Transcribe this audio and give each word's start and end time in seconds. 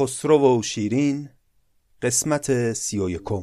خسرو 0.00 0.58
و 0.58 0.62
شیرین 0.62 1.28
قسمت 2.02 2.72
سی 2.72 2.98
و 2.98 3.10
یکم. 3.10 3.42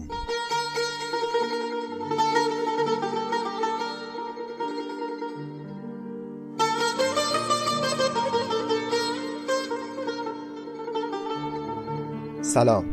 سلام. 12.41 12.85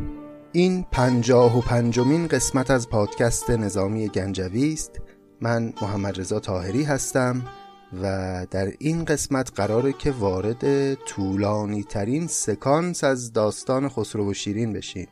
این 0.51 0.85
پنجاه 0.91 1.57
و 1.57 1.61
پنجمین 1.61 2.27
قسمت 2.27 2.71
از 2.71 2.89
پادکست 2.89 3.49
نظامی 3.49 4.07
گنجوی 4.07 4.73
است. 4.73 5.01
من 5.41 5.73
محمد 5.81 6.19
رضا 6.19 6.39
تاهری 6.39 6.83
هستم. 6.83 7.45
و 8.01 8.47
در 8.51 8.73
این 8.79 9.05
قسمت 9.05 9.51
قراره 9.55 9.93
که 9.93 10.11
وارد 10.11 10.93
طولانی 10.93 11.83
ترین 11.83 12.27
سکانس 12.27 13.03
از 13.03 13.33
داستان 13.33 13.89
خسرو 13.89 14.31
و 14.31 14.33
شیرین 14.33 14.73
بشیم. 14.73 15.07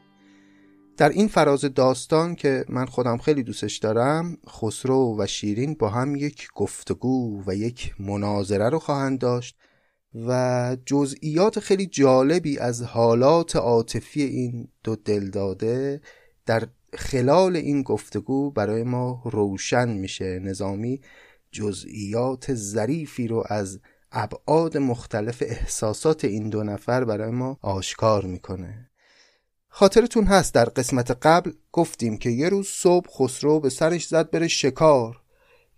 در 0.98 1.10
این 1.10 1.28
فراز 1.28 1.62
داستان 1.62 2.36
که 2.36 2.66
من 2.70 2.86
خودم 2.86 3.18
خیلی 3.18 3.44
دوستش 3.44 3.78
دارم 3.78 4.38
خسرو 4.50 5.16
و 5.20 5.28
شیرین 5.28 5.74
با 5.74 5.90
هم 5.90 6.16
یک 6.16 6.48
گفتگو 6.56 7.44
و 7.48 7.56
یک 7.56 7.94
مناظره 8.00 8.70
رو 8.70 8.80
خواهند 8.80 9.20
داشت 9.20 9.58
و 10.28 10.78
جزئیات 10.86 11.60
خیلی 11.60 11.86
جالبی 11.86 12.60
از 12.60 12.84
حالات 12.84 13.56
عاطفی 13.56 14.22
این 14.22 14.68
دو 14.84 14.96
دلداده 14.96 16.02
در 16.46 16.68
خلال 16.94 17.56
این 17.56 17.82
گفتگو 17.82 18.52
برای 18.52 18.84
ما 18.84 19.22
روشن 19.26 19.90
میشه 19.90 20.40
نظامی 20.40 21.02
جزئیات 21.52 22.54
ظریفی 22.54 23.28
رو 23.28 23.44
از 23.50 23.80
ابعاد 24.12 24.78
مختلف 24.78 25.44
احساسات 25.46 26.26
این 26.26 26.50
دو 26.50 26.64
نفر 26.64 27.04
برای 27.04 27.32
ما 27.32 27.58
آشکار 27.62 28.26
می‌کنه. 28.26 28.90
خاطرتون 29.70 30.24
هست 30.24 30.54
در 30.54 30.66
قسمت 30.66 31.12
قبل 31.12 31.52
گفتیم 31.72 32.18
که 32.18 32.30
یه 32.30 32.50
روز 32.50 32.68
صبح 32.68 33.08
خسرو 33.10 33.60
به 33.60 33.70
سرش 33.70 34.08
زد 34.08 34.30
بره 34.30 34.48
شکار. 34.48 35.22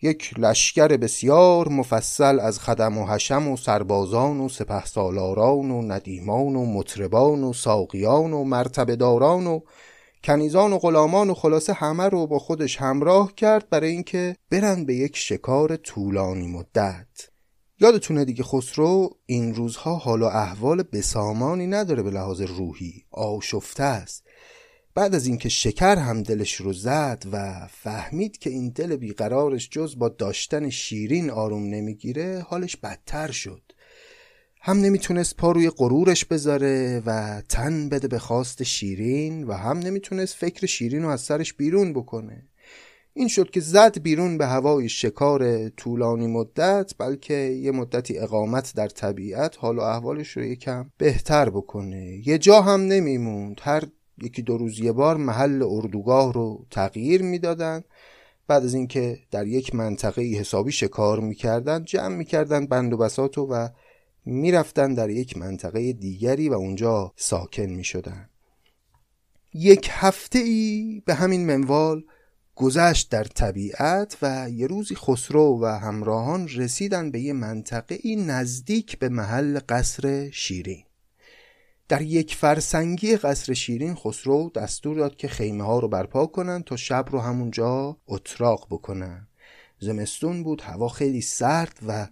یک 0.02 0.34
لشکر 0.38 0.88
بسیار 0.88 1.70
مفصل 1.70 2.40
از 2.40 2.60
خدم 2.60 2.98
و 2.98 3.06
حشم 3.06 3.48
و 3.48 3.58
سربازان 3.58 4.40
و 4.40 4.50
سپه 4.50 4.86
سالاران 4.86 5.72
و 5.72 5.82
ندیمان 5.82 6.56
و 6.56 6.66
مطربان 6.66 7.44
و 7.44 7.54
ساقیان 7.54 8.34
و 8.34 8.44
مرتبه 8.44 8.96
داران 8.96 9.48
و 9.48 9.60
کنیزان 10.24 10.74
و 10.74 10.78
غلامان 10.78 11.30
و 11.30 11.34
خلاصه 11.34 11.74
همه 11.74 12.10
رو 12.10 12.28
با 12.28 12.40
خودش 12.40 12.78
همراه 12.78 13.36
کرد 13.36 13.70
برای 13.70 13.90
اینکه 13.90 14.36
برن 14.50 14.86
به 14.86 14.96
یک 14.96 15.18
شکار 15.18 15.76
طولانی 15.76 16.48
مدت. 16.48 17.08
یادتونه 17.80 18.26
دیگه 18.26 18.44
خسرو 18.44 19.10
این 19.26 19.56
روزها 19.56 19.96
حال 19.96 20.22
و 20.22 20.26
احوال 20.26 20.84
بسامانی 20.84 21.68
نداره 21.68 22.04
به 22.04 22.12
لحاظ 22.12 22.42
روحی 22.42 23.06
آشفته 23.12 23.84
است. 23.84 24.24
بعد 24.96 25.16
از 25.16 25.28
اینکه 25.28 25.50
شکر 25.50 25.96
هم 25.96 26.24
دلش 26.24 26.56
رو 26.56 26.74
زد 26.74 27.24
و 27.32 27.68
فهمید 27.72 28.38
که 28.38 28.50
این 28.50 28.70
دل 28.70 28.96
بیقرارش 28.96 29.70
جز 29.70 30.00
با 30.00 30.10
داشتن 30.10 30.70
شیرین 30.70 31.30
آروم 31.30 31.64
نمی‌گیره 31.64 32.46
حالش 32.50 32.76
بدتر 32.76 33.32
شد. 33.32 33.62
هم 34.66 34.78
نمی‌تونست 34.78 35.38
پا 35.38 35.52
روی 35.52 35.70
غرورش 35.70 36.26
بذاره 36.26 37.04
و 37.06 37.42
تن 37.50 37.90
بده 37.90 38.08
به 38.08 38.20
خواست 38.20 38.64
شیرین 38.64 39.44
و 39.44 39.54
هم 39.54 39.78
نمی‌تونست 39.78 40.36
فکر 40.36 40.66
شیرین 40.66 41.04
رو 41.04 41.10
از 41.10 41.22
سرش 41.22 41.54
بیرون 41.54 41.94
بکنه. 41.94 42.48
این 43.14 43.28
شد 43.28 43.50
که 43.50 43.60
زد 43.60 44.00
بیرون 44.00 44.38
به 44.38 44.48
هوای 44.48 44.90
شکار 44.90 45.70
طولانی 45.70 46.28
مدت 46.28 46.94
بلکه 46.98 47.34
یه 47.34 47.72
مدتی 47.72 48.18
اقامت 48.18 48.74
در 48.76 48.88
طبیعت 48.88 49.58
حال 49.60 49.78
و 49.78 49.82
احوالش 49.82 50.30
رو 50.30 50.44
یکم 50.44 50.90
بهتر 50.98 51.50
بکنه. 51.50 52.28
یه 52.28 52.38
جا 52.38 52.62
هم 52.62 52.82
نمیموند. 52.82 53.60
هر 53.64 53.84
یکی 54.22 54.42
دو 54.42 54.58
روز 54.58 54.80
یه 54.80 54.92
بار 54.92 55.18
محل 55.18 55.64
اردوگاه 55.64 56.34
رو 56.34 56.66
تغییر 56.72 57.22
می‌دادن. 57.22 57.84
بعد 58.48 58.64
از 58.64 58.74
اینکه 58.74 59.20
در 59.32 59.48
یک 59.48 59.76
منطقه 59.76 60.22
حسابی 60.22 60.72
شکار 60.72 61.20
می‌کردن 61.20 61.84
جمع 61.84 62.16
می‌کردن 62.16 62.66
بند 62.66 62.94
و 62.94 62.98
بساتو 62.98 63.42
و 63.42 63.70
می‌رفتن 64.26 64.94
در 64.94 65.10
یک 65.10 65.38
منطقه 65.38 65.94
دیگری 65.94 66.50
و 66.50 66.54
اونجا 66.54 67.14
ساکن 67.16 67.66
می‌شدن. 67.66 68.30
یک 69.54 69.90
هفته 69.92 70.40
ای 70.40 71.02
به 71.06 71.14
همین 71.14 71.46
منوال 71.46 72.04
گذشت 72.56 73.10
در 73.10 73.24
طبیعت 73.24 74.18
و 74.22 74.50
یه 74.50 74.68
روزی 74.68 74.96
خسرو 74.96 75.60
و 75.62 75.66
همراهان 75.66 76.48
رسیدن 76.48 77.12
به 77.12 77.20
یه 77.20 77.34
منطقه 77.34 78.00
ای 78.02 78.16
نزدیک 78.16 79.00
به 79.00 79.10
محل 79.10 79.60
قصر 79.70 80.30
شیرین. 80.30 80.84
در 81.88 82.02
یک 82.02 82.36
فرسنگی 82.36 83.16
قصر 83.16 83.54
شیرین 83.54 83.96
خسرو 83.96 84.52
دستور 84.56 84.98
داد 84.98 85.16
که 85.16 85.28
خیمه 85.28 85.64
ها 85.64 85.80
رو 85.80 85.88
برپا 85.88 86.26
کنن 86.26 86.64
تا 86.64 86.76
شب 86.76 87.06
رو 87.12 87.20
همونجا 87.20 87.98
اتراق 88.08 88.68
بکنن. 88.70 89.28
زمستون 89.80 90.44
بود 90.44 90.62
هوا 90.62 90.90
خیلی 90.90 91.22
سرد 91.22 91.80
و 91.88 92.08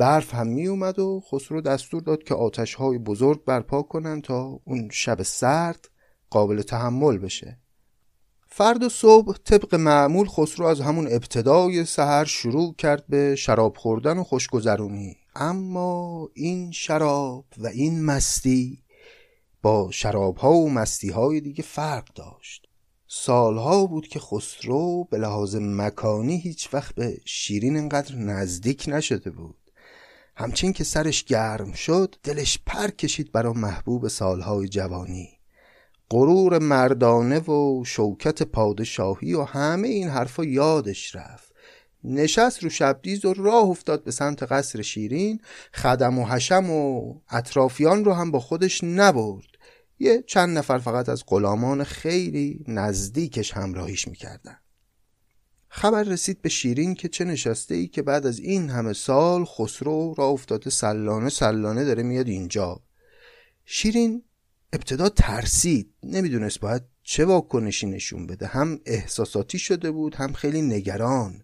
برف 0.00 0.34
هم 0.34 0.46
می 0.46 0.66
اومد 0.66 0.98
و 0.98 1.22
خسرو 1.30 1.60
دستور 1.60 2.02
داد 2.02 2.22
که 2.22 2.34
آتش 2.34 2.74
های 2.74 2.98
بزرگ 2.98 3.44
برپا 3.44 3.82
کنن 3.82 4.22
تا 4.22 4.60
اون 4.64 4.88
شب 4.92 5.22
سرد 5.22 5.88
قابل 6.30 6.62
تحمل 6.62 7.18
بشه. 7.18 7.58
فرد 8.48 8.82
و 8.82 8.88
صبح 8.88 9.36
طبق 9.44 9.74
معمول 9.74 10.26
خسرو 10.26 10.66
از 10.66 10.80
همون 10.80 11.06
ابتدای 11.06 11.84
سحر 11.84 12.24
شروع 12.24 12.74
کرد 12.74 13.04
به 13.08 13.36
شراب 13.36 13.76
خوردن 13.76 14.18
و 14.18 14.24
خوشگذرونی 14.24 15.16
اما 15.36 16.28
این 16.34 16.72
شراب 16.72 17.44
و 17.58 17.66
این 17.66 18.04
مستی 18.04 18.82
با 19.62 19.90
شراب 19.90 20.36
ها 20.36 20.52
و 20.52 20.70
مستی 20.70 21.10
های 21.10 21.40
دیگه 21.40 21.62
فرق 21.62 22.14
داشت. 22.14 22.66
سالها 23.08 23.86
بود 23.86 24.08
که 24.08 24.18
خسرو 24.18 25.04
به 25.04 25.18
لحاظ 25.18 25.56
مکانی 25.56 26.38
هیچ 26.38 26.74
وقت 26.74 26.94
به 26.94 27.20
شیرین 27.24 27.76
انقدر 27.76 28.14
نزدیک 28.14 28.84
نشده 28.88 29.30
بود. 29.30 29.59
همچین 30.40 30.72
که 30.72 30.84
سرش 30.84 31.24
گرم 31.24 31.72
شد 31.72 32.14
دلش 32.22 32.58
پر 32.66 32.90
کشید 32.90 33.32
برای 33.32 33.52
محبوب 33.52 34.08
سالهای 34.08 34.68
جوانی. 34.68 35.28
غرور 36.10 36.58
مردانه 36.58 37.38
و 37.38 37.84
شوکت 37.84 38.42
پادشاهی 38.42 39.34
و 39.34 39.42
همه 39.42 39.88
این 39.88 40.08
حرفا 40.08 40.44
یادش 40.44 41.16
رفت. 41.16 41.52
نشست 42.04 42.62
رو 42.62 42.70
شبدیز 42.70 43.24
و 43.24 43.34
راه 43.34 43.64
افتاد 43.64 44.04
به 44.04 44.10
سمت 44.10 44.42
قصر 44.42 44.82
شیرین. 44.82 45.40
خدم 45.74 46.18
و 46.18 46.26
حشم 46.26 46.70
و 46.70 47.14
اطرافیان 47.30 48.04
رو 48.04 48.12
هم 48.12 48.30
با 48.30 48.40
خودش 48.40 48.84
نبرد. 48.84 49.48
یه 49.98 50.24
چند 50.26 50.58
نفر 50.58 50.78
فقط 50.78 51.08
از 51.08 51.24
غلامان 51.26 51.84
خیلی 51.84 52.64
نزدیکش 52.68 53.52
همراهیش 53.52 54.08
می‌کردن. 54.08 54.56
خبر 55.72 56.02
رسید 56.02 56.42
به 56.42 56.48
شیرین 56.48 56.94
که 56.94 57.08
چه 57.08 57.24
نشسته 57.24 57.74
ای 57.74 57.86
که 57.86 58.02
بعد 58.02 58.26
از 58.26 58.38
این 58.38 58.70
همه 58.70 58.92
سال 58.92 59.44
خسرو 59.44 60.14
را 60.18 60.26
افتاده 60.26 60.70
سلانه 60.70 61.28
سلانه 61.28 61.84
داره 61.84 62.02
میاد 62.02 62.28
اینجا. 62.28 62.80
شیرین 63.64 64.22
ابتدا 64.72 65.08
ترسید. 65.08 65.94
نمی‌دونست 66.02 66.60
باید 66.60 66.82
چه 67.02 67.24
واکنشی 67.24 67.86
نشون 67.86 68.26
بده. 68.26 68.46
هم 68.46 68.80
احساساتی 68.86 69.58
شده 69.58 69.90
بود 69.90 70.14
هم 70.14 70.32
خیلی 70.32 70.62
نگران. 70.62 71.42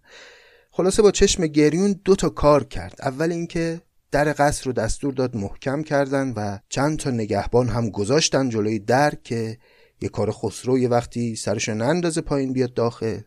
خلاصه 0.71 1.03
با 1.03 1.11
چشم 1.11 1.47
گریون 1.47 2.01
دو 2.05 2.17
تا 2.17 2.29
کار 2.29 2.65
کرد. 2.65 2.97
اول 3.03 3.33
اینکه 3.33 3.81
در 4.11 4.35
قصر 4.39 4.65
رو 4.65 4.73
دستور 4.73 5.15
داد 5.15 5.37
محکم 5.37 5.83
کردن 5.83 6.33
و 6.37 6.59
چند 6.69 6.99
تا 6.99 7.11
نگهبان 7.11 7.69
هم 7.69 7.91
گذاشتن 7.91 8.49
جلوی 8.49 8.79
در 8.79 9.15
که 9.15 9.59
یه 10.01 10.09
کار 10.09 10.31
خسرو 10.33 10.79
یه 10.79 10.89
وقتی 10.89 11.37
سرش 11.37 11.69
نندازه 11.69 12.21
پایین 12.21 12.53
بیاد 12.53 12.75
داخل. 12.75 13.21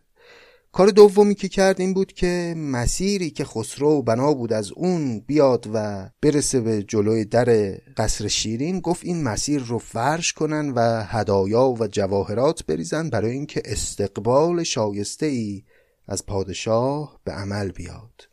کار 0.71 0.87
دومی 0.87 1.35
که 1.35 1.47
کرد 1.47 1.81
این 1.81 1.93
بود 1.93 2.13
که 2.13 2.53
مسیری 2.57 3.29
که 3.29 3.45
خسرو 3.45 4.01
بنا 4.01 4.33
بود 4.33 4.53
از 4.53 4.71
اون 4.71 5.19
بیاد 5.19 5.69
و 5.73 6.09
برسه 6.21 6.61
به 6.61 6.83
جلوی 6.83 7.25
در 7.25 7.77
قصر 7.97 8.27
شیرین 8.27 8.79
گفت 8.79 9.05
این 9.05 9.23
مسیر 9.23 9.61
رو 9.61 9.77
فرش 9.77 10.33
کنن 10.33 10.69
و 10.69 11.03
هدایا 11.03 11.67
و 11.69 11.87
جواهرات 11.87 12.65
بریزن 12.65 13.09
برای 13.09 13.31
اینکه 13.31 13.61
استقبال 13.65 14.63
شایسته 14.63 15.25
ای 15.25 15.63
از 16.07 16.25
پادشاه 16.25 17.19
به 17.23 17.31
عمل 17.31 17.71
بیاد. 17.71 18.29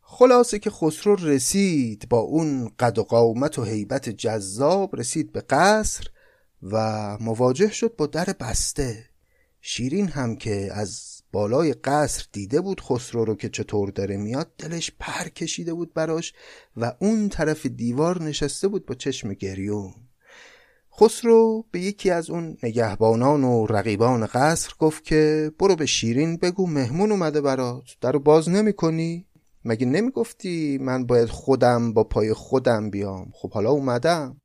خلاصه 0.00 0.58
که 0.58 0.70
خسرو 0.70 1.14
رسید 1.14 2.08
با 2.08 2.18
اون 2.18 2.70
قد 2.78 2.98
و 2.98 3.02
قامت 3.02 3.58
و 3.58 3.64
حیبت 3.64 4.08
جذاب 4.08 4.96
رسید 4.96 5.32
به 5.32 5.40
قصر 5.40 6.04
و 6.62 7.18
مواجه 7.20 7.72
شد 7.72 7.96
با 7.96 8.06
در 8.06 8.34
بسته. 8.40 9.04
شیرین 9.60 10.08
هم 10.08 10.36
که 10.36 10.68
از 10.72 11.15
بالای 11.32 11.72
قصر 11.72 12.24
دیده 12.32 12.60
بود 12.60 12.80
خسرو 12.80 13.24
رو 13.24 13.34
که 13.34 13.48
چطور 13.48 13.90
داره 13.90 14.16
میاد 14.16 14.50
دلش 14.58 14.90
پر 14.98 15.28
کشیده 15.28 15.74
بود 15.74 15.94
براش 15.94 16.32
و 16.76 16.92
اون 16.98 17.28
طرف 17.28 17.66
دیوار 17.66 18.22
نشسته 18.22 18.68
بود 18.68 18.86
با 18.86 18.94
چشم 18.94 19.32
گریون. 19.32 19.94
خسرو 21.00 21.64
به 21.70 21.80
یکی 21.80 22.10
از 22.10 22.30
اون 22.30 22.56
نگهبانان 22.62 23.44
و 23.44 23.66
رقیبان 23.66 24.26
قصر 24.26 24.72
گفت 24.78 25.04
که 25.04 25.52
برو 25.58 25.76
به 25.76 25.86
شیرین 25.86 26.36
بگو 26.36 26.66
مهمون 26.66 27.12
اومده 27.12 27.40
برات 27.40 27.84
درو 28.00 28.18
باز 28.18 28.48
نمی 28.48 28.72
کنی؟ 28.72 29.26
مگه 29.64 29.86
نمی 29.86 30.10
گفتی 30.10 30.78
من 30.78 31.06
باید 31.06 31.28
خودم 31.28 31.92
با 31.92 32.04
پای 32.04 32.32
خودم 32.32 32.90
بیام؟ 32.90 33.30
خب 33.34 33.50
حالا 33.50 33.70
اومدم. 33.70 34.40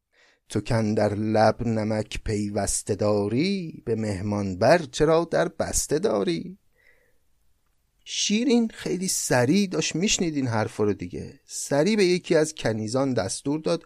تو 0.49 0.61
کن 0.61 0.93
در 0.93 1.13
لب 1.15 1.67
نمک 1.67 2.23
پیوسته 2.23 2.95
داری 2.95 3.83
به 3.85 3.95
مهمان 3.95 4.57
بر 4.57 4.77
چرا 4.77 5.27
در 5.31 5.47
بسته 5.47 5.99
داری؟ 5.99 6.57
شیرین 8.03 8.67
خیلی 8.73 9.07
سریع 9.07 9.67
داشت 9.67 9.95
میشنید 9.95 10.35
این 10.35 10.47
حرف 10.47 10.77
رو 10.77 10.93
دیگه. 10.93 11.39
سریع 11.45 11.95
به 11.95 12.05
یکی 12.05 12.35
از 12.35 12.55
کنیزان 12.55 13.13
دستور 13.13 13.59
داد 13.59 13.83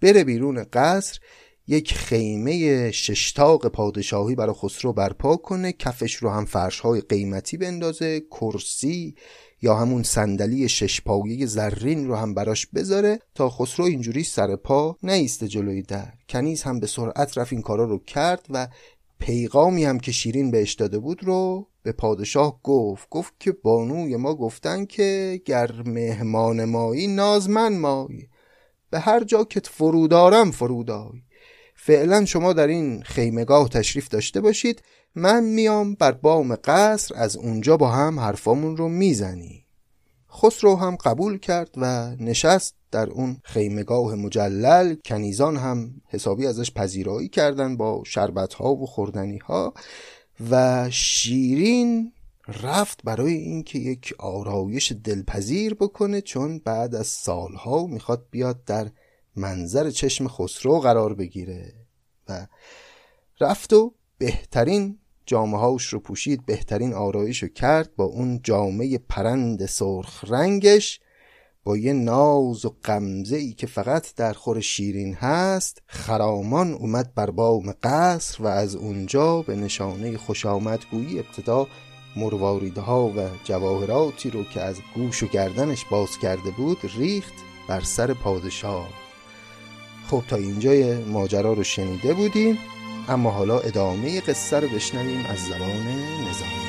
بره 0.00 0.24
بیرون 0.24 0.64
قصر 0.72 1.18
یک 1.66 1.94
خیمه 1.94 2.90
ششتاق 2.90 3.66
پادشاهی 3.66 4.34
برای 4.34 4.54
خسرو 4.54 4.92
برپا 4.92 5.36
کنه 5.36 5.72
کفش 5.72 6.14
رو 6.14 6.30
هم 6.30 6.44
فرشهای 6.44 7.00
قیمتی 7.00 7.56
بندازه 7.56 8.20
کرسی 8.20 9.14
یا 9.62 9.74
همون 9.74 10.02
صندلی 10.02 10.68
شش 10.68 11.00
پایه 11.00 11.46
زرین 11.46 12.06
رو 12.06 12.16
هم 12.16 12.34
براش 12.34 12.66
بذاره 12.66 13.18
تا 13.34 13.50
خسرو 13.50 13.84
اینجوری 13.86 14.24
سر 14.24 14.56
پا 14.56 14.96
نیسته 15.02 15.48
جلوی 15.48 15.82
در. 15.82 16.12
کنیز 16.28 16.62
هم 16.62 16.80
به 16.80 16.86
سرعت 16.86 17.38
رفت 17.38 17.52
این 17.52 17.62
کارا 17.62 17.84
رو 17.84 17.98
کرد 17.98 18.46
و 18.50 18.68
پیغامی 19.18 19.84
هم 19.84 19.98
که 19.98 20.12
شیرین 20.12 20.50
بهش 20.50 20.72
داده 20.72 20.98
بود 20.98 21.24
رو 21.24 21.68
به 21.82 21.92
پادشاه 21.92 22.60
گفت. 22.62 23.08
گفت 23.10 23.32
که 23.40 23.52
بانوی 23.52 24.16
ما 24.16 24.34
گفتن 24.34 24.84
که 24.84 25.40
گر 25.44 25.70
مهمان 25.84 26.64
مایی 26.64 27.06
نازمن 27.06 27.78
مایی. 27.78 28.28
به 28.90 28.98
هر 28.98 29.24
جا 29.24 29.44
که 29.44 29.60
فرودارم 29.64 30.50
فرودای. 30.50 31.22
فعلا 31.74 32.24
شما 32.24 32.52
در 32.52 32.66
این 32.66 33.02
خیمگاه 33.02 33.68
تشریف 33.68 34.08
داشته 34.08 34.40
باشید. 34.40 34.82
من 35.14 35.44
میام 35.44 35.94
بر 35.94 36.12
بام 36.12 36.54
قصر 36.64 37.14
از 37.14 37.36
اونجا 37.36 37.76
با 37.76 37.88
هم 37.88 38.20
حرفامون 38.20 38.76
رو 38.76 38.88
می‌زنی 38.88 39.67
خسرو 40.32 40.76
هم 40.76 40.96
قبول 40.96 41.38
کرد 41.38 41.70
و 41.76 42.16
نشست 42.16 42.74
در 42.90 43.10
اون 43.10 43.40
خیمگاه 43.42 44.14
مجلل. 44.14 44.94
کنیزان 45.04 45.56
هم 45.56 46.00
حسابی 46.08 46.46
ازش 46.46 46.70
پذیرایی 46.70 47.28
کردن 47.28 47.76
با 47.76 48.02
شربت 48.06 48.54
ها 48.54 48.74
و 48.74 48.86
خوردنی 48.86 49.38
ها 49.38 49.74
و 50.50 50.86
شیرین 50.90 52.12
رفت 52.62 53.00
برای 53.04 53.34
اینکه 53.34 53.78
یک 53.78 54.14
آرایش 54.18 54.92
دلپذیر 55.04 55.74
بکنه 55.74 56.20
چون 56.20 56.58
بعد 56.58 56.94
از 56.94 57.06
سالها 57.06 57.86
می‌خواد 57.86 58.26
بیاد 58.30 58.64
در 58.64 58.90
منظر 59.36 59.90
چشم 59.90 60.28
خسرو 60.28 60.80
قرار 60.80 61.14
بگیره 61.14 61.74
و 62.28 62.46
رفت 63.40 63.72
و 63.72 63.94
بهترین 64.18 64.98
جامعه 65.28 65.76
رو 65.90 66.00
پوشید 66.00 66.46
بهترین 66.46 66.94
آرایش 66.94 67.42
رو 67.42 67.48
کرد 67.48 67.96
با 67.96 68.04
اون 68.04 68.40
جامعه 68.42 68.98
پرند 68.98 69.66
سرخ 69.66 70.24
رنگش 70.28 71.00
با 71.64 71.76
یه 71.76 71.92
ناز 71.92 72.64
و 72.64 72.74
قمزه 72.82 73.36
ای 73.36 73.52
که 73.52 73.66
فقط 73.66 74.14
در 74.14 74.32
خور 74.32 74.60
شیرین 74.60 75.14
هست 75.14 75.82
خرامان 75.86 76.72
اومد 76.72 77.14
بر 77.14 77.30
بام 77.30 77.74
قصر 77.82 78.42
و 78.42 78.46
از 78.46 78.76
اونجا 78.76 79.42
به 79.42 79.56
نشانه 79.56 80.16
خوش 80.16 80.46
آمدگویی 80.46 81.18
ابتدا 81.18 81.66
مرواریدها 82.16 83.08
و 83.08 83.28
جواهراتی 83.44 84.30
رو 84.30 84.44
که 84.44 84.60
از 84.60 84.76
گوش 84.94 85.22
و 85.22 85.26
گردنش 85.26 85.84
باز 85.90 86.18
کرده 86.22 86.50
بود 86.56 86.78
ریخت 86.98 87.34
بر 87.68 87.80
سر 87.80 88.14
پادشاه. 88.14 88.88
خب 90.10 90.22
تا 90.28 90.36
اینجای 90.36 91.04
ماجرا 91.04 91.52
رو 91.52 91.64
شنیده 91.64 92.14
بودیم. 92.14 92.58
اما 93.08 93.30
حالا 93.30 93.58
ادامه 93.58 94.20
قصه 94.20 94.60
رو 94.60 94.68
بشنویم 94.68 95.26
از 95.26 95.38
زبان 95.38 95.86
نظامی. 96.28 96.67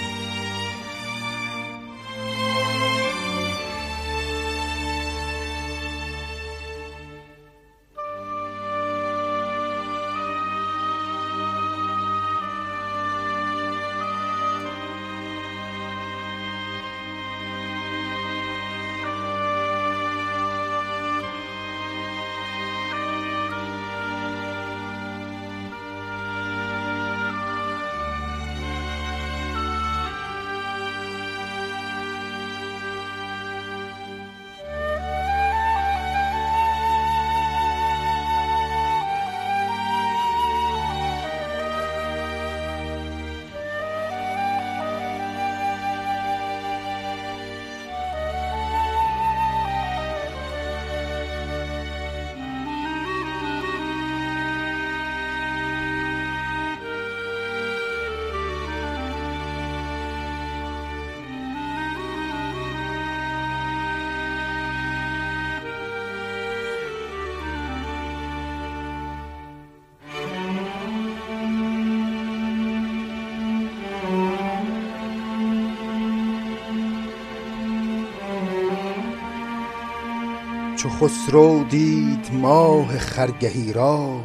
چو 80.80 80.90
خسرو 80.90 81.64
دید 81.64 82.34
ماه 82.34 82.98
خرگهی 82.98 83.74
را 83.74 84.24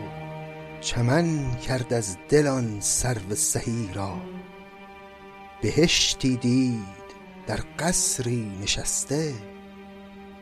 چمن 0.80 1.56
کرد 1.56 1.92
از 1.92 2.16
دل 2.28 2.46
آن 2.46 2.80
سرو 2.80 3.34
سهی 3.34 3.90
را. 3.94 4.16
بهشتی 5.62 6.36
دید 6.36 7.04
در 7.46 7.60
قصری 7.78 8.52
نشسته 8.62 9.34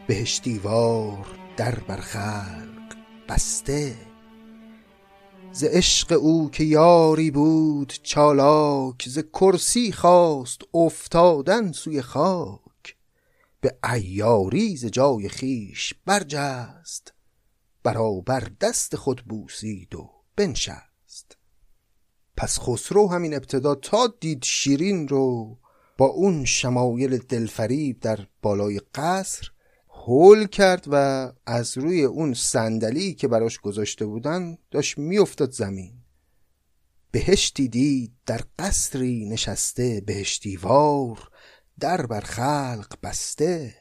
بهشتی 0.06 0.58
وار 0.58 1.26
در 1.56 1.74
بر 1.74 2.00
خلق 2.00 2.96
بسته. 3.28 3.94
ز 5.52 5.64
عشق 5.64 6.12
او 6.12 6.50
که 6.50 6.64
یاری 6.64 7.30
بود 7.30 7.92
چالاک 8.02 9.08
ز 9.08 9.18
کرسی 9.18 9.92
خواست 9.92 10.60
افتادن 10.74 11.72
سوی 11.72 12.02
خاک. 12.02 12.61
به 13.62 13.78
عیاری 13.82 14.76
ز 14.76 14.86
جای 14.86 15.28
خیش 15.28 15.94
برجست. 16.06 17.12
برابر 17.82 18.48
دست 18.60 18.96
خود 18.96 19.24
بوسید 19.28 19.94
و 19.94 20.10
بنشست. 20.36 21.36
پس 22.36 22.58
خسرو 22.58 23.08
همین 23.08 23.34
ابتدا 23.34 23.74
تا 23.74 24.14
دید 24.20 24.44
شیرین 24.44 25.08
رو 25.08 25.58
با 25.98 26.06
اون 26.06 26.44
شمایل 26.44 27.18
دلفریب 27.18 28.00
در 28.00 28.26
بالای 28.42 28.80
قصر 28.94 29.48
هول 29.88 30.46
کرد 30.46 30.84
و 30.90 31.32
از 31.46 31.78
روی 31.78 32.04
اون 32.04 32.34
صندلی 32.34 33.14
که 33.14 33.28
براش 33.28 33.58
گذاشته 33.58 34.06
بودن 34.06 34.58
داشت 34.70 34.98
میافتاد 34.98 35.50
زمین. 35.50 35.92
بهشتی 37.10 37.68
دید 37.68 38.12
در 38.26 38.40
قصری 38.58 39.28
نشسته 39.28 40.02
بهشتی 40.06 40.56
وار 40.56 41.31
در 41.80 42.06
بر 42.06 42.20
خلق 42.20 42.94
بسته. 43.02 43.74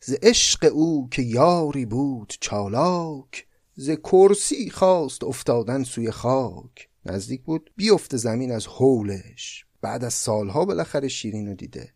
ز 0.00 0.14
عشق 0.22 0.70
او 0.72 1.08
که 1.10 1.22
یاری 1.22 1.86
بود 1.86 2.34
چالاک 2.40 3.46
ز 3.74 3.90
کرسی 3.90 4.70
خواست 4.70 5.24
افتادن 5.24 5.82
سوی 5.82 6.10
خاک. 6.10 6.88
نزدیک 7.04 7.42
بود 7.42 7.70
بیفته 7.76 8.16
زمین 8.16 8.52
از 8.52 8.66
حولش 8.66 9.64
بعد 9.80 10.04
از 10.04 10.14
سالها 10.14 10.64
بالاخره 10.64 11.08
شیرین 11.08 11.46
رو 11.46 11.54
دیده. 11.54 11.92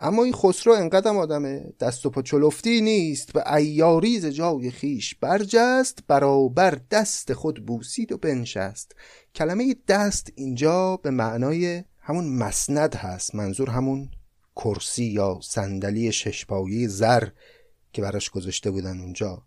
اما 0.00 0.24
این 0.24 0.32
خسرو 0.32 0.72
انقدر 0.72 1.10
آدم 1.10 1.60
دست 1.80 2.06
و 2.06 2.10
پا 2.10 2.22
چلفتی 2.22 2.80
نیست 2.80 3.32
به 3.32 3.54
ایاری 3.54 4.20
ز 4.20 4.26
جای 4.26 4.70
خیش 4.70 5.14
برجست 5.14 5.98
برابر 6.08 6.78
دست 6.90 7.32
خود 7.32 7.66
بوسید 7.66 8.12
و 8.12 8.18
بنشست. 8.18 8.94
کلمه 9.34 9.76
دست 9.88 10.32
اینجا 10.34 10.96
به 10.96 11.10
معنای 11.10 11.84
همون 11.98 12.28
مسند 12.28 12.94
هست 12.94 13.34
منظور 13.34 13.70
همون 13.70 14.10
کرسی 14.56 15.04
یا 15.04 15.38
صندلی 15.42 16.12
ششپایی 16.12 16.88
زر 16.88 17.28
که 17.92 18.02
براش 18.02 18.30
گذاشته 18.30 18.70
بودن 18.70 19.00
اونجا. 19.00 19.42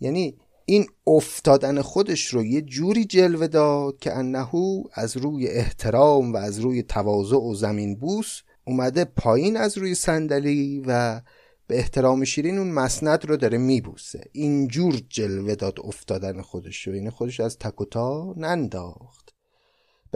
یعنی 0.00 0.38
این 0.64 0.86
افتادن 1.06 1.82
خودش 1.82 2.26
رو 2.26 2.44
یه 2.44 2.62
جوری 2.62 3.04
جلوه 3.04 3.46
داد 3.46 3.98
که 3.98 4.16
انهو 4.16 4.82
از 4.92 5.16
روی 5.16 5.48
احترام 5.48 6.32
و 6.32 6.36
از 6.36 6.58
روی 6.58 6.82
تواضع 6.82 7.36
و 7.36 7.54
زمین 7.54 7.96
بوس 7.96 8.40
اومده 8.64 9.04
پایین 9.04 9.56
از 9.56 9.78
روی 9.78 9.94
صندلی 9.94 10.82
و 10.86 11.20
به 11.66 11.78
احترام 11.78 12.24
شیرین 12.24 12.58
اون 12.58 12.70
مسند 12.70 13.26
رو 13.26 13.36
داره 13.36 13.58
میبوسه. 13.58 14.24
اینجور 14.32 15.00
جلوه 15.08 15.54
داد 15.54 15.80
افتادن 15.84 16.42
خودش 16.42 16.86
رو. 16.86 16.94
این 16.94 17.10
خودش 17.10 17.40
از 17.40 17.58
تکوتا 17.58 18.34
ننداخت. 18.36 19.25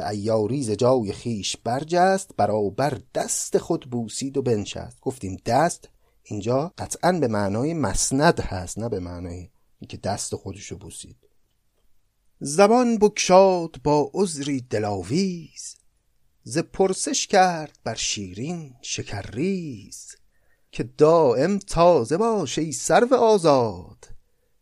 به 0.00 0.08
ایاریز 0.08 0.70
جای 0.70 1.12
خیش 1.12 1.56
برجست 1.56 2.30
برابر 2.36 3.00
دست 3.14 3.58
خود 3.58 3.90
بوسید 3.90 4.36
و 4.36 4.42
بنشست. 4.42 5.00
گفتیم 5.00 5.36
دست 5.46 5.88
اینجا 6.22 6.72
قطعا 6.78 7.12
به 7.12 7.28
معنای 7.28 7.74
مسند 7.74 8.40
هست 8.40 8.78
نه 8.78 8.88
به 8.88 9.00
معنای 9.00 9.50
اینکه 9.78 9.96
دست 9.96 10.34
خودش 10.34 10.66
رو 10.66 10.78
بوسید. 10.78 11.16
زبان 12.40 12.98
بکشاد 12.98 13.76
با 13.84 14.10
عذری 14.14 14.60
دلاویز 14.60 15.76
ز 16.42 16.58
پرسش 16.58 17.26
کرد 17.26 17.78
بر 17.84 17.94
شیرین 17.94 18.74
شکرریز 18.82 20.16
که 20.72 20.82
دائم 20.82 21.58
تازه 21.58 22.16
باش 22.16 22.58
ای 22.58 22.72
سرو 22.72 23.14
آزاد 23.14 24.08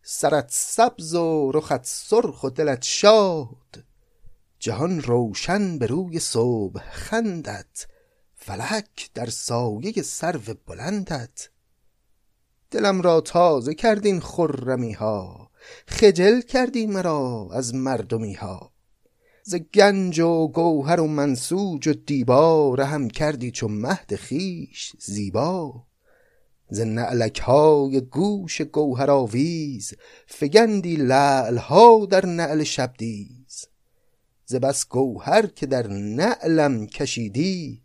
سرت 0.02 0.48
سبز 0.50 1.14
و 1.14 1.52
رخت 1.54 1.84
سرخ 1.84 2.44
و 2.44 2.50
دلت 2.50 2.82
شاد. 2.82 3.87
جهان 4.58 5.02
روشن 5.02 5.78
به 5.78 5.86
روی 5.86 6.18
صبح 6.18 6.90
خندت 6.90 7.86
فلک 8.34 9.10
در 9.14 9.26
سایه 9.26 10.02
سرو 10.02 10.54
بلندت 10.66 11.50
دلم 12.70 13.02
را 13.02 13.20
تازه 13.20 13.74
کردین 13.74 14.20
خرمی 14.20 14.92
ها 14.92 15.50
خجل 15.86 16.40
کردی 16.40 16.86
مرا 16.86 17.48
از 17.52 17.74
مردمی 17.74 18.34
ها 18.34 18.72
ز 19.42 19.54
گنج 19.54 20.20
و 20.20 20.48
گوهر 20.48 21.00
و 21.00 21.06
منسوج 21.06 21.88
و 21.88 21.92
دیبا 21.92 22.74
رهم 22.74 23.08
کردی 23.08 23.50
چون 23.50 23.72
مهد 23.72 24.14
خیش 24.14 24.92
زیبا. 24.98 25.84
ز 26.70 26.80
نعلک 26.80 27.40
های 27.40 28.00
گوش 28.00 28.62
گوهر 28.62 29.10
آویز 29.10 29.94
فگندی 30.26 30.96
لعل 30.96 31.56
ها 31.56 32.06
در 32.10 32.26
نعل 32.26 32.62
شبدیز 32.62 33.37
ز 34.50 34.54
بس 34.54 34.88
گوهر 34.88 35.46
که 35.46 35.66
در 35.66 35.86
نعلم 35.88 36.86
کشیدی 36.86 37.82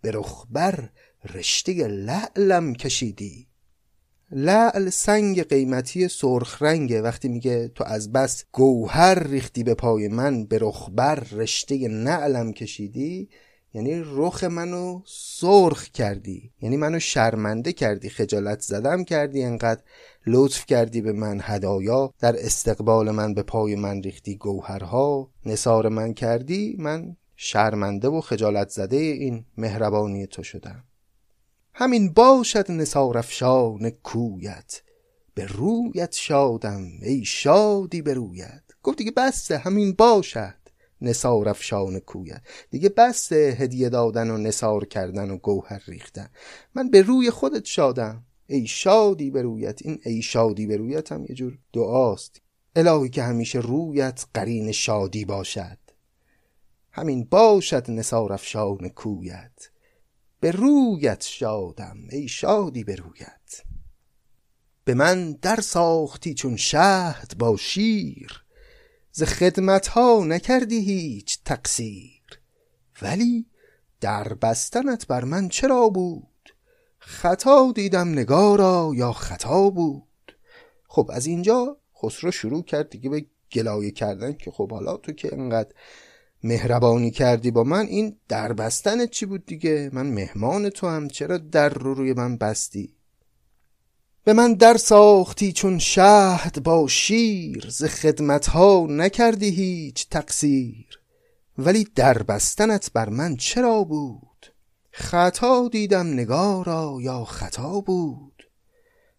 به 0.00 0.10
رخبر 0.10 0.88
رشته 1.34 1.72
لعلم 1.86 2.74
کشیدی. 2.74 3.46
لعل 4.30 4.90
سنگ 4.90 5.42
قیمتی 5.42 6.08
سرخ 6.08 6.62
رنگه 6.62 7.02
وقتی 7.02 7.28
میگه 7.28 7.68
تو 7.68 7.84
از 7.84 8.12
بس 8.12 8.44
گوهر 8.52 9.22
ریختی 9.28 9.62
به 9.62 9.74
پای 9.74 10.08
من 10.08 10.44
به 10.44 10.58
رخبر 10.60 11.14
رشته 11.14 11.88
نعلم 11.88 12.52
کشیدی 12.52 13.28
یعنی 13.74 14.02
رخ 14.04 14.44
منو 14.44 15.02
سرخ 15.06 15.84
کردی. 15.84 16.52
یعنی 16.62 16.76
منو 16.76 16.98
شرمنده 16.98 17.72
کردی 17.72 18.08
خجالت 18.08 18.60
زدم 18.60 19.04
کردی 19.04 19.42
انقدر 19.42 19.82
لطف 20.26 20.66
کردی 20.66 21.00
به 21.00 21.12
من 21.12 21.40
هدایا. 21.42 22.14
در 22.18 22.44
استقبال 22.44 23.10
من 23.10 23.34
به 23.34 23.42
پای 23.42 23.74
من 23.74 24.02
ریختی 24.02 24.36
گوهرها. 24.36 25.30
نصار 25.46 25.88
من 25.88 26.14
کردی 26.14 26.76
من 26.78 27.16
شرمنده 27.36 28.08
و 28.08 28.20
خجالت 28.20 28.68
زده 28.68 28.96
این 28.96 29.44
مهربانی 29.56 30.26
تو 30.26 30.42
شدم. 30.42 30.84
همین 31.74 32.12
باشد 32.12 32.70
نصار 32.70 33.18
افشان 33.18 33.90
کویت. 33.90 34.82
به 35.34 35.46
رویت 35.46 36.14
شادم 36.14 36.86
ای 37.02 37.24
شادی 37.24 38.02
به 38.02 38.14
رویت. 38.14 38.62
گفت 38.82 38.98
دیگه 38.98 39.12
بسته 39.16 39.58
همین 39.58 39.92
باشد. 39.92 40.59
نصار 41.02 41.48
افشان 41.48 41.98
کویت 41.98 42.42
دیگه 42.70 42.88
بس 42.88 43.32
هدیه 43.32 43.88
دادن 43.88 44.30
و 44.30 44.36
نصار 44.36 44.84
کردن 44.84 45.30
و 45.30 45.36
گوهر 45.36 45.82
ریختن. 45.86 46.28
من 46.74 46.90
به 46.90 47.02
روی 47.02 47.30
خودت 47.30 47.64
شادم. 47.64 48.24
ای 48.46 48.66
شادی 48.66 49.30
به 49.30 49.42
رویت. 49.42 49.82
این 49.82 50.00
ای 50.04 50.22
شادی 50.22 50.66
به 50.66 50.76
رویت 50.76 51.12
هم 51.12 51.24
یه 51.28 51.34
جور 51.34 51.58
دعاست. 51.72 52.40
الهی 52.76 53.08
که 53.08 53.22
همیشه 53.22 53.58
رویت 53.58 54.24
قرین 54.34 54.72
شادی 54.72 55.24
باشد. 55.24 55.78
همین 56.92 57.24
باشد 57.24 57.90
نصار 57.90 58.32
افشان 58.32 58.88
کویت. 58.88 59.68
به 60.40 60.50
رویت 60.50 61.24
شادم. 61.24 61.96
ای 62.10 62.28
شادی 62.28 62.84
به 62.84 62.94
رویت. 62.94 63.62
به 64.84 64.94
من 64.94 65.32
در 65.32 65.60
ساختی 65.60 66.34
چون 66.34 66.56
شهد 66.56 67.34
با 67.38 67.56
شیر. 67.56 68.44
ز 69.12 69.22
خدمت 69.22 69.86
ها 69.86 70.24
نکردی 70.24 70.80
هیچ 70.80 71.38
تقصیر. 71.44 72.40
ولی 73.02 73.46
در 74.00 74.34
بستنت 74.34 75.06
بر 75.06 75.24
من 75.24 75.48
چرا 75.48 75.88
بود؟ 75.88 76.26
خطا 76.98 77.72
دیدم 77.74 78.08
نگارا 78.08 78.92
یا 78.94 79.12
خطا 79.12 79.70
بود؟ 79.70 80.36
خب 80.88 81.10
از 81.12 81.26
اینجا 81.26 81.76
خسرو 82.02 82.30
شروع 82.30 82.62
کرد 82.62 82.90
دیگه 82.90 83.10
به 83.10 83.26
گلایه 83.52 83.90
کردن 83.90 84.32
که 84.32 84.50
خب 84.50 84.70
حالا 84.70 84.96
تو 84.96 85.12
که 85.12 85.28
انقدر 85.32 85.70
مهربانی 86.44 87.10
کردی 87.10 87.50
با 87.50 87.64
من 87.64 87.86
این 87.86 88.16
در 88.28 88.52
بستن 88.52 89.06
چی 89.06 89.26
بود 89.26 89.46
دیگه؟ 89.46 89.90
من 89.92 90.06
مهمان 90.06 90.70
تو 90.70 90.88
هم 90.88 91.08
چرا 91.08 91.38
در 91.38 91.68
رو 91.68 91.94
روی 91.94 92.12
من 92.12 92.36
بستی؟ 92.36 92.94
به 94.24 94.32
من 94.32 94.54
در 94.54 94.76
ساختی 94.76 95.52
چون 95.52 95.78
شهد 95.78 96.62
با 96.62 96.88
شیر 96.88 97.66
ز 97.68 97.84
خدمت 97.84 98.46
ها 98.46 98.86
نکردی 98.90 99.50
هیچ 99.50 100.08
تقصیر. 100.08 101.00
ولی 101.58 101.86
در 101.94 102.22
بستنت 102.22 102.90
بر 102.92 103.08
من 103.08 103.36
چرا 103.36 103.84
بود؟ 103.84 104.46
خطا 104.90 105.68
دیدم 105.68 106.12
نگارا 106.12 106.98
یا 107.00 107.24
خطا 107.24 107.80
بود؟ 107.80 108.42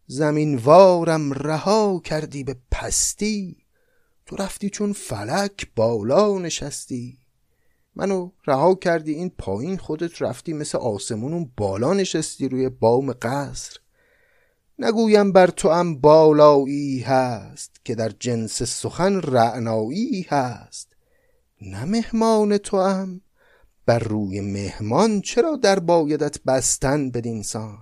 زمین 0.08 0.56
وارم 0.56 1.34
رها 1.34 2.02
کردی 2.04 2.44
به 2.44 2.56
پستی؟ 2.72 3.58
تو 4.26 4.36
رفتی 4.36 4.70
چون 4.70 4.94
فلک 4.94 5.68
بالا 5.76 6.40
نشستی؟ 6.40 7.18
منو 7.96 8.32
رها 8.48 8.76
کردی 8.76 9.14
این 9.14 9.30
پایین 9.30 9.78
خودت 9.78 10.22
رفتی 10.22 10.54
مثل 10.54 10.78
آسمون 10.78 11.34
اون 11.34 11.52
بالا 11.58 11.94
نشستی 11.94 12.50
روی 12.50 12.70
بام 12.70 13.14
قصر. 13.14 13.78
نگویم 14.84 15.32
بر 15.32 15.48
تو 15.48 15.70
هم 15.70 15.96
بالایی 15.96 17.00
هست 17.00 17.72
که 17.84 17.96
در 17.96 18.10
جنس 18.20 18.64
سخن 18.64 19.22
رعنایی 19.22 20.26
هست. 20.30 20.88
نه 21.62 21.86
مهمان 21.86 22.58
تو 22.58 22.82
هم 22.82 23.22
بر 23.86 24.00
روی 24.00 24.42
مهمان 24.42 25.22
چرا 25.22 25.56
در 25.56 25.80
بایدت 25.80 26.44
بستن 26.44 27.12
بدینسان 27.12 27.78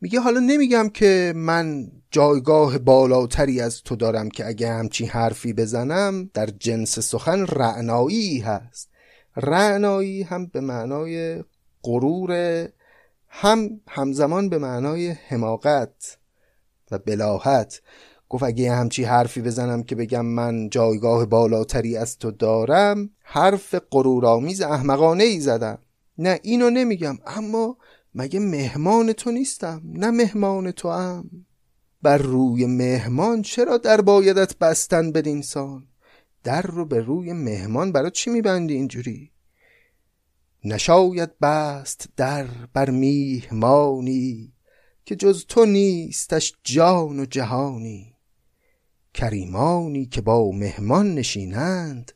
میگه 0.00 0.20
حالا 0.20 0.40
نمیگم 0.40 0.88
که 0.88 1.32
من 1.36 1.90
جایگاه 2.10 2.78
بالاتری 2.78 3.60
از 3.60 3.82
تو 3.82 3.96
دارم 3.96 4.28
که 4.28 4.46
اگه 4.46 4.68
همچین 4.68 5.08
حرفی 5.08 5.52
بزنم 5.52 6.30
در 6.34 6.46
جنس 6.46 6.98
سخن 6.98 7.46
رعنایی 7.46 8.38
هست. 8.38 8.88
رعنایی 9.36 10.22
هم 10.22 10.46
به 10.46 10.60
معنای 10.60 11.44
غرور 11.82 12.32
هم 13.28 13.80
همزمان 13.88 14.48
به 14.48 14.58
معنای 14.58 15.08
حماقت. 15.08 16.18
و 16.90 16.98
بلاحت 16.98 17.82
گفت 18.28 18.42
اگه 18.42 18.72
همچی 18.72 19.04
حرفی 19.04 19.42
بزنم 19.42 19.82
که 19.82 19.94
بگم 19.94 20.26
من 20.26 20.68
جایگاه 20.70 21.26
بالاتری 21.26 21.96
از 21.96 22.18
تو 22.18 22.30
دارم 22.30 23.10
حرف 23.22 23.74
غرورآمیز 23.90 24.60
احمقانه 24.60 25.24
ای 25.24 25.40
زدم. 25.40 25.78
نه 26.18 26.40
اینو 26.42 26.70
نمیگم 26.70 27.18
اما 27.26 27.76
مگه 28.14 28.40
مهمان 28.40 29.12
تو 29.12 29.30
نیستم؟ 29.30 29.82
نه 29.84 30.10
مهمان 30.10 30.70
تو 30.70 30.90
هم 30.90 31.30
بر 32.02 32.18
روی 32.18 32.66
مهمان 32.66 33.42
چرا 33.42 33.78
در 33.78 34.00
بایدت 34.00 34.58
بستن 34.58 35.12
بدینسان 35.12 35.86
در 36.44 36.62
رو 36.62 36.84
به 36.84 37.00
روی 37.00 37.32
مهمان 37.32 37.92
برای 37.92 38.10
چی 38.10 38.30
میبندی 38.30 38.74
اینجوری؟ 38.74 39.30
نشاید 40.64 41.38
بست 41.38 42.08
در 42.16 42.46
بر 42.72 42.90
میهمانی. 42.90 44.52
که 45.10 45.16
جز 45.16 45.44
تو 45.48 45.66
نیستش 45.66 46.54
جان 46.64 47.20
و 47.20 47.24
جهانی. 47.24 48.14
کریمانی 49.14 50.06
که 50.06 50.20
با 50.20 50.50
مهمان 50.50 51.14
نشینند 51.14 52.12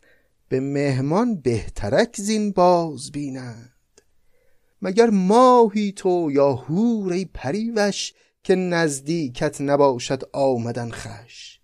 به 0.48 0.60
مهمان 0.60 1.40
بهترک 1.40 2.16
زین 2.16 2.52
باز 2.52 3.12
بینند. 3.12 4.00
مگر 4.82 5.10
ماهی 5.10 5.92
تو 5.92 6.30
یا 6.32 6.52
هور 6.52 7.12
ای 7.12 7.24
پریوش 7.24 8.12
که 8.42 8.54
نزدیکت 8.54 9.60
نباشد 9.60 10.22
آمدن 10.32 10.90
خش؟ 10.90 11.60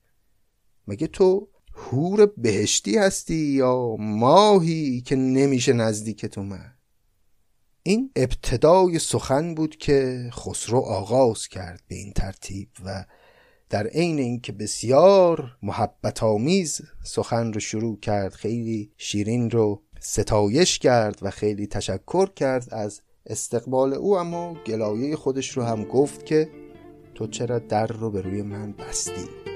مگه 0.87 1.06
تو 1.06 1.49
هور 1.75 2.26
بهشتی 2.26 2.99
هستی 2.99 3.34
یا 3.34 3.96
ماهی 3.99 5.00
که 5.00 5.16
نمیشه 5.16 5.72
نزدیکت 5.72 6.38
اومد؟ 6.38 6.79
این 7.82 8.10
ابتدای 8.16 8.99
سخن 8.99 9.54
بود 9.54 9.76
که 9.76 10.30
خسرو 10.32 10.78
آغاز 10.78 11.49
کرد 11.49 11.82
به 11.88 11.94
این 11.94 12.12
ترتیب 12.12 12.68
و 12.84 13.04
در 13.70 13.87
عین 13.87 14.18
اینکه 14.18 14.52
بسیار 14.52 15.56
محبت 15.62 16.22
آمیز 16.22 16.80
سخن 17.04 17.52
رو 17.52 17.60
شروع 17.60 18.00
کرد 18.00 18.32
خیلی 18.32 18.92
شیرین 18.96 19.50
رو 19.50 19.82
ستایش 20.00 20.78
کرد 20.78 21.18
و 21.22 21.30
خیلی 21.30 21.66
تشکر 21.66 22.26
کرد 22.26 22.68
از 22.70 23.02
استقبال 23.26 23.94
او 23.94 24.18
اما 24.18 24.56
گلایه 24.66 25.16
خودش 25.16 25.56
رو 25.56 25.62
هم 25.62 25.84
گفت 25.84 26.26
که 26.26 26.49
تو 27.14 27.26
چرا 27.26 27.58
در 27.58 27.87
رو 27.87 28.10
به 28.10 28.20
روی 28.20 28.42
من 28.42 28.72
بستی؟ 28.72 29.50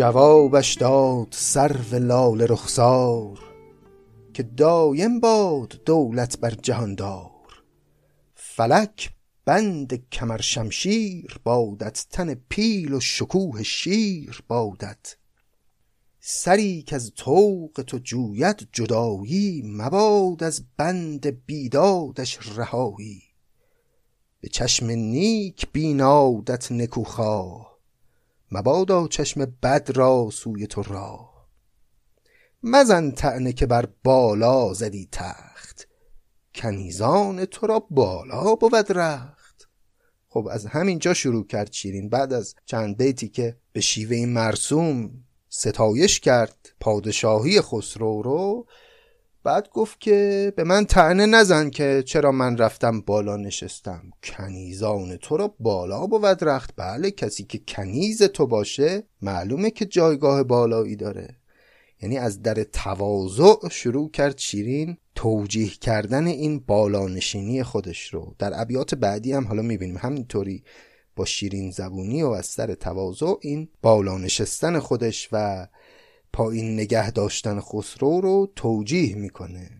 جوابش 0.00 0.74
داد 0.74 1.28
سرو 1.30 1.98
لاله 1.98 2.46
رخسار 2.46 3.38
که 4.34 4.42
دایم 4.42 5.20
باد 5.20 5.80
دولت 5.84 6.38
بر 6.38 6.50
جهاندار 6.50 7.62
فلک 8.34 9.10
بند 9.44 10.08
کمر 10.12 10.40
شمشیر 10.40 11.40
بادت 11.44 12.06
تن 12.10 12.34
پیل 12.34 12.92
و 12.92 13.00
شکوه 13.00 13.62
شیر 13.62 14.42
بادت. 14.48 15.16
سری 16.20 16.84
از 16.92 17.12
طوق 17.16 17.84
تو 17.86 17.98
جوید 17.98 18.68
جدایی 18.72 19.62
مباد 19.66 20.42
از 20.42 20.64
بند 20.76 21.46
بیدادش 21.46 22.38
رهایی. 22.56 23.22
به 24.40 24.48
چشم 24.48 24.86
نیک 24.86 25.66
بینادت 25.72 26.72
نکوخواه. 26.72 27.69
مبادا 28.50 29.08
چشم 29.08 29.44
بد 29.62 29.90
را 29.94 30.28
سوی 30.32 30.66
تو 30.66 30.82
راه. 30.82 31.48
مزن 32.62 33.10
طعنه 33.10 33.52
که 33.52 33.66
بر 33.66 33.88
بالا 34.04 34.74
زدی 34.74 35.08
تخت. 35.12 35.88
کنیزان 36.54 37.44
تو 37.44 37.66
را 37.66 37.86
بالا 37.90 38.54
بود 38.54 38.92
رخت. 38.92 39.68
خب 40.28 40.48
از 40.50 40.66
همین 40.66 40.98
جا 40.98 41.14
شروع 41.14 41.46
کرد 41.46 41.72
شیرین. 41.72 42.08
بعد 42.08 42.32
از 42.32 42.54
چند 42.64 42.96
بیتی 42.96 43.28
که 43.28 43.56
به 43.72 43.80
شیوه 43.80 44.26
مرسوم 44.26 45.10
ستایش 45.48 46.20
کرد 46.20 46.72
پادشاهی 46.80 47.60
خسرو 47.60 48.22
رو 48.22 48.66
بعد 49.44 49.68
گفت 49.68 50.00
که 50.00 50.52
به 50.56 50.64
من 50.64 50.84
تعنه 50.84 51.26
نزن 51.26 51.70
که 51.70 52.02
چرا 52.06 52.32
من 52.32 52.56
رفتم 52.56 53.00
بالا 53.00 53.36
نشستم. 53.36 54.02
کنیزان 54.22 55.16
تو 55.16 55.36
را 55.36 55.54
بالا 55.60 56.06
بود 56.06 56.44
رخت. 56.44 56.70
بله 56.76 57.10
کسی 57.10 57.44
که 57.44 57.60
کنیز 57.68 58.22
تو 58.22 58.46
باشه 58.46 59.02
معلومه 59.22 59.70
که 59.70 59.86
جایگاه 59.86 60.42
بالایی 60.42 60.96
داره. 60.96 61.28
یعنی 62.02 62.18
از 62.18 62.42
در 62.42 62.62
تواضع 62.62 63.68
شروع 63.70 64.10
کرد 64.10 64.38
شیرین 64.38 64.96
توجیه 65.14 65.70
کردن 65.70 66.26
این 66.26 66.58
بالانشینی 66.58 67.62
خودش 67.62 68.14
رو. 68.14 68.34
در 68.38 68.60
ابیات 68.60 68.94
بعدی 68.94 69.32
هم 69.32 69.46
حالا 69.46 69.62
می‌بینیم 69.62 69.96
همینطوری 69.96 70.64
با 71.16 71.24
شیرین 71.24 71.70
زبونی 71.70 72.22
و 72.22 72.28
از 72.28 72.46
سر 72.46 72.74
تواضع 72.74 73.34
این 73.40 73.68
بالانشستن 73.82 74.78
خودش 74.78 75.28
و 75.32 75.66
پایین 76.32 76.74
نگه 76.74 77.10
داشتن 77.10 77.60
خسرو 77.60 78.20
رو 78.20 78.52
توجیه 78.56 79.14
می‌کنه. 79.14 79.70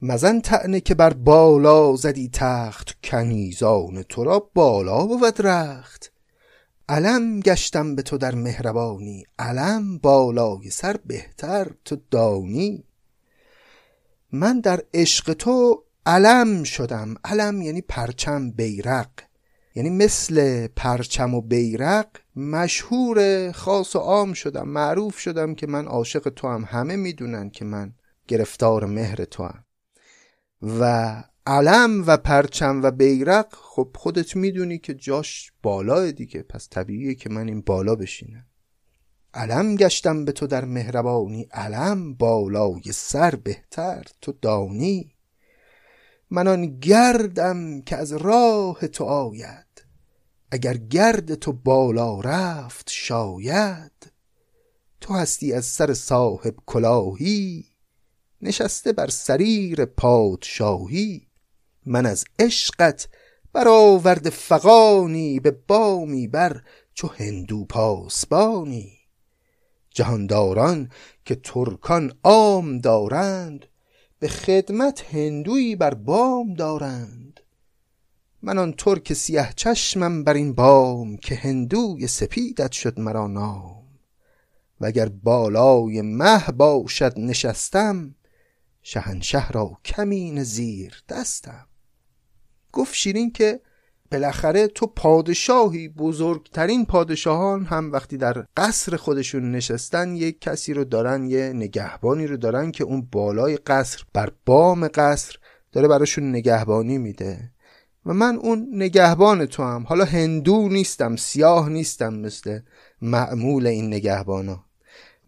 مزن 0.00 0.40
تعنه 0.40 0.80
که 0.80 0.94
بر 0.94 1.12
بالا 1.12 1.96
زدی 1.96 2.30
تخت 2.32 2.96
کنیزان 3.04 4.02
تو 4.02 4.24
را 4.24 4.50
بالا 4.54 5.06
بود 5.06 5.46
رخت. 5.46 6.12
علم 6.88 7.40
گشتم 7.40 7.94
به 7.94 8.02
تو 8.02 8.18
در 8.18 8.34
مهربانی 8.34 9.24
علم 9.38 9.98
بالای 9.98 10.70
سر 10.70 10.96
بهتر 11.04 11.70
تو 11.84 11.96
دانی. 12.10 12.84
من 14.32 14.60
در 14.60 14.82
عشق 14.94 15.32
تو 15.32 15.84
علم 16.06 16.64
شدم 16.64 17.14
علم 17.24 17.62
یعنی 17.62 17.80
پرچم 17.80 18.50
بیرق. 18.50 19.10
یعنی 19.74 19.90
مثل 19.90 20.66
پرچم 20.66 21.34
و 21.34 21.40
بیرق 21.40 22.06
مشهور 22.36 23.52
خاص 23.52 23.96
و 23.96 23.98
عام 23.98 24.32
شدم 24.32 24.68
معروف 24.68 25.18
شدم 25.18 25.54
که 25.54 25.66
من 25.66 25.86
عاشق 25.86 26.28
تو 26.28 26.48
هم 26.48 26.64
همه 26.68 26.96
می‌دونن 26.96 27.50
که 27.50 27.64
من 27.64 27.94
گرفتار 28.28 28.86
مهر 28.86 29.24
تو 29.24 29.44
هم 29.44 29.64
و 30.62 31.24
علم 31.46 32.04
و 32.06 32.16
پرچم 32.16 32.82
و 32.82 32.90
بیرق 32.90 33.46
خب 33.54 33.90
خودت 33.94 34.36
می‌دونی 34.36 34.78
که 34.78 34.94
جاش 34.94 35.52
بالاه 35.62 36.12
دیگه. 36.12 36.42
پس 36.42 36.68
طبیعیه 36.70 37.14
که 37.14 37.30
من 37.30 37.48
این 37.48 37.60
بالا 37.60 37.94
بشینم. 37.94 38.46
علم 39.34 39.76
گشتم 39.76 40.24
به 40.24 40.32
تو 40.32 40.46
در 40.46 40.64
مهربانی. 40.64 41.48
علم 41.52 42.14
بالای 42.14 42.82
سر 42.92 43.34
بهتر 43.34 44.04
تو 44.20 44.32
دانی. 44.32 45.14
من 46.30 46.48
آن 46.48 46.78
گردم 46.78 47.80
که 47.80 47.96
از 47.96 48.12
راه 48.12 48.86
تو 48.86 49.04
آید. 49.04 49.63
اگر 50.54 50.76
گرد 50.76 51.34
تو 51.34 51.52
بالا 51.52 52.20
رفت 52.20 52.90
شاید 52.90 54.12
تو 55.00 55.14
هستی 55.14 55.52
از 55.52 55.64
سر 55.64 55.94
صاحب 55.94 56.54
کلاهی 56.66 57.64
نشسته 58.42 58.92
بر 58.92 59.08
سریر 59.08 59.84
پادشاهی. 59.84 61.26
من 61.86 62.06
از 62.06 62.24
عشقت 62.38 63.08
برآورده 63.52 64.30
فغانی 64.30 65.40
به 65.40 65.50
بامی 65.50 66.28
بر 66.28 66.62
چو 66.94 67.08
هندو 67.08 67.64
پاسبانی. 67.64 68.98
جهانداران 69.90 70.90
که 71.24 71.34
ترکان 71.34 72.12
عام 72.24 72.78
دارند 72.78 73.66
به 74.18 74.28
خدمت 74.28 75.14
هندویی 75.14 75.76
بر 75.76 75.94
بام 75.94 76.54
دارند. 76.54 77.33
من 78.44 78.58
آن 78.58 78.72
ترک 78.72 79.12
سیه 79.12 79.48
چشمم 79.56 80.24
بر 80.24 80.34
این 80.34 80.52
بام 80.52 81.16
که 81.16 81.34
هندوی 81.34 82.06
سپیدت 82.06 82.72
شد 82.72 83.00
مرا 83.00 83.26
نام. 83.26 83.84
وگر 84.80 85.08
بالای 85.08 86.02
مه 86.02 86.46
باشد 86.56 87.12
نشستم 87.16 88.14
شهنشه 88.82 89.50
را 89.50 89.78
کمین 89.84 90.42
زیر 90.42 91.02
دستم. 91.08 91.66
گفت 92.72 92.94
شیرین 92.94 93.32
که 93.32 93.60
بالاخره 94.12 94.66
تو 94.66 94.86
پادشاهی 94.86 95.88
بزرگترین 95.88 96.86
پادشاهان 96.86 97.64
هم 97.64 97.92
وقتی 97.92 98.16
در 98.16 98.46
قصر 98.56 98.96
خودشون 98.96 99.50
نشستن 99.50 100.16
یک 100.16 100.40
کسی 100.40 100.74
رو 100.74 100.84
دارن 100.84 101.26
یه 101.26 101.52
نگهبانی 101.52 102.26
رو 102.26 102.36
دارن 102.36 102.70
که 102.70 102.84
اون 102.84 103.08
بالای 103.12 103.56
قصر 103.56 104.02
بر 104.12 104.32
بام 104.46 104.88
قصر 104.88 105.36
داره 105.72 105.88
براشون 105.88 106.30
نگهبانی 106.30 106.98
میده. 106.98 107.53
و 108.06 108.14
من 108.14 108.36
اون 108.36 108.68
نگهبان 108.72 109.46
تو 109.46 109.62
هم 109.62 109.82
حالا 109.82 110.04
هندو 110.04 110.68
نیستم 110.68 111.16
سیاه 111.16 111.68
نیستم 111.68 112.14
مثل 112.14 112.60
معمول 113.02 113.66
این 113.66 113.86
نگهبانا. 113.86 114.64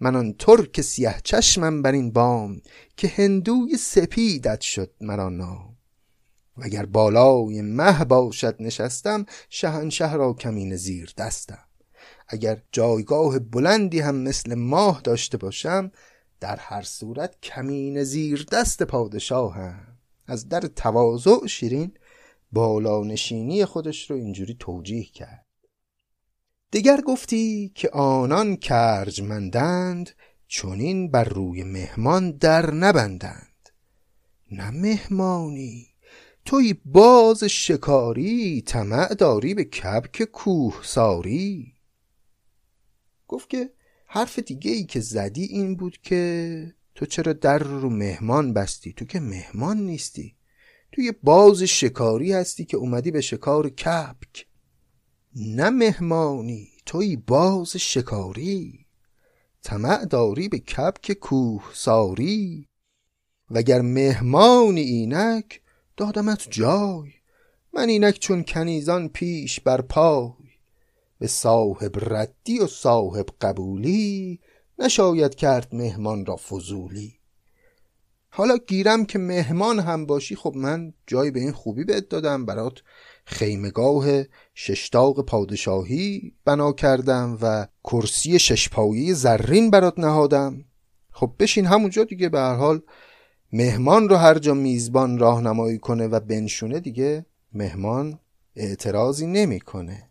من 0.00 0.16
آن 0.16 0.32
ترک 0.38 0.80
سیاه 0.80 1.20
چشمم 1.24 1.82
بر 1.82 1.92
این 1.92 2.10
بام 2.10 2.60
که 2.96 3.08
هندوی 3.08 3.76
سپیدت 3.76 4.60
شد 4.60 4.90
مرا 5.00 5.28
نام. 5.28 5.76
وگر 6.56 6.86
بالای 6.86 7.62
مه 7.62 8.04
باشد 8.04 8.56
نشستم 8.60 9.26
شهنشه 9.50 10.14
را 10.14 10.32
کمین 10.32 10.76
زیر 10.76 11.12
دستم. 11.16 11.64
اگر 12.28 12.62
جایگاه 12.72 13.38
بلندی 13.38 14.00
هم 14.00 14.14
مثل 14.14 14.54
ماه 14.54 15.00
داشته 15.04 15.38
باشم 15.38 15.90
در 16.40 16.56
هر 16.56 16.82
صورت 16.82 17.40
کمین 17.42 18.02
زیر 18.02 18.46
دست 18.52 18.82
پادشاهم. 18.82 19.86
از 20.26 20.48
در 20.48 20.60
تواضع 20.60 21.46
شیرین 21.46 21.92
بالانشینی 22.56 23.64
خودش 23.64 24.10
رو 24.10 24.16
اینجوری 24.16 24.56
توجیه 24.60 25.04
کرد. 25.04 25.46
دیگر 26.70 27.00
گفتی 27.00 27.72
که 27.74 27.90
آنان 27.90 28.56
کرجمندند 28.56 30.10
چونین 30.46 31.10
بر 31.10 31.24
روی 31.24 31.64
مهمان 31.64 32.30
در 32.30 32.70
نبندند. 32.74 33.70
نه 34.50 34.70
مهمانی 34.70 35.86
توی 36.44 36.74
باز 36.84 37.44
شکاری 37.44 38.62
طمع 38.62 39.14
داری 39.14 39.54
به 39.54 39.64
کبک 39.64 40.22
کوه 40.22 40.80
ساری. 40.82 41.72
گفت 43.28 43.50
که 43.50 43.70
حرف 44.06 44.38
دیگه 44.38 44.70
ای 44.70 44.84
که 44.84 45.00
زدی 45.00 45.44
این 45.44 45.76
بود 45.76 45.98
که 46.02 46.74
تو 46.94 47.06
چرا 47.06 47.32
در 47.32 47.58
رو 47.58 47.90
مهمان 47.90 48.52
بستی؟ 48.52 48.92
تو 48.92 49.04
که 49.04 49.20
مهمان 49.20 49.76
نیستی. 49.76 50.35
تو 50.96 51.02
یه 51.02 51.12
باز 51.22 51.62
شکاری 51.62 52.32
هستی 52.32 52.64
که 52.64 52.76
اومدی 52.76 53.10
به 53.10 53.20
شکار 53.20 53.68
کبک. 53.68 54.46
نه 55.34 55.70
مهمانی 55.70 56.68
توی 56.86 57.16
باز 57.16 57.76
شکاری. 57.76 58.86
طمع 59.62 60.04
داری 60.04 60.48
به 60.48 60.58
کبک 60.58 61.12
کوه 61.12 61.64
ساری. 61.74 62.68
وگر 63.50 63.80
مهمانی 63.80 64.80
اینک 64.80 65.60
دادمت 65.96 66.46
جای. 66.50 67.10
من 67.72 67.88
اینک 67.88 68.18
چون 68.18 68.44
کنیزان 68.44 69.08
پیش 69.08 69.60
بر 69.60 69.80
پای. 69.80 70.32
به 71.18 71.26
صاحب 71.26 72.14
ردی 72.14 72.58
و 72.58 72.66
صاحب 72.66 73.26
قبولی 73.40 74.40
نشاید 74.78 75.34
کرد 75.34 75.74
مهمان 75.74 76.26
را 76.26 76.36
فضولی. 76.36 77.15
حالا 78.36 78.56
گیرم 78.56 79.04
که 79.04 79.18
مهمان 79.18 79.78
هم 79.78 80.06
باشی 80.06 80.36
خب 80.36 80.52
من 80.56 80.92
جایی 81.06 81.30
به 81.30 81.40
این 81.40 81.52
خوبی 81.52 81.84
بهت 81.84 82.08
دادم. 82.08 82.46
برات 82.46 82.82
خیمگاه 83.24 84.06
ششتاق 84.54 85.24
پادشاهی 85.24 86.32
بنا 86.44 86.72
کردم 86.72 87.38
و 87.42 87.66
کرسی 87.84 88.38
ششپایی 88.38 89.14
زرین 89.14 89.70
برات 89.70 89.98
نهادم. 89.98 90.64
خب 91.10 91.32
بشین 91.38 91.66
همونجا 91.66 92.04
دیگه 92.04 92.28
به 92.28 92.38
هر 92.38 92.54
حال 92.54 92.80
مهمان 93.52 94.08
رو 94.08 94.16
هر 94.16 94.38
جا 94.38 94.54
میزبان 94.54 95.18
راهنمایی 95.18 95.78
کنه 95.78 96.06
و 96.06 96.20
بنشونه 96.20 96.80
دیگه 96.80 97.26
مهمان 97.52 98.18
اعتراضی 98.56 99.26
نمی‌کنه. 99.26 100.10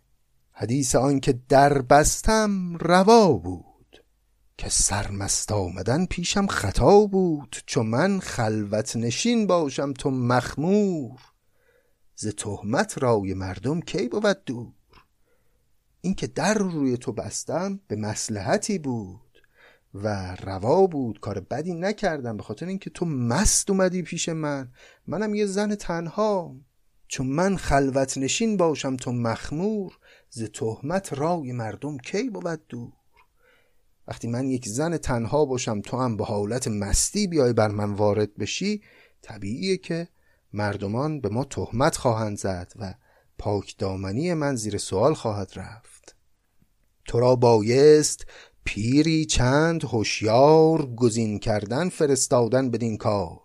حدیث 0.51 0.95
آن 0.95 1.19
که 1.19 1.39
در 1.49 1.81
بستم 1.81 2.77
روا 2.77 3.31
بود. 3.31 3.74
که 4.57 4.69
سرمست 4.69 5.51
آمدن 5.51 6.05
پیشم 6.05 6.47
خطا 6.47 7.05
بود 7.05 7.57
چو 7.65 7.83
من 7.83 8.19
خلوت 8.19 8.95
نشین 8.95 9.47
باشم 9.47 9.93
تو 9.93 10.11
مخمور. 10.11 11.19
ز 12.15 12.27
تهمت 12.27 12.97
رای 12.97 13.33
مردم 13.33 13.81
کی 13.81 14.07
بود 14.07 14.43
دور؟ 14.45 14.73
این 16.01 16.15
که 16.15 16.27
در 16.27 16.53
روی 16.53 16.97
تو 16.97 17.11
بستم 17.11 17.79
به 17.87 17.95
مسلحتی 17.95 18.79
بود 18.79 19.21
و 19.93 20.35
روا 20.35 20.87
بود 20.87 21.19
کار 21.19 21.39
بدی 21.39 21.73
نکردم 21.73 22.37
به 22.37 22.43
خاطر 22.43 22.65
اینکه 22.65 22.89
تو 22.89 23.05
مست 23.05 23.69
اومدی 23.69 24.01
پیش 24.01 24.29
من. 24.29 24.71
منم 25.07 25.35
یه 25.35 25.45
زن 25.45 25.75
تنها. 25.75 26.55
چون 27.07 27.27
من 27.27 27.57
خلوت 27.57 28.17
نشین 28.17 28.57
باشم 28.57 28.97
تو 28.97 29.11
مخمور 29.11 29.97
ز 30.29 30.43
تهمت 30.43 31.13
رای 31.13 31.51
مردم 31.51 31.97
کی 31.97 32.29
بود 32.29 32.67
دور؟ 32.67 32.93
وقتی 34.07 34.27
من 34.27 34.49
یک 34.49 34.67
زن 34.67 34.97
تنها 34.97 35.45
باشم 35.45 35.81
تو 35.81 35.97
هم 35.97 36.17
به 36.17 36.25
حالت 36.25 36.67
مستی 36.67 37.27
بیای 37.27 37.53
بر 37.53 37.67
من 37.67 37.93
وارد 37.93 38.35
بشی 38.35 38.81
طبیعیه 39.21 39.77
که 39.77 40.07
مردمان 40.53 41.21
به 41.21 41.29
ما 41.29 41.43
تهمت 41.43 41.97
خواهند 41.97 42.37
زد 42.37 42.73
و 42.75 42.93
پاک 43.37 43.77
دامنی 43.77 44.33
من 44.33 44.55
زیر 44.55 44.77
سوال 44.77 45.13
خواهد 45.13 45.51
رفت. 45.55 46.15
تو 47.07 47.19
را 47.19 47.35
بایست 47.35 48.25
پیری 48.63 49.25
چند 49.25 49.83
هوشیار 49.83 50.85
گزین 50.95 51.39
کردن 51.39 51.89
فرستادن 51.89 52.71
بدین 52.71 52.97
کار. 52.97 53.39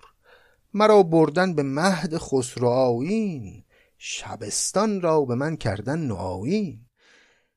مرا 0.75 1.03
بردن 1.03 1.55
به 1.55 1.63
مهد 1.63 2.19
خسرو 2.19 2.69
آیین 2.69 3.65
شبستان 3.99 5.01
را 5.01 5.21
به 5.21 5.35
من 5.35 5.57
کردن 5.57 5.99
نوآیین. 5.99 6.87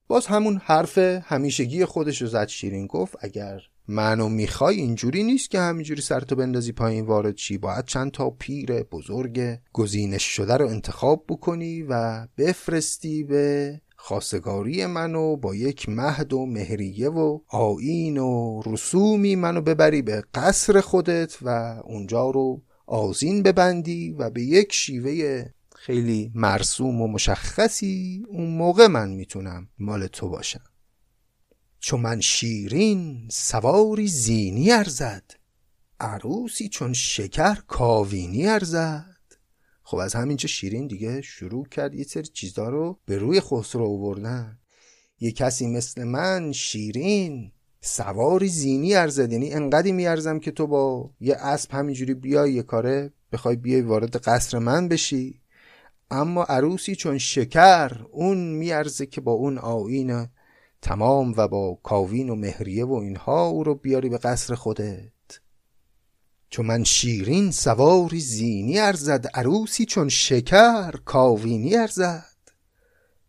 باز 0.08 0.26
همون 0.26 0.62
حرف 0.64 0.98
همیشگی 0.98 1.86
خودش 1.86 2.22
رو 2.22 2.28
زد 2.28 2.48
شیرین 2.48 2.88
گفت 2.88 3.16
اگر 3.20 3.62
منو 3.88 4.30
می‌خوای 4.30 4.76
اینجوری 4.76 5.24
نیست 5.24 5.50
که 5.50 5.60
همینجوری 5.60 6.02
سرتو 6.02 6.36
بندازی 6.36 6.72
پایین 6.72 7.06
وارد 7.06 7.36
چی 7.36 7.58
باید 7.58 7.86
چند 7.86 8.12
تا 8.12 8.30
پیر 8.30 8.84
بزرگ 8.84 9.58
گزینش 9.74 10.24
شده 10.24 10.58
رو 10.58 10.68
انتخاب 10.68 11.26
بکنی 11.30 11.82
و 11.82 12.28
بفرستی 12.38 13.24
به 13.24 13.82
خواستگاری 13.96 14.86
منو 14.86 15.36
با 15.36 15.56
یک 15.56 15.90
مهد 15.90 16.34
و 16.34 16.46
مهریه 16.46 17.10
و 17.10 17.40
آین 17.48 18.18
و 18.18 18.62
رسومی 18.66 19.36
منو 19.36 19.62
ببری 19.62 20.02
به 20.02 20.24
قصر 20.34 20.82
خودت 20.82 21.38
و 21.42 21.80
اونجا 21.84 22.30
رو 22.30 22.62
آزین 22.88 23.44
ببندی 23.44 24.12
و 24.12 24.30
به 24.30 24.42
یک 24.42 24.74
شیوه 24.74 25.46
خیلی 25.86 26.32
مرسوم 26.36 27.02
و 27.02 27.08
مشخصی 27.08 28.24
اون 28.28 28.50
موقع 28.50 28.88
من 28.88 29.10
می‌تونم 29.10 29.68
مال 29.80 30.08
تو 30.08 30.30
باشم. 30.30 30.64
چون 31.80 32.00
من 32.00 32.22
شیرین 32.22 33.28
سواری 33.32 34.08
زینی 34.08 34.72
ارزد 34.72 35.32
عروسی 36.00 36.70
چون 36.70 36.94
شکر 36.94 37.56
کاوینی 37.56 38.48
ارزد. 38.48 39.18
خب 39.84 39.98
از 39.98 40.16
همینجا 40.16 40.48
شیرین 40.48 40.88
دیگه 40.88 41.22
شروع 41.22 41.68
کرد 41.68 41.96
یه 41.96 42.04
سری 42.04 42.28
چیزا 42.28 42.70
رو 42.70 43.00
به 43.06 43.18
روی 43.18 43.42
خسرو 43.42 43.86
آوردن. 43.86 44.60
یه 45.20 45.32
کسی 45.32 45.68
مثل 45.68 46.04
من 46.04 46.52
شیرین 46.52 47.52
سواری 47.82 48.48
زینی 48.48 48.96
ارزد. 48.96 49.32
یعنی 49.32 49.54
انقدی 49.54 49.92
میارزم 49.92 50.40
که 50.40 50.52
تو 50.52 50.68
با 50.68 51.14
یه 51.20 51.36
اسب 51.36 51.72
همینجوری 51.72 52.14
بیای 52.14 52.54
یه 52.54 52.64
کاره 52.64 53.14
بخوای 53.32 53.56
بیای 53.56 53.82
وارد 53.82 54.18
قصر 54.18 54.60
من 54.60 54.88
بشی. 54.88 55.43
اما 56.14 56.44
عروسی 56.44 56.96
چون 56.96 57.18
شکر 57.18 58.06
اون 58.12 58.38
میارزه 58.38 59.06
که 59.06 59.22
با 59.22 59.32
اون 59.32 59.58
آین 59.58 60.28
تمام 60.82 61.34
و 61.38 61.48
با 61.48 61.80
کاوین 61.84 62.30
و 62.30 62.36
مهریه 62.36 62.86
و 62.86 62.94
اینها 62.94 63.46
او 63.46 63.64
رو 63.64 63.76
بیاری 63.76 64.10
به 64.10 64.18
قصر 64.18 64.56
خودت. 64.56 65.40
چون 66.50 66.66
من 66.66 66.84
شیرین 66.84 67.52
سواری 67.52 68.20
زینی 68.20 68.80
ارزد 68.80 69.28
عروسی 69.34 69.86
چون 69.86 70.10
شکر 70.10 70.92
کاوینی 70.92 71.76
ارزد. 71.76 72.34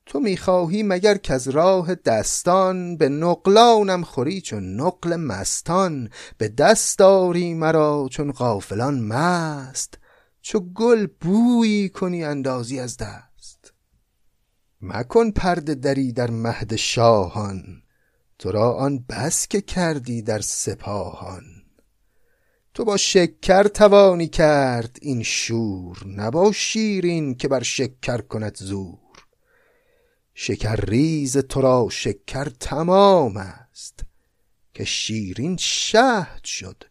تو 0.06 0.20
می‌خواهی 0.20 0.82
مگر 0.82 1.16
که 1.16 1.34
از 1.34 1.48
راه 1.48 1.94
دستان 1.94 2.96
به 2.96 3.08
نقلانم 3.08 4.02
خوری 4.02 4.40
چون 4.40 4.80
نقل 4.80 5.16
مستان 5.16 6.10
به 6.38 6.48
دست 6.48 6.98
داری 6.98 7.54
مرا 7.54 8.08
چون 8.10 8.32
غافلان 8.32 9.00
مست. 9.00 9.98
چو 10.44 10.60
گل 10.60 11.06
بویی 11.06 11.88
کنی 11.88 12.24
اندازی 12.24 12.80
از 12.80 12.96
دست. 12.96 13.72
مکن 14.80 15.30
پرده 15.30 15.74
دری 15.74 16.12
در 16.12 16.30
مهد 16.30 16.76
شاهان 16.76 17.82
تو 18.38 18.52
را 18.52 18.72
آن 18.72 19.04
بس 19.08 19.48
که 19.48 19.60
کردی 19.60 20.22
در 20.22 20.40
سپاهان. 20.40 21.42
تو 22.74 22.84
با 22.84 22.96
شکر 22.96 23.62
توانی 23.62 24.28
کرد 24.28 24.98
این 25.02 25.22
شور 25.22 26.06
نبا 26.06 26.52
شیرین 26.52 27.34
که 27.34 27.48
بر 27.48 27.62
شکر 27.62 28.20
کند 28.20 28.56
زور. 28.56 28.98
شکر 30.34 30.76
ریز 30.76 31.36
تو 31.36 31.60
را 31.60 31.88
شکر 31.90 32.44
تمام 32.44 33.36
است 33.36 34.00
که 34.74 34.84
شیرین 34.84 35.56
شهد 35.56 36.44
شد 36.44 36.84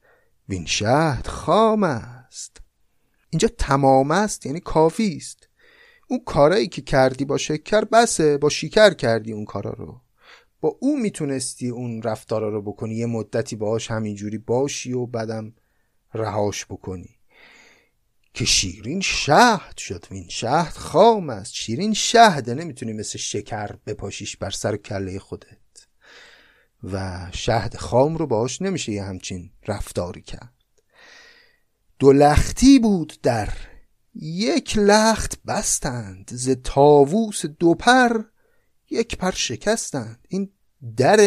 وین 0.50 0.66
شهد 0.66 1.28
خام 1.28 1.84
است. 1.84 2.23
اینجا 3.34 3.48
تمام 3.58 4.12
است 4.12 4.46
یعنی 4.46 4.60
کافی 4.60 5.18
است. 5.18 5.48
اون 6.08 6.20
کارایی 6.26 6.68
که 6.68 6.82
کردی 6.82 7.26
با 7.26 7.38
شکر 7.38 7.86
بسه 7.86 8.38
با 8.38 8.50
شکر 8.50 8.94
کردی 8.94 9.34
اون 9.34 9.46
کارا 9.46 9.72
رو. 9.72 10.02
با 10.62 10.78
او 10.82 10.98
می‌تونستی 10.98 11.70
اون 11.70 12.02
رفتارا 12.02 12.50
رو 12.50 12.62
بکنی 12.62 12.96
یه 12.96 13.06
مدتی 13.06 13.56
باهاش 13.56 13.92
همینجوری 13.92 14.38
باشی 14.38 14.94
و 14.94 15.06
بعدم 15.06 15.54
رهاش 16.14 16.66
بکنی. 16.66 17.10
که 18.34 18.46
شیرین 18.46 19.02
شهد 19.02 19.78
شد 19.78 20.06
وین 20.12 20.28
شهد 20.30 20.74
خام 20.74 21.30
است. 21.30 21.54
شیرین 21.54 21.94
شهده 21.94 22.54
نمی‌تونی 22.54 22.94
مثل 22.94 23.18
شکر 23.18 23.76
بپاشیش 23.88 24.38
بر 24.38 24.50
سر 24.50 24.78
کله 24.78 25.20
خودت. 25.20 25.88
و 26.84 27.28
شهد 27.32 27.78
خام 27.78 28.18
رو 28.18 28.28
باش 28.28 28.62
نمیشه 28.62 28.92
یه 28.92 29.04
همچین 29.04 29.50
رفتاری 29.68 30.22
کرد. 30.22 30.53
دو 32.04 32.12
لختی 32.12 32.80
بود 32.80 33.14
در. 33.24 33.50
یک 34.16 34.78
لخت 34.78 35.44
بستند 35.44 36.32
ز 36.34 36.50
تاووس 36.50 37.46
دو 37.46 37.74
پر 37.76 38.24
یک 38.90 39.18
پر 39.18 39.32
شکستند. 39.32 40.28
این 40.30 40.50
در 40.98 41.18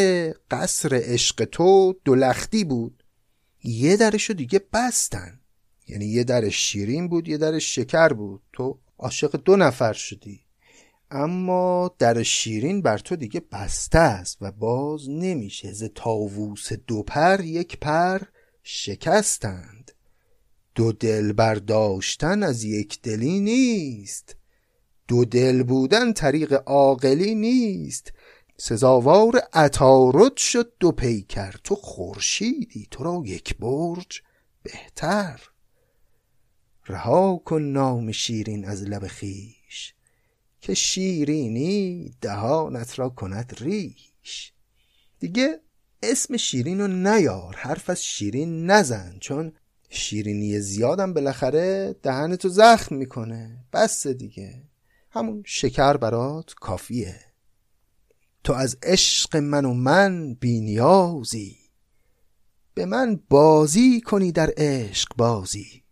قصر 0.51 0.89
عشق 1.03 1.45
تو 1.45 1.95
دو 2.05 2.15
لختی 2.15 2.65
بود. 2.65 3.05
یه 3.65 3.97
درشو 3.97 4.33
دیگه 4.33 4.61
بستن. 4.73 5.41
یعنی 5.89 6.05
یه 6.05 6.25
در 6.25 6.49
شیرین 6.49 7.09
بود 7.09 7.29
یه 7.29 7.39
در 7.39 7.59
شکر 7.59 8.09
بود. 8.09 8.43
تو 8.53 8.79
عاشق 8.99 9.37
دو 9.37 9.57
نفر 9.57 9.93
شدی. 9.93 10.41
اما 11.11 11.95
در 11.99 12.23
شیرین 12.23 12.83
بر 12.83 12.99
تو 12.99 13.17
دیگه 13.17 13.43
بسته 13.53 13.99
است 13.99 14.39
و 14.41 14.53
باز 14.53 15.09
نمیشه. 15.09 15.73
ز 15.73 15.85
تاووس 15.95 16.73
دو 16.73 17.03
پر 17.03 17.41
یک 17.45 17.79
پر 17.81 18.21
شکستند 18.63 19.76
دو 20.77 20.93
دل 20.93 21.33
برداشتن 21.33 22.43
از 22.43 22.65
یک 22.65 23.03
دلی 23.03 23.41
نیست. 23.41 24.37
دو 25.09 25.25
دل 25.25 25.63
بودن 25.63 26.13
طریق 26.13 26.63
عاقلی 26.67 27.35
نیست. 27.35 28.13
سزاوار 28.57 29.37
عطارد 29.53 30.37
شد 30.37 30.73
دو 30.81 30.93
پیکر. 30.93 31.55
تو 31.65 31.75
خورشیدی 31.75 32.89
تو 32.91 33.05
را 33.05 33.23
یک 33.27 33.57
برج 33.57 34.23
بهتر. 34.63 35.41
رها 36.87 37.43
کن 37.45 37.63
نام 37.63 38.13
شیرین 38.13 38.65
از 38.65 38.83
لب 38.83 39.07
خیش 39.07 39.95
که 40.61 40.75
شیرینی 40.75 42.15
دهانت 42.21 42.99
را 42.99 43.09
کند 43.09 43.57
ریش. 43.61 44.53
دیگه 45.19 45.61
اسم 46.03 46.37
شیرین 46.37 46.81
رو 46.81 46.87
نیار 46.87 47.57
حرف 47.57 47.91
از 47.91 48.05
شیرین 48.05 48.71
نزن 48.71 49.19
چون 49.21 49.53
شیرینی 49.97 50.61
زیادم 50.61 51.15
بالاخره 51.15 51.97
دهنتو 52.03 52.49
زخم 52.49 52.95
می‌کنه. 52.95 53.65
بس 53.73 54.07
دیگه. 54.07 54.63
همون 55.11 55.43
شکر 55.47 55.97
برات 55.97 56.55
کافیه. 56.55 57.21
تو 58.45 58.53
از 58.53 58.77
عشق 58.83 59.37
من 59.37 59.65
و 59.65 59.75
من 59.75 60.35
بینیازی 60.35 61.57
به 62.75 62.87
من 62.87 63.21
بازی 63.29 64.01
کنی 64.01 64.33
در 64.33 64.51
عشق 64.57 65.09
بازی. 65.17 65.83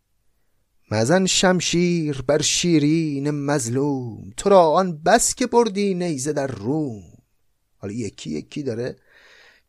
مزن 0.90 1.26
شمشیر 1.26 2.22
بر 2.22 2.42
شیرین 2.42 3.30
مظلوم. 3.30 4.30
تو 4.36 4.48
را 4.48 4.70
آن 4.70 5.02
بس 5.02 5.34
که 5.34 5.46
بردی 5.46 5.94
نیزه 5.94 6.32
در 6.32 6.46
روم. 6.46 7.02
حالا 7.76 7.94
یکی 7.94 8.30
یکی 8.30 8.62
داره 8.62 8.96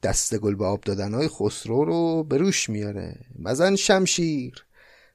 دست 0.03 0.37
گل 0.37 0.55
به 0.55 0.65
آب 0.65 0.81
دادنهای 0.81 1.27
خسرو 1.27 1.85
رو 1.85 2.23
بروش 2.23 2.69
میاره. 2.69 3.19
مزن 3.39 3.75
شمشیر 3.75 4.65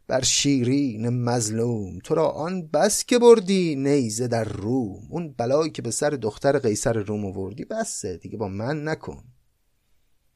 بر 0.07 0.23
شیرین 0.23 1.09
مظلوم. 1.09 1.99
تو 1.99 2.15
را 2.15 2.29
آن 2.29 2.67
بس 2.67 3.05
که 3.05 3.19
بردی 3.19 3.77
نیزه 3.77 4.29
در 4.29 4.45
روم. 4.45 5.01
اون 5.11 5.35
بلایی 5.39 5.71
که 5.71 5.83
به 5.83 5.91
سر 5.91 6.11
دختر 6.11 6.59
قیصر 6.59 6.93
روم 6.93 7.25
آوردی 7.25 7.65
بسه 7.65 8.17
دیگه 8.17 8.37
با 8.37 8.49
من 8.49 8.89
نکن. 8.89 9.25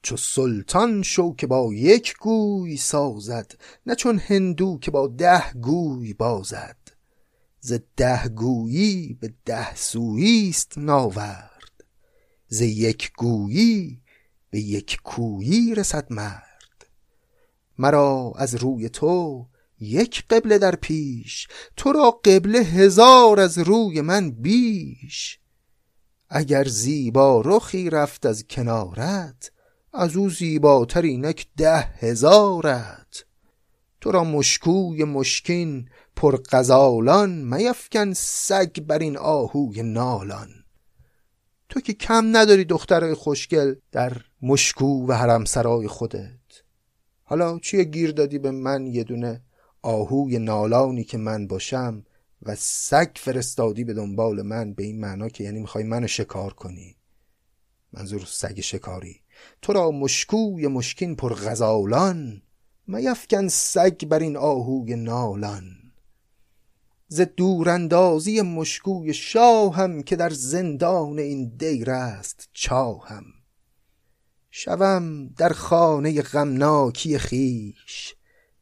چو 0.02 0.16
سلطان 0.16 1.02
شو 1.02 1.35
که 1.35 1.46
با 1.46 1.70
یک 1.74 2.14
گوی 2.20 2.76
سازد 2.76 3.52
نه 3.87 3.94
چون 3.94 4.18
هندو 4.18 4.78
که 4.78 4.90
با 4.90 5.07
ده 5.07 5.52
گوی 5.52 6.14
بازد. 6.14 6.76
ز 7.61 7.72
ده 7.96 8.28
گویی 8.28 9.18
به 9.20 9.35
ده 9.44 9.74
سویست 9.74 10.78
ناورد. 10.78 11.85
ز 12.48 12.61
یک 12.61 13.12
گویی 13.16 14.00
به 14.55 14.61
یک 14.61 14.99
کویی 15.05 15.75
رسد 15.75 16.07
مرد. 16.12 16.87
مرا 17.79 18.33
از 18.37 18.55
روی 18.55 18.88
تو 18.88 19.47
یک 19.81 20.25
قبله 20.31 20.59
در 20.59 20.75
پیش 20.77 21.49
تو 21.77 21.93
را 21.93 22.11
قبله 22.11 22.59
هزار 22.59 23.40
از 23.40 23.59
روی 23.59 24.01
من 24.01 24.31
بیش. 24.31 25.38
اگر 26.29 26.64
زیبا 26.64 27.43
رخی 27.45 27.90
رفت 27.90 28.27
از 28.27 28.45
کنارت 28.51 29.51
از 29.93 30.17
او 30.17 30.31
زیباتر 30.31 31.03
اینک 31.03 31.47
ده 31.57 31.79
هزارت. 31.79 33.25
تو 34.01 34.12
را 34.12 34.25
مشکوی 34.25 35.05
مشکین 35.05 35.88
پر 36.17 36.40
غزالان 36.51 37.31
میفکن 37.31 38.12
سگ 38.12 38.81
بر 38.81 38.99
این 38.99 39.17
آهوی 39.17 39.83
نالان. 39.83 40.63
تو 41.74 41.80
که 41.80 41.92
کم 41.92 42.37
نداری 42.37 42.64
دخترای 42.64 43.14
خوشگل 43.14 43.74
در 43.92 44.16
مشکو 44.42 45.06
و 45.06 45.12
حرم 45.12 45.44
سرای 45.44 45.88
خودت. 45.88 46.62
حالا 47.22 47.58
چیه 47.58 47.84
گیر 47.84 48.10
دادی 48.10 48.38
به 48.38 48.50
من 48.50 48.87
یه 48.87 49.04
دونه 49.04 49.42
آهوی 49.82 50.38
نالانی 50.38 51.04
که 51.04 51.18
من 51.18 51.46
باشم 51.46 52.04
و 52.42 52.54
سگ 52.58 53.10
فرستادی 53.16 53.84
به 53.84 53.94
دنبال 53.94 54.42
من 54.42 54.74
به 54.74 54.82
این 54.82 55.00
معنا 55.00 55.28
که 55.28 55.44
یعنی 55.44 55.60
می‌خوای 55.60 55.84
منو 55.84 56.06
شکار 56.06 56.52
کنی؟ 56.52 56.96
منظور 57.92 58.24
سگ 58.26 58.60
شکاری. 58.60 59.20
تو 59.62 59.72
را 59.72 59.90
مشکوی 59.90 60.66
مشکین 60.66 61.16
پر 61.16 61.34
غزالان 61.34 62.42
میفکن 62.87 63.48
سگ 63.48 64.04
بر 64.04 64.18
این 64.18 64.37
آهوی 64.37 64.96
نالان. 64.96 65.84
ز 67.09 67.21
دوراندازی 67.21 68.40
مشکوی 68.40 69.14
شاهم 69.14 70.03
که 70.03 70.17
در 70.17 70.31
زندان 70.31 71.19
این 71.19 71.57
دیر 71.57 71.90
است 71.90 72.49
چاهم. 72.53 73.25
شوم 74.51 75.29
در 75.29 75.49
خانه 75.49 76.23
غمناکی 76.23 77.19
خیش 77.19 78.14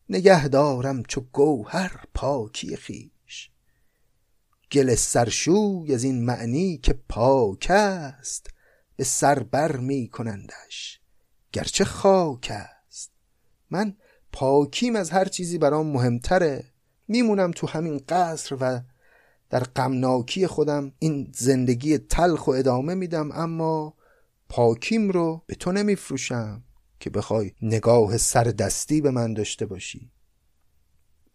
نگه 0.08 0.48
دارم 0.48 1.02
چو 1.02 1.20
گوهر 1.20 2.04
پاکی 2.14 2.76
خیش 2.76 3.50
گل 4.72 4.94
سرشوی 4.94 5.94
از 5.94 6.04
این 6.04 6.24
معنی 6.24 6.78
که 6.78 6.92
پاک 7.08 7.66
است 7.70 8.50
به 8.96 9.04
سر 9.04 9.38
بر 9.38 9.76
می 9.76 10.08
کنندش. 10.08 11.00
گرچه 11.52 11.84
خاک 11.84 12.52
است. 12.52 13.10
من 13.70 13.96
پاکیم 14.32 14.96
از 14.96 15.10
هر 15.10 15.24
چیزی 15.24 15.58
برام 15.58 15.86
مهمتره. 15.86 16.71
میمونم 17.08 17.50
تو 17.50 17.66
همین 17.66 18.00
قصر 18.08 18.56
و 18.60 18.80
در 19.50 19.64
غمناکی 19.64 20.46
خودم 20.46 20.92
این 20.98 21.32
زندگی 21.34 21.98
تلخ 21.98 22.46
و 22.46 22.50
ادامه 22.50 22.94
میدم 22.94 23.32
اما 23.32 23.94
پاکیم 24.48 25.10
رو 25.10 25.42
به 25.46 25.54
تو 25.54 25.72
نمیفروشم 25.72 26.62
که 27.00 27.10
بخوای 27.10 27.52
نگاه 27.62 28.18
سر 28.18 28.44
دستی 28.44 29.00
به 29.00 29.10
من 29.10 29.34
داشته 29.34 29.66
باشی. 29.66 30.10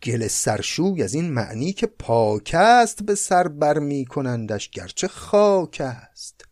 گل 0.04 0.28
سرشوی 0.28 1.04
از 1.04 1.14
این 1.14 1.32
معنی 1.32 1.74
که 1.74 1.88
پاک 1.88 2.56
است 2.60 3.04
به 3.04 3.16
سر 3.16 3.48
بر 3.48 3.80
می 3.80 4.06
کنندش 4.06 4.70
گرچه 4.70 5.08
خاک 5.08 5.82
است. 5.82 6.46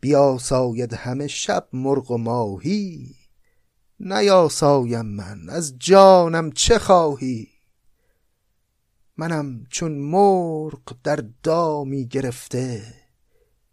بیاساید 0.00 0.94
همه 0.94 1.26
شب 1.26 1.68
مرغ 1.72 2.10
و 2.10 2.18
ماهی 2.18 3.14
نیاسایم 4.00 5.06
من 5.06 5.48
از 5.48 5.78
جانم 5.78 6.52
چه 6.52 6.78
خواهی؟ 6.78 7.51
منم 9.16 9.66
چون 9.70 9.92
مرغ 9.92 10.96
در 11.04 11.24
دامی 11.42 12.06
گرفته 12.06 12.94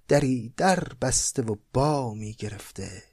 دری 0.07 0.53
در 0.57 0.83
بسته 1.01 1.41
و 1.41 1.55
بامی 1.73 2.33
گرفته. 2.33 3.03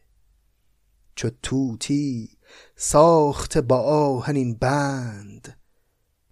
چو 1.15 1.31
توتی 1.43 2.39
ساخته 2.77 3.61
با 3.61 3.79
آهنین 3.81 4.55
بند 4.55 5.59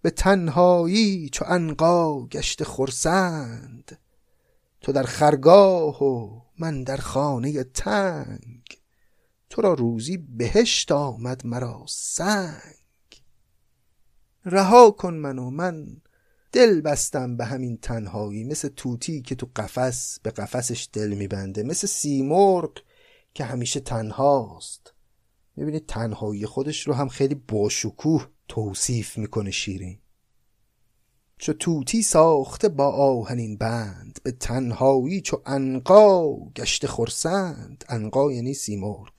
به 0.02 0.10
تنهایی 0.10 1.28
چو 1.28 1.44
انقا 1.48 2.26
گشته 2.26 2.64
خرسند. 2.64 3.98
تو 4.80 4.92
در 4.92 5.02
خرگاه 5.02 6.04
و 6.04 6.40
من 6.58 6.82
در 6.82 6.96
خانه 6.96 7.64
تنگ 7.64 8.62
تو 9.50 9.62
را 9.62 9.74
روزی 9.74 10.16
بهشت 10.16 10.92
آمد 10.92 11.46
مرا 11.46 11.84
سنگ. 11.88 12.83
رها 14.44 14.90
کن 14.90 15.14
منو 15.14 15.50
من 15.50 15.86
دل 16.52 16.80
بستم 16.80 17.36
به 17.36 17.44
همین 17.44 17.76
تنهایی 17.76 18.44
مثل 18.44 18.68
توتی 18.68 19.22
که 19.22 19.34
تو 19.34 19.48
قفس 19.56 20.20
به 20.22 20.30
قفسش 20.30 20.88
دل 20.92 21.14
میبنده 21.14 21.62
مثل 21.62 21.86
سیمرغ 21.86 22.78
که 23.34 23.44
همیشه 23.44 23.80
تنهاست. 23.80 24.94
می‌بینید 25.56 25.86
تنهایی 25.86 26.46
خودش 26.46 26.86
رو 26.86 26.94
هم 26.94 27.08
خیلی 27.08 27.34
باشکوه 27.34 28.28
توصیف 28.48 29.18
می‌کنه 29.18 29.50
شیرین. 29.50 29.98
چو 31.38 31.52
توتی 31.52 32.02
ساخته 32.02 32.68
با 32.68 32.88
آهنین 32.88 33.56
بند 33.56 34.18
به 34.22 34.32
تنهایی 34.32 35.20
چو 35.20 35.42
انقا 35.46 36.36
گشته 36.36 36.86
خرسند. 36.86 37.84
انقا 37.88 38.32
یعنی 38.32 38.54
سیمرغ. 38.54 39.12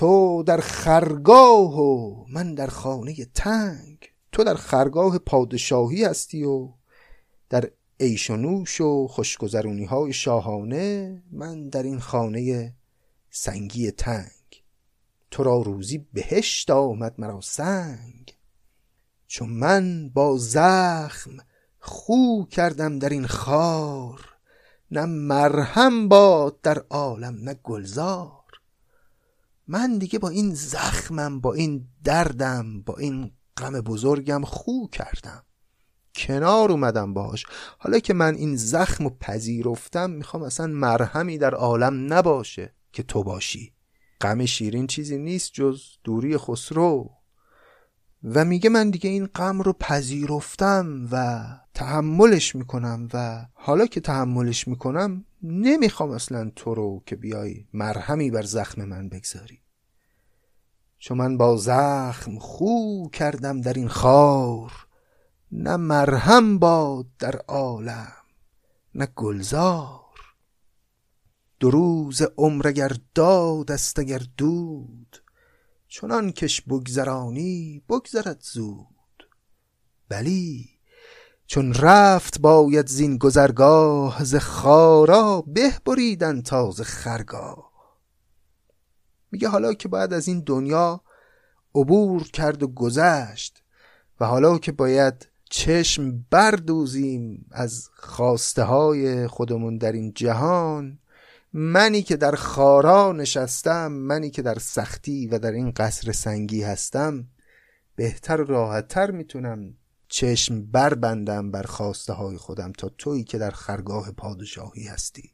تو 0.00 0.42
در 0.42 0.60
خرگاه 0.60 1.80
و 1.80 2.24
من 2.28 2.54
در 2.54 2.66
خانه 2.66 3.24
تنگ. 3.24 3.98
تو 4.32 4.44
در 4.44 4.54
خرگاه 4.54 5.18
پادشاهی 5.18 6.04
هستی 6.04 6.44
و 6.44 6.68
در 7.50 7.70
عیش 8.00 8.30
و 8.30 8.36
نوش 8.36 8.80
و 8.80 9.06
خوشگذرونی 9.08 9.84
های 9.84 10.12
شاهانه 10.12 11.22
من 11.32 11.68
در 11.68 11.82
این 11.82 12.00
خانه 12.00 12.74
سنگی 13.30 13.90
تنگ. 13.90 14.62
تو 15.30 15.42
را 15.42 15.62
روزی 15.62 16.06
بهشت 16.12 16.70
آمد 16.70 17.14
مرا 17.18 17.40
سنگ. 17.40 18.34
چون 19.26 19.48
من 19.48 20.08
با 20.08 20.36
زخم 20.38 21.36
خو 21.78 22.44
کردم 22.44 22.98
در 22.98 23.08
این 23.08 23.26
خار 23.26 24.28
نه 24.90 25.04
مرهم 25.04 26.08
باد 26.08 26.60
در 26.60 26.78
عالم 26.90 27.38
نه 27.42 27.54
گلزار. 27.54 28.39
من 29.72 29.98
دیگه 29.98 30.18
با 30.18 30.28
این 30.28 30.54
زخمم 30.54 31.40
با 31.40 31.54
این 31.54 31.88
دردم 32.04 32.82
با 32.82 32.96
این 32.96 33.30
غم 33.56 33.80
بزرگم 33.80 34.44
خو 34.44 34.86
کردم. 34.88 35.42
کنار 36.14 36.70
اومدم 36.70 37.14
باش 37.14 37.46
حالا 37.78 37.98
که 37.98 38.14
من 38.14 38.34
این 38.34 38.56
زخم 38.56 39.06
و 39.06 39.10
پذیرفتم 39.10 40.10
می‌خوام 40.10 40.42
اصلا 40.42 40.66
مرهمی 40.66 41.38
در 41.38 41.54
عالم 41.54 42.12
نباشه 42.12 42.74
که 42.92 43.02
تو 43.02 43.22
باشی. 43.22 43.72
غم 44.20 44.44
شیرین 44.44 44.86
چیزی 44.86 45.18
نیست 45.18 45.50
جز 45.52 45.82
دوری 46.04 46.38
خسرو. 46.38 47.10
و 48.24 48.44
میگه 48.44 48.70
من 48.70 48.90
دیگه 48.90 49.10
این 49.10 49.26
غم 49.26 49.62
رو 49.62 49.72
پذیرفتم 49.72 51.08
و 51.12 51.44
تحملش 51.74 52.54
می‌کنم 52.54 53.08
و 53.12 53.46
حالا 53.54 53.86
که 53.86 54.00
تحملش 54.00 54.68
می‌کنم 54.68 55.24
نمی‌خوام 55.42 56.10
اصلا 56.10 56.50
تو 56.56 56.74
رو 56.74 57.02
که 57.06 57.16
بیای 57.16 57.66
مرهمی 57.72 58.30
بر 58.30 58.42
زخم 58.42 58.84
من 58.84 59.08
بگذاری. 59.08 59.62
چون 60.98 61.18
من 61.18 61.36
با 61.36 61.56
زخم 61.56 62.38
خو 62.38 63.08
کردم 63.08 63.60
در 63.60 63.72
این 63.72 63.88
خار 63.88 64.72
نه 65.52 65.76
مرهم 65.76 66.58
باد 66.58 67.06
در 67.18 67.36
عالم 67.36 68.12
نه 68.94 69.06
گلزار. 69.06 70.00
دو 71.60 71.70
روز 71.70 72.22
عمر 72.22 72.68
اگر 72.68 72.92
داد 73.14 73.72
است 73.72 73.98
اگر 73.98 74.22
دود 74.36 75.24
چنان 75.88 76.32
کش 76.32 76.60
بگذرانی 76.60 77.82
بگذرد 77.88 78.40
زود. 78.40 79.28
بلی 80.08 80.79
چون 81.50 81.74
رفت 81.74 82.40
باید 82.40 82.86
زین 82.86 83.18
گذرگاه 83.18 84.24
ز 84.24 84.36
خارا 84.36 85.44
به 85.46 85.72
بریدن 85.84 86.42
تا 86.42 86.70
ز 86.70 86.80
خرگاه. 86.80 87.70
میگه 89.30 89.48
حالا 89.48 89.74
که 89.74 89.88
باید 89.88 90.12
از 90.12 90.28
این 90.28 90.42
دنیا 90.46 91.00
عبور 91.74 92.22
کرد 92.22 92.62
و 92.62 92.68
گذشت 92.68 93.62
و 94.20 94.26
حالا 94.26 94.58
که 94.58 94.72
باید 94.72 95.28
چشم 95.50 96.26
بردوزیم 96.30 97.46
از 97.50 97.88
خواسته 97.94 98.62
های 98.62 99.26
خودمون 99.26 99.78
در 99.78 99.92
این 99.92 100.12
جهان 100.14 100.98
منی 101.52 102.02
که 102.02 102.16
در 102.16 102.34
خارا 102.34 103.12
نشستم 103.12 103.92
منی 103.92 104.30
که 104.30 104.42
در 104.42 104.58
سختی 104.58 105.26
و 105.26 105.38
در 105.38 105.52
این 105.52 105.70
قصر 105.70 106.12
سنگی 106.12 106.62
هستم 106.62 107.26
بهتر 107.96 108.40
و 108.40 108.44
راحتتر 108.44 109.10
می‌تونم 109.10 109.76
چشم 110.10 110.62
بربندم 110.66 111.50
بر 111.50 111.62
خواسته 111.62 112.12
های 112.12 112.36
خودم 112.36 112.72
تا 112.72 112.88
تویی 112.98 113.24
که 113.24 113.38
در 113.38 113.50
خرگاه 113.50 114.12
پادشاهی 114.12 114.86
هستی. 114.86 115.30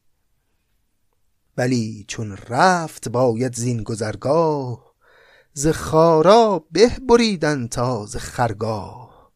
ولی 1.57 2.05
چون 2.09 2.37
رفت 2.49 3.09
باید 3.09 3.55
زین 3.55 3.83
گذرگاه 3.83 4.95
ز 5.53 5.67
خارا 5.69 6.65
به 6.71 6.91
بریدن 7.09 7.67
تا 7.67 8.07
ز 8.07 8.17
خرگاه. 8.17 9.33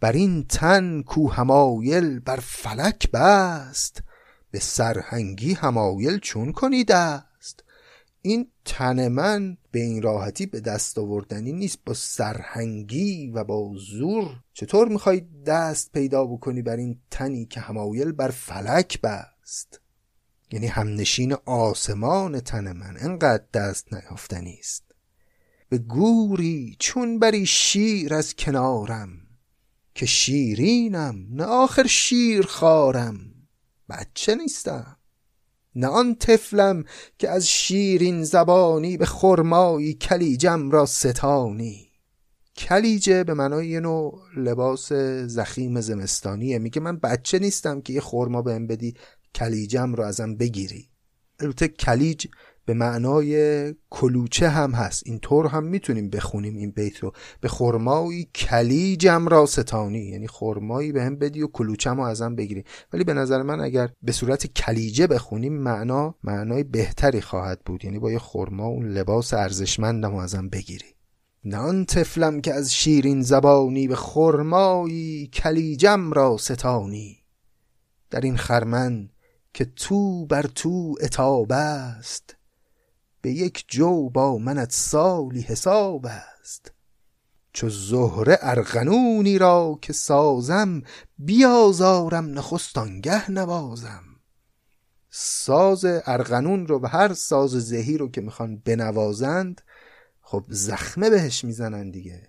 بر 0.00 0.12
این 0.12 0.44
تن 0.44 1.02
کو 1.02 1.30
همایل 1.30 2.20
بر 2.20 2.40
فلک 2.42 3.10
بست 3.10 4.02
به 4.50 4.58
سرهنگی 4.58 5.54
همایل 5.54 6.18
چون 6.18 6.52
کنید 6.52 6.92
این 8.22 8.50
تن 8.64 9.08
من 9.08 9.56
به 9.70 9.80
این 9.80 10.02
راحتی 10.02 10.46
به 10.46 10.60
دست 10.60 10.98
آوردنی 10.98 11.52
نیست. 11.52 11.78
با 11.86 11.94
سرهنگی 11.94 13.30
و 13.30 13.44
با 13.44 13.72
زور 13.76 14.40
چطور 14.52 14.88
می‌خوای 14.88 15.20
دست 15.46 15.92
پیدا 15.92 16.24
بکنی 16.24 16.62
بر 16.62 16.76
این 16.76 17.00
تنی 17.10 17.46
که 17.46 17.60
همایل 17.60 18.12
بر 18.12 18.30
فلک 18.30 19.00
بست؟ 19.00 19.80
یعنی 20.52 20.66
همنشین 20.66 21.32
آسمان 21.46 22.40
تن 22.40 22.72
من 22.72 22.96
انقدر 23.00 23.44
دست 23.54 23.94
نیافتنی 23.94 24.56
است 24.60 24.84
به 25.68 25.78
گوری 25.78 26.76
چون 26.78 27.18
بری 27.18 27.46
شیر 27.46 28.14
از 28.14 28.34
کنارم 28.34 29.08
که 29.94 30.06
شیرینم 30.06 31.26
نه 31.30 31.44
آخر 31.44 31.86
شیر 31.86 32.46
خارم 32.46 33.18
بچه 33.88 34.34
نیستم. 34.34 34.96
نه 35.74 35.86
آن 35.86 36.14
طفلم 36.14 36.84
که 37.18 37.30
از 37.30 37.48
شیرین 37.48 38.24
زبانی 38.24 38.96
به 38.96 39.06
خرمایی 39.06 39.94
کلیجم 39.94 40.70
را 40.70 40.86
ستانی. 40.86 41.88
کلیجه 42.56 43.24
به 43.24 43.34
معنای 43.34 43.68
یه 43.68 43.80
نوع 43.80 44.20
لباس 44.36 44.92
زخیم 45.26 45.80
زمستانیه. 45.80 46.58
میگه 46.58 46.80
من 46.80 46.96
بچه 46.96 47.38
نیستم 47.38 47.80
که 47.80 47.92
یه 47.92 48.00
خرما 48.00 48.42
بهم 48.42 48.66
بدی 48.66 48.94
کلیجم 49.34 49.94
رو 49.94 50.04
ازم 50.04 50.36
بگیری. 50.36 50.88
البته 51.40 51.68
کلیج 51.68 52.26
به 52.64 52.74
معنای 52.74 53.74
کلوچه 53.90 54.48
هم 54.48 54.70
هست. 54.70 55.02
اینطور 55.06 55.46
هم 55.46 55.64
می‌تونیم 55.64 56.10
بخونیم 56.10 56.56
این 56.56 56.70
بیت 56.70 56.98
رو. 56.98 57.12
به 57.40 57.48
خرمایی 57.48 58.28
کلیجم 58.34 59.28
را 59.28 59.46
ستانی. 59.46 60.04
یعنی 60.04 60.26
خرمایی 60.26 60.92
به 60.92 61.02
هم 61.02 61.16
بدی 61.16 61.42
و 61.42 61.46
کلوچم 61.46 61.96
رو 61.96 62.02
ازم 62.02 62.36
بگیری. 62.36 62.64
ولی 62.92 63.04
به 63.04 63.14
نظر 63.14 63.42
من 63.42 63.60
اگر 63.60 63.90
به 64.02 64.12
صورت 64.12 64.46
کلیجه 64.46 65.06
بخونیم 65.06 65.52
معنا 65.52 66.14
معنای 66.24 66.64
بهتری 66.64 67.20
خواهد 67.20 67.60
بود. 67.66 67.84
یعنی 67.84 67.98
با 67.98 68.12
یه 68.12 68.18
خرما 68.18 68.66
اون 68.66 68.88
لباس 68.88 69.34
ارزشمندم 69.34 70.14
ازم 70.14 70.48
بگیری. 70.48 70.86
نان 71.44 71.84
تفلم 71.84 72.40
که 72.40 72.54
از 72.54 72.74
شیرین 72.74 73.22
زبانی 73.22 73.88
به 73.88 73.96
خرمایی 73.96 75.26
کلیجم 75.26 76.12
را 76.12 76.36
ستانی. 76.36 77.18
در 78.10 78.20
این 78.20 78.36
خرمن 78.36 79.08
که 79.54 79.64
تو 79.64 80.26
بر 80.26 80.42
تو 80.42 80.94
اتاب 81.02 81.52
است 81.52 82.36
به 83.22 83.32
یک 83.32 83.64
جو 83.68 84.10
با 84.10 84.38
منت 84.38 84.72
سالی 84.72 85.40
حساب 85.40 86.06
است. 86.06 86.72
چو 87.52 87.68
زهره 87.68 88.38
ارغنونی 88.40 89.38
را 89.38 89.78
که 89.82 89.92
سازم 89.92 90.82
بیازارم 91.18 92.38
نخست 92.38 92.78
آنگه 92.78 93.30
نوازم. 93.30 94.02
ساز 95.10 95.84
ارغنون 95.84 96.66
رو 96.66 96.80
و 96.82 96.86
هر 96.86 97.12
ساز 97.12 97.50
زهی 97.50 97.98
رو 97.98 98.10
که 98.10 98.20
می‌خوان 98.20 98.56
بنوازند 98.56 99.60
خب 100.20 100.44
زخمه 100.48 101.10
بهش 101.10 101.44
می‌زنن 101.44 101.90
دیگه. 101.90 102.28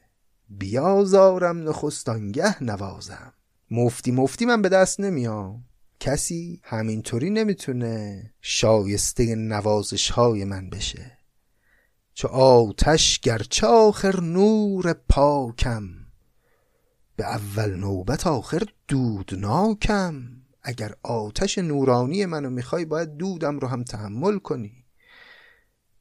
بیازارم 0.49 1.69
نخست 1.69 2.09
آنگه 2.09 2.63
نوازم. 2.63 3.33
مفتی 3.71 4.11
مفتی 4.11 4.45
من 4.45 4.61
به 4.61 4.69
دست 4.69 4.99
نمیام. 4.99 5.63
کسی 6.03 6.59
همینطوری 6.63 7.29
نمی‌تونه 7.29 8.23
شایسته 8.41 9.35
نوازش 9.35 10.11
های 10.11 10.45
من 10.45 10.69
بشه. 10.69 11.17
چو 12.13 12.27
آتش 12.27 13.19
گرچه 13.19 13.67
آخر 13.67 14.19
نور 14.19 14.93
پاکم 15.09 15.83
به 17.15 17.25
اول 17.25 17.75
نوبت 17.75 18.27
آخر 18.27 18.63
دودناکم. 18.87 20.23
اگر 20.63 20.95
آتش 21.03 21.57
نورانی 21.57 22.25
منو 22.25 22.49
می‌خوای 22.49 22.85
باید 22.85 23.17
دودم 23.17 23.59
رو 23.59 23.67
هم 23.67 23.83
تحمل 23.83 24.39
کنی. 24.39 24.85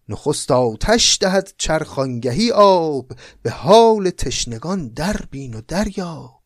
نخست 0.09 0.51
آتش 0.51 1.19
دهد 1.21 1.55
چرخانگهی 1.59 2.51
آب 2.55 3.13
به 3.43 3.51
حال 3.51 4.11
تشنگان 4.11 4.89
در 4.89 5.17
بین 5.31 5.55
و 5.55 5.61
دریاب. 5.61 6.42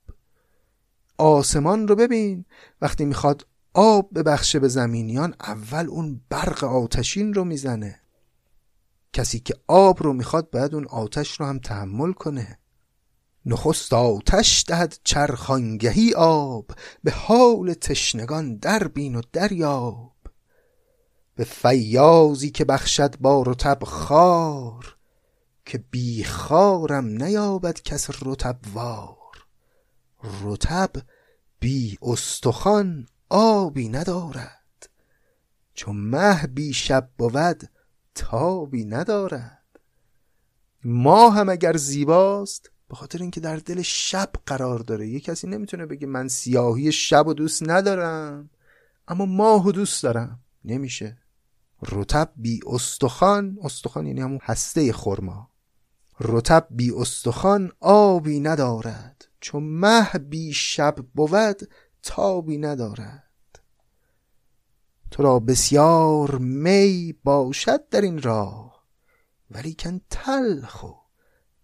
آسمان 1.19 1.89
رو 1.89 1.97
ببین. 1.97 2.45
وقتی 2.81 3.05
می‌خواد 3.05 3.47
آب 3.75 4.11
ببخشه 4.15 4.59
به 4.59 4.69
زمینیان 4.69 5.35
اول 5.41 5.87
اون 5.87 6.21
برق 6.29 6.65
آتشین 6.65 7.35
رو 7.35 7.45
می‌زنه. 7.45 8.01
کسی 9.13 9.41
که 9.41 9.55
آب 9.67 10.03
رو 10.03 10.13
می‌خواد 10.13 10.51
باید 10.51 10.75
اون 10.75 10.87
آتش 10.87 11.41
رو 11.41 11.47
هم 11.47 11.59
تحمل 11.59 12.13
کنه. 12.13 12.59
نخست 13.47 13.93
آتش 13.93 14.65
دهد 14.69 14.99
چرخانگهی 15.05 16.15
آب 16.15 16.71
به 17.05 17.11
حال 17.11 17.75
تشنگان 17.75 18.57
در 18.57 18.89
بین 18.89 19.15
و 19.15 19.21
دریاب. 19.33 20.13
به 21.35 21.45
فیازی 21.45 22.51
که 22.51 22.65
بخشد 22.65 23.17
با 23.19 23.43
رتب 23.43 23.79
خار 23.85 24.97
که 25.65 25.85
بی 25.91 26.25
خارم 26.25 27.07
نیابد 27.07 27.83
کس 27.83 28.11
رتب 28.23 28.59
وار. 28.75 29.16
رتب 30.23 30.91
بی 31.61 31.99
استخوان 32.03 33.07
آبی 33.29 33.89
ندارد. 33.89 34.91
چون 35.75 35.97
مه 35.97 36.47
بی 36.47 36.73
شب 36.73 37.11
بود 37.19 37.71
تابی 38.15 38.85
ندارد. 38.85 39.81
ما 40.85 41.31
هم 41.31 41.49
اگر 41.49 41.77
زیباست 41.77 42.71
به 42.89 42.95
خاطر 42.95 43.19
اینکه 43.23 43.41
در 43.41 43.57
دل 43.57 43.83
شب 43.83 44.33
قرار 44.47 44.79
داره. 44.79 45.09
یه 45.09 45.21
کسی 45.21 45.47
نمی‌تونه 45.47 45.87
بگه 45.87 46.07
من 46.07 46.29
سیاهی 46.29 46.93
شب 46.93 47.27
و 47.27 47.35
دوست 47.35 47.63
ندارم 47.71 48.51
اما 49.09 49.27
ماه 49.27 49.67
و 49.67 49.73
دوست 49.73 50.03
دارم. 50.03 50.41
نمیشه. 50.65 51.19
رتب 51.83 52.33
بی 52.37 52.61
استخوان 52.67 53.59
استخوان 53.63 54.07
یعنی 54.07 54.21
همون 54.21 54.39
هسته 54.43 54.93
خرما. 54.93 55.51
رتب 56.21 56.67
بی 56.71 56.93
استخوان 56.93 57.73
آبی 57.81 58.41
ندارد. 58.41 59.26
چون 59.47 59.63
مه 59.63 60.19
بی 60.19 60.53
شب 60.53 60.97
بود 61.15 61.69
تابی 62.03 62.59
ندارد. 62.59 63.61
تو 65.11 65.23
را 65.23 65.39
بسیار 65.39 66.39
می 66.39 67.15
باشد 67.25 67.89
در 67.89 68.01
این 68.01 68.23
راه 68.23 68.87
ولیکن 69.51 70.01
تلخ 70.11 70.85
و 70.85 70.93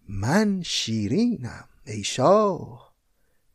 من 0.08 0.62
شیرینم 0.62 1.68
ای 1.86 2.04
شاه. 2.04 2.94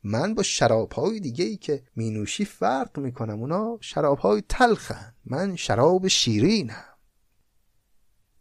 من 0.04 0.36
با 0.36 0.44
شراب 0.44 0.92
های 0.92 1.20
دیگه 1.20 1.46
ای 1.46 1.58
که 1.58 1.84
می 1.96 2.10
نوشی 2.10 2.46
فرق 2.46 3.00
می‌کنم 3.00 3.40
اونا 3.40 3.78
شراب 3.82 4.18
های 4.18 4.44
تلخن 4.50 5.16
من 5.26 5.56
شراب 5.56 6.08
شیرینم. 6.08 6.98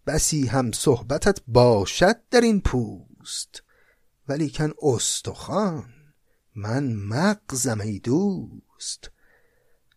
بسی 0.06 0.46
هم 0.46 0.72
صحبتت 0.72 1.40
باشد 1.48 2.28
در 2.30 2.40
این 2.40 2.60
پوست. 2.60 3.65
ولیکن 4.28 4.72
استخوان 4.82 5.84
من 6.54 6.92
مغزم 6.92 7.80
ای 7.80 7.98
دوست. 7.98 9.10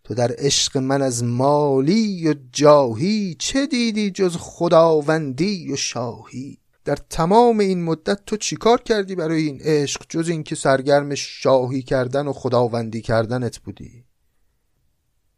تو 0.03 0.13
در 0.13 0.35
عشق 0.37 0.77
من 0.77 1.01
از 1.01 1.23
مالی 1.23 2.27
و 2.27 2.35
جاهی 2.51 3.35
چه 3.39 3.67
دیدی 3.67 4.11
جز 4.11 4.35
خداوندی 4.39 5.73
و 5.73 5.75
شاهی؟ 5.75 6.59
در 6.85 6.95
تمام 6.95 7.59
این 7.59 7.83
مدت 7.83 8.25
تو 8.25 8.37
چیکار 8.37 8.81
کردی 8.81 9.15
برای 9.15 9.41
این 9.41 9.61
عشق 9.61 10.05
جز 10.09 10.29
اینکه 10.29 10.55
سرگرم 10.55 11.15
شاهی 11.15 11.81
کردن 11.81 12.27
و 12.27 12.33
خداوندی 12.33 13.01
کردنت 13.01 13.57
بودی؟ 13.57 14.05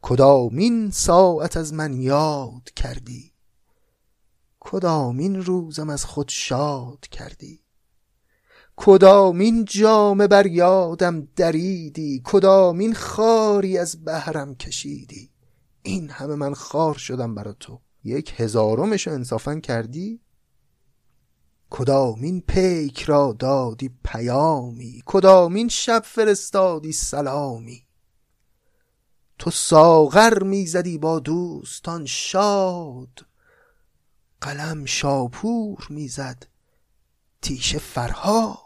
کدامین 0.01 0.91
ساعت 0.91 1.57
از 1.57 1.73
من 1.73 2.01
یاد 2.01 2.69
کردی؟ 2.75 3.31
کدامین 4.59 5.35
روزم 5.35 5.89
از 5.89 6.05
خود 6.05 6.29
شاد 6.29 7.07
کردی؟ 7.11 7.60
کدامین 8.83 9.65
جامه 9.65 10.27
بر 10.27 10.45
یادم 10.45 11.27
دریدی؟ 11.35 12.21
کدامین 12.25 12.93
خاری 12.93 13.77
از 13.77 14.03
بهرم 14.03 14.55
کشیدی؟ 14.55 15.31
این 15.83 16.09
همه 16.09 16.35
من 16.35 16.53
خار 16.53 16.93
شدم 16.93 17.35
برا 17.35 17.53
تو. 17.53 17.79
یک 18.03 18.33
هزارمش 18.37 19.07
انصافا 19.07 19.59
کردی؟ 19.59 20.21
کدامین 21.69 22.41
پیک 22.41 23.01
را 23.01 23.35
دادی 23.39 23.89
پیامی؟ 24.05 25.03
کدامین 25.05 25.69
شب 25.69 26.01
فرستادی 26.05 26.91
سلامی؟ 26.91 27.83
تو 29.39 29.51
ساغر 29.51 30.43
می‌زدی 30.43 30.97
با 30.97 31.19
دوستان 31.19 32.05
شاد. 32.05 33.25
قلم 34.41 34.85
شاپور 34.85 35.87
می‌زد 35.89 36.47
تیشه 37.41 37.79
فرهاد. 37.79 38.60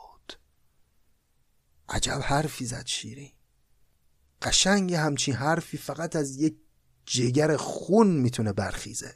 عجب 1.89 2.19
حرفی 2.23 2.65
زد 2.65 2.85
شیرین. 2.85 3.31
قشنگ 4.41 4.93
همچین 4.93 5.33
حرفی 5.33 5.77
فقط 5.77 6.15
از 6.15 6.37
یک 6.37 6.55
جگر 7.05 7.57
خون 7.57 8.07
می‌تونه 8.07 8.53
برخیزه. 8.53 9.15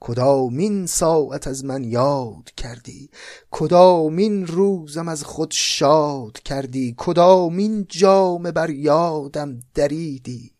کدامین 0.00 0.86
ساعت 0.86 1.46
از 1.46 1.64
من 1.64 1.84
یاد 1.84 2.50
کردی؟ 2.56 3.10
کدامین 3.50 4.46
روزم 4.46 5.08
از 5.08 5.24
خود 5.24 5.50
شاد 5.50 6.42
کردی؟ 6.42 6.94
کدامین 6.98 7.86
جام 7.88 8.50
بر 8.50 8.70
یادم 8.70 9.60
دریدی؟ 9.74 10.55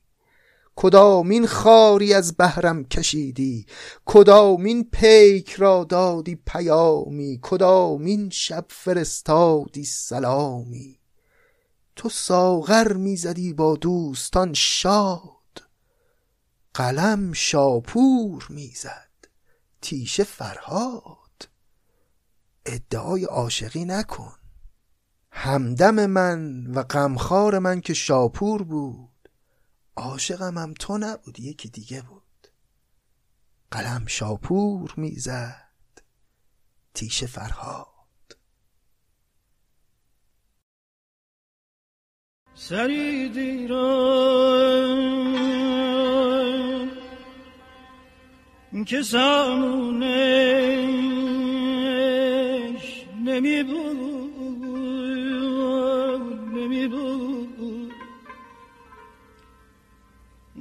کدامین 0.77 1.47
خاری 1.47 2.15
از 2.15 2.37
بهرم 2.37 2.85
کشیدی؟ 2.85 3.67
کدامین 4.05 4.85
پیک 4.93 5.53
را 5.53 5.85
دادی 5.85 6.39
پیامی؟ 6.47 7.39
کدامین 7.43 8.31
شب 8.31 8.67
فرستادی 8.69 9.85
سلامی؟ 9.85 10.99
تو 11.97 12.09
ساغر 12.09 12.93
می‌زدی 12.93 13.53
با 13.53 13.77
دوستان 13.77 14.55
شاد 14.55 15.63
قلم 16.75 17.33
شاپور 17.33 18.47
می‌زد 18.51 19.07
تیشه 19.83 20.25
فرهاد. 20.25 21.49
ادعای 22.67 23.25
عاشقی 23.25 23.85
نکن. 23.85 24.33
همدم 25.31 26.07
من 26.07 26.67
و 26.67 26.83
غمخوار 26.83 27.59
من 27.59 27.81
که 27.81 27.95
شاپور 27.95 28.63
بود. 28.63 29.16
عاشقم 29.97 30.59
هم 30.59 30.75
تو 30.75 30.99
نبود 30.99 31.41
یکی 31.41 31.69
دیگه 31.69 32.03
بود. 32.03 32.23
قلم 33.71 34.07
شاپور 34.07 34.95
می‌زد. 34.97 36.03
تیشه 36.95 37.27
فرهاد. 37.27 37.87
سری 42.55 43.29
دیران 43.29 44.17
که 48.87 49.03
سامونش 49.03 50.07
نمی 53.25 53.63
بود 53.63 53.97
نمی 56.55 56.89
بود 56.89 57.26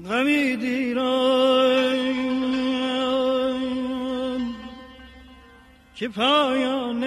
غمی 0.10 0.56
دیران 0.56 2.06
که 5.96 6.10
پایانش 6.10 7.06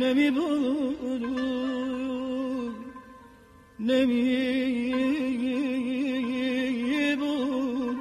نمی 0.00 0.30
بود 0.30 1.22
نمی 3.80 4.36
بود 7.18 7.96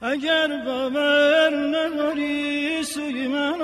اگر 0.00 0.64
باور 0.66 1.50
نداری 1.50 2.82
سوی 2.84 3.28
من 3.28 3.60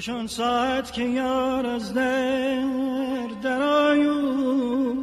خوش 0.01 0.09
آن 0.09 0.27
ساعت 0.27 0.93
که 0.93 1.03
یار 1.03 1.67
از 1.67 1.95
در 1.95 3.27
درآیو 3.43 4.95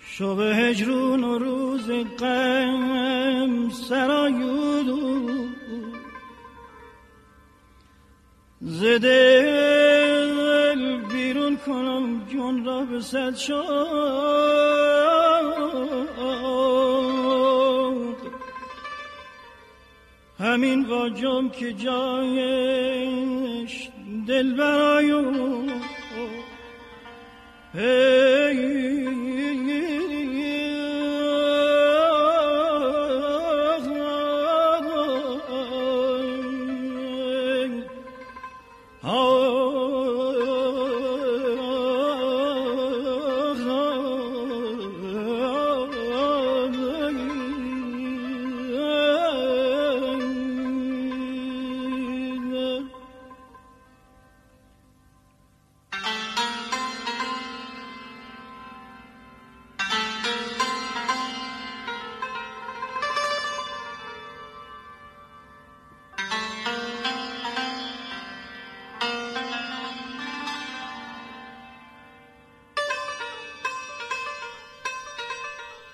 شب 0.00 0.40
هجرون 0.40 1.24
و 1.24 1.38
روز 1.38 1.90
غم 2.18 3.70
سرایو 3.70 4.84
ز 8.60 8.82
دل 8.82 10.32
بیرون 11.12 11.56
کنم 11.56 12.26
جون 12.26 12.64
را 12.64 12.84
به 12.84 13.00
صد 13.00 13.34
شاد. 13.34 14.83
همین 20.64 20.84
واجم 20.84 21.48
که 21.48 21.72
جایش 21.72 23.18
دل 24.28 24.54
برایو 24.56 25.22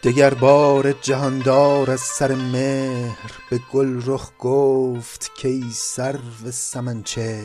دگر 0.03 0.35
بار 0.35 0.93
جهاندار 0.93 1.91
از 1.91 2.01
سر 2.01 2.35
مهر 2.35 3.33
به 3.51 3.61
گل 3.73 4.03
رخ 4.07 4.31
گفت 4.39 5.31
کی 5.37 5.71
سرو 5.73 6.51
سمنچه. 6.53 7.45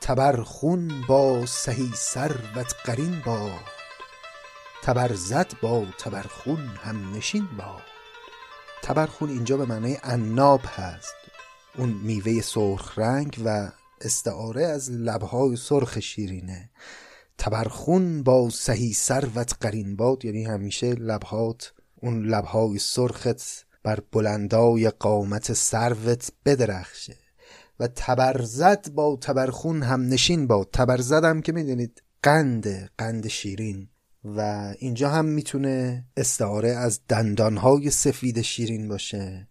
تبر 0.00 0.42
خون 0.42 1.04
با 1.08 1.46
سهی 1.46 1.90
سروت 1.94 2.74
قرین 2.84 3.22
باد. 3.26 3.64
تبر 4.82 5.14
زد 5.14 5.52
با 5.62 5.86
تبرخون 5.98 6.70
هم 6.84 7.14
نشین 7.16 7.48
باد. 7.58 7.82
تبرخون 8.82 9.28
اینجا 9.30 9.56
به 9.56 9.64
معنای 9.64 9.98
عناب 10.02 10.60
هست. 10.76 11.14
اون 11.78 11.88
میوه 11.88 12.40
سرخ 12.40 12.98
رنگ 12.98 13.42
و 13.44 13.68
استعاره 14.00 14.66
از 14.66 14.90
لبهای 14.90 15.56
سرخ 15.56 16.00
شیرینه. 16.00 16.70
تبرخون 17.46 18.22
با 18.22 18.50
سهی 18.50 18.92
سروت 18.92 19.54
قرین 19.60 19.96
باد 19.96 20.24
یعنی 20.24 20.44
همیشه 20.44 20.94
لبهات 20.94 21.72
اون 22.02 22.26
لبهای 22.26 22.78
سرخت 22.78 23.66
بر 23.82 24.00
بلندای 24.12 24.90
قامت 24.90 25.52
سروت 25.52 26.32
بدرخشه. 26.44 27.16
و 27.80 27.88
تبرزد 27.88 28.90
با 28.90 29.18
تبرخون 29.20 29.82
هم 29.82 30.00
نشین 30.08 30.46
باد 30.46 30.68
تبرزد 30.72 31.24
هم 31.24 31.42
که 31.42 31.52
می‌دونید 31.52 32.02
قند 32.22 32.90
قند 32.98 33.28
شیرین. 33.28 33.88
و 34.24 34.40
اینجا 34.78 35.10
هم 35.10 35.24
می‌تونه 35.24 36.04
استعاره 36.16 36.70
از 36.70 37.00
دندانهای 37.08 37.90
سفید 37.90 38.40
شیرین 38.40 38.88
باشه 38.88 39.48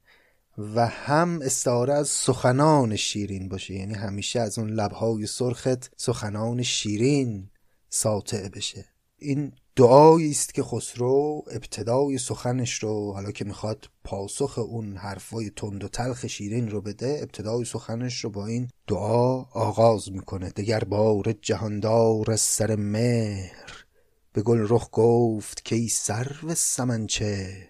و 0.57 0.87
هم 0.87 1.39
استعاره 1.41 1.93
از 1.93 2.07
سخنان 2.07 2.95
شیرین 2.95 3.49
باشه. 3.49 3.73
یعنی 3.73 3.93
همیشه 3.93 4.39
از 4.39 4.59
اون 4.59 4.69
لبهای 4.69 5.27
سرخت 5.27 5.91
سخنان 5.97 6.61
شیرین. 6.61 7.49
ساطع 7.95 8.49
بشه. 8.49 8.85
این 9.17 9.51
دعایی 9.75 10.31
است 10.31 10.53
که 10.53 10.63
خسرو 10.63 11.43
ابتدای 11.51 12.17
سخنش 12.17 12.83
رو 12.83 13.13
حالا 13.13 13.31
که 13.31 13.45
می‌خواد 13.45 13.89
پاسخ 14.03 14.57
اون 14.57 14.97
حرفای 14.97 15.51
تند 15.55 15.83
و 15.83 15.87
تلخ 15.87 16.27
شیرین 16.27 16.69
رو 16.69 16.81
بده 16.81 17.19
ابتدای 17.21 17.65
سخنش 17.65 18.23
رو 18.23 18.29
با 18.29 18.45
این 18.45 18.69
دعا 18.87 19.41
آغاز 19.43 20.11
می‌کنه. 20.11 20.49
دگر 20.49 20.83
بار 20.83 21.33
جهاندار 21.41 22.35
سر 22.35 22.75
مهر 22.75 23.85
به 24.33 24.41
گل 24.41 24.65
رخ 24.69 24.89
گفت 24.91 25.65
که 25.65 25.75
ای 25.75 25.87
سرو 25.87 26.55
سمنچهر. 26.55 27.67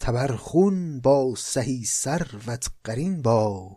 تبرخون 0.00 1.00
با 1.00 1.34
سهی 1.36 1.84
سروت 1.84 2.66
قرین 2.84 3.22
باد. 3.22 3.76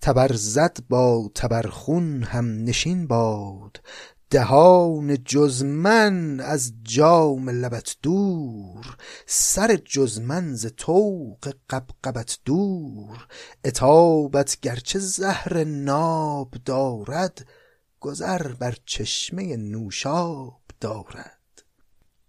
تبر 0.00 0.32
زد 0.32 0.78
با 0.88 1.30
تبرخون 1.34 2.22
هم 2.22 2.64
نشین 2.64 3.06
باد. 3.06 3.80
دهان 4.32 5.24
جز 5.24 5.62
من 5.62 6.40
از 6.40 6.72
جام 6.82 7.50
لبت 7.50 7.96
دور 8.02 8.96
سر 9.26 9.76
جز 9.76 10.20
من 10.20 10.54
ز 10.54 10.66
طوق 10.76 11.54
قبقبت 11.70 12.38
دور. 12.44 13.26
اتابت 13.64 14.60
گرچه 14.62 14.98
زهر 14.98 15.64
ناب 15.64 16.54
دارد 16.64 17.46
گذر 18.00 18.52
بر 18.52 18.76
چشمه 18.86 19.56
نوشاب 19.56 20.60
دارد. 20.80 21.62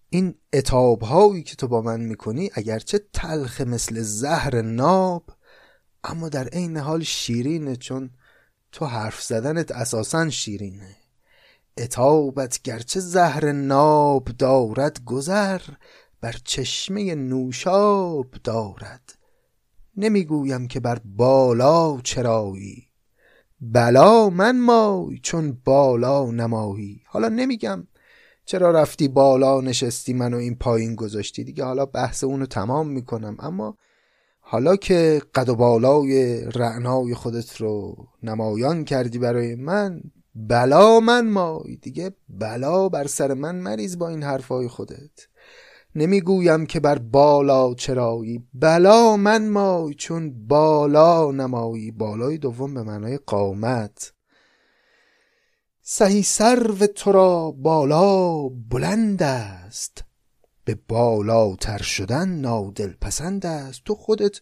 این 0.09 0.35
اتاب 0.53 1.01
هایی 1.01 1.43
که 1.43 1.55
تو 1.55 1.67
با 1.67 1.81
من 1.81 1.99
می‌کنی 1.99 2.49
اگرچه 2.53 2.99
تلخ 3.13 3.61
مثل 3.61 4.01
زهر 4.01 4.61
ناب 4.61 5.25
اما 6.03 6.29
در 6.29 6.47
عین 6.47 6.77
حال 6.77 7.03
شیرینه 7.03 7.75
چون 7.75 8.09
تو 8.71 8.85
حرف 8.85 9.23
زدنت 9.23 9.71
اساسا 9.71 10.29
شیرینه. 10.29 11.02
اتابت 11.77 12.61
گرچه 12.63 12.99
زهر 12.99 13.51
ناب 13.51 14.25
دارد 14.25 15.03
گذر 15.05 15.61
بر 16.21 16.35
چشمه 16.43 17.15
نوشاب 17.15 18.27
دارد. 18.43 19.15
نمی‌گویم 19.97 20.67
که 20.67 20.79
بر 20.79 20.99
بالا 21.05 22.01
چرایی. 22.01 22.87
بلا 23.61 24.29
من 24.29 24.59
مای 24.59 25.19
چون 25.23 25.57
بالا 25.65 26.31
نمایی. 26.31 27.01
حالا 27.07 27.29
نمیگم 27.29 27.87
چرا 28.45 28.71
رفتی 28.71 29.07
بالا 29.07 29.61
نشستی 29.61 30.13
منو 30.13 30.37
این 30.37 30.55
پایین 30.55 30.95
گذاشتی. 30.95 31.43
دیگه 31.43 31.63
حالا 31.63 31.85
بحث 31.85 32.23
اونو 32.23 32.45
تمام 32.45 32.89
می‌کنم. 32.89 33.37
اما 33.39 33.77
حالا 34.39 34.75
که 34.75 35.21
قد 35.35 35.49
و 35.49 35.55
بالای 35.55 36.41
رعنای 36.45 37.13
خودت 37.13 37.61
رو 37.61 37.95
نمایان 38.23 38.85
کردی 38.85 39.19
برای 39.19 39.55
من 39.55 40.01
بلا 40.35 40.99
من 40.99 41.29
مای. 41.29 41.75
دیگه 41.75 42.11
بلا 42.29 42.89
بر 42.89 43.07
سر 43.07 43.33
من 43.33 43.55
مریض 43.55 43.97
با 43.97 44.09
این 44.09 44.23
حرفای 44.23 44.67
خودت. 44.67 45.27
نمی‌گویم 45.95 46.65
که 46.65 46.79
بر 46.79 46.97
بالا 46.97 47.73
چرایی. 47.73 48.47
بلا 48.53 49.17
من 49.17 49.49
مای 49.49 49.93
چون 49.93 50.47
بالا 50.47 51.31
نمایی. 51.31 51.91
بالای 51.91 52.37
دوم 52.37 52.73
به 52.73 52.83
معنای 52.83 53.17
قامت. 53.17 54.13
سهی 55.81 56.23
سرو 56.23 56.87
تو 56.87 57.11
را 57.11 57.51
بالا 57.51 58.49
بلند 58.49 59.23
است. 59.23 60.03
به 60.65 60.77
بالاتر 60.87 61.81
شدن 61.81 62.29
نادل 62.29 62.93
پسند 63.01 63.45
است. 63.45 63.81
تو 63.85 63.95
خودت 63.95 64.41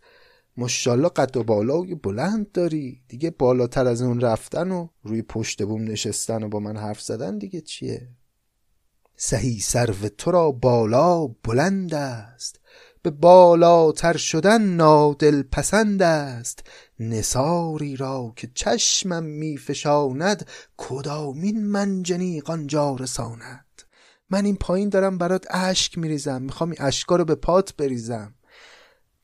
مشالله 0.62 1.10
قد 1.10 1.38
و 1.38 1.44
بالای 1.44 1.96
بلند 1.96 2.52
داری. 2.52 3.02
دیگه 3.08 3.30
بالاتر 3.30 3.88
از 3.88 4.02
اون 4.02 4.22
رفتن 4.22 4.72
و 4.72 4.88
روی 5.04 5.22
پشت 5.22 5.64
بوم 5.64 5.84
نشستن 5.84 6.44
و 6.44 6.50
با 6.50 6.60
من 6.60 6.78
حرف 6.78 7.02
زدن 7.02 7.38
دیگه 7.38 7.62
چیه؟ 7.62 8.10
سهی 9.16 9.60
سرو 9.60 10.10
تو 10.18 10.32
را 10.32 10.52
بالا 10.52 11.28
بلند 11.28 11.94
است. 11.94 12.60
به 13.02 13.10
بالاتر 13.10 14.18
شدن 14.18 14.62
نادل 14.62 15.44
پسند 15.44 16.02
است. 16.02 16.64
نساری 17.00 17.96
را 17.96 18.34
که 18.36 18.50
چشمم 18.56 19.24
میفشاند 19.24 20.48
کدامین 20.78 21.66
منجنی 21.66 22.42
قانجا 22.42 22.96
رساند؟ 22.96 23.66
من 24.30 24.46
این 24.46 24.56
پایین 24.56 24.90
دارم 24.90 25.18
برات 25.18 25.46
اشک 25.50 25.98
میریزم. 25.98 26.42
می‌خوام 26.42 26.70
این 26.70 26.82
اشکا 26.82 27.16
رو 27.16 27.26
به 27.26 27.36
پات 27.36 27.76
بریزم. 27.76 28.34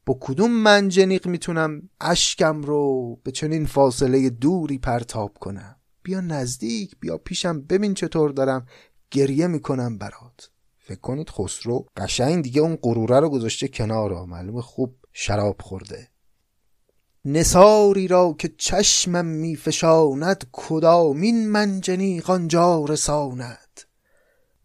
با 0.08 0.18
کدوم 0.22 0.52
منجنیق 0.52 1.28
می‌تونم 1.28 1.90
اشکم 2.02 2.62
رو 2.62 3.16
به 3.24 3.32
چنین 3.32 3.66
فاصله 3.66 4.30
دوری 4.30 4.78
پرتاب 4.78 5.38
کنم؟ 5.40 5.76
بیا 6.04 6.22
نزدیک 6.22 6.96
بیا 7.00 7.18
پیشم 7.18 7.62
ببین 7.62 7.94
چطور 7.94 8.32
دارم 8.32 8.68
گریه 9.12 9.48
می‌کنم 9.48 9.98
برات. 9.98 10.50
فکر 10.78 11.00
کنید 11.00 11.30
خسرو 11.30 11.86
قشنگ 11.98 12.44
دیگه 12.44 12.62
اون 12.62 12.78
غروره 12.82 13.20
رو 13.20 13.30
گذاشته 13.30 13.68
کنار 13.68 14.26
معلومه 14.26 14.62
خوب 14.62 14.96
شراب 15.14 15.62
خورده. 15.62 16.08
نساری 17.26 18.08
را 18.08 18.36
که 18.40 18.54
چشمم 18.58 19.26
میفشاند 19.26 20.50
کدامین 20.52 21.50
منجنی 21.50 22.22
قانجا 22.22 22.86
رساند؟ 22.86 23.82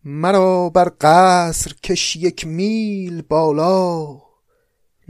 مرا 0.04 0.70
بر 0.70 0.92
قصر 1.00 1.72
کش 1.82 2.16
یک 2.16 2.46
میل 2.46 3.22
بالا. 3.22 4.31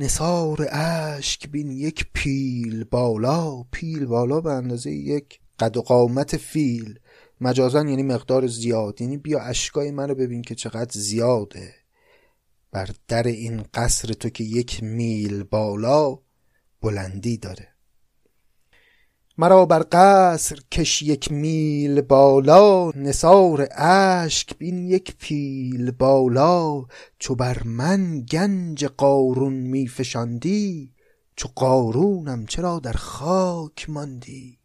نسار 0.03 0.69
اشک 0.71 1.49
بین 1.49 1.71
یک 1.71 2.07
پیل 2.15 2.85
بالا 2.85 3.63
پیل 3.63 4.07
بالا 4.07 4.41
به 4.41 4.53
اندازه 4.53 4.91
یک 4.91 5.41
قد 5.59 5.77
و 5.77 5.83
قامت 5.83 6.37
فیل. 6.37 6.99
مجازن 7.41 7.89
یعنی 7.89 8.03
مقدار 8.03 8.47
زیاد. 8.47 9.01
یعنی 9.01 9.17
بیا 9.17 9.41
اشکای 9.41 9.91
منو 9.91 10.15
ببین 10.15 10.43
که 10.43 10.55
چقدر 10.55 11.01
زیاده. 11.01 11.75
بر 12.73 12.91
در 13.09 13.23
این 13.23 13.65
قصر 13.75 14.13
تو 14.13 14.29
که 14.29 14.45
یک 14.45 14.83
میل 14.83 15.43
بالا 15.43 16.19
بلندی 16.81 17.37
داره. 17.37 17.69
مرا 19.39 19.67
بر 19.67 19.85
قصر 19.93 20.59
کش 20.73 21.03
یک 21.03 21.33
میل 21.33 22.01
بالا 22.01 22.91
نسار 22.91 23.69
اشک 23.77 24.59
بین 24.59 24.79
یک 24.79 25.17
پیل 25.19 25.91
بالا. 25.91 26.85
چو 27.19 27.35
بر 27.35 27.63
من 27.65 28.21
گنج 28.21 28.85
قارون 28.85 29.53
میفشاندی 29.53 30.93
چو 31.37 31.49
قارونم 31.57 32.47
چرا 32.47 32.79
در 32.79 32.93
خاک 32.93 33.91
ماندی؟ 33.91 34.59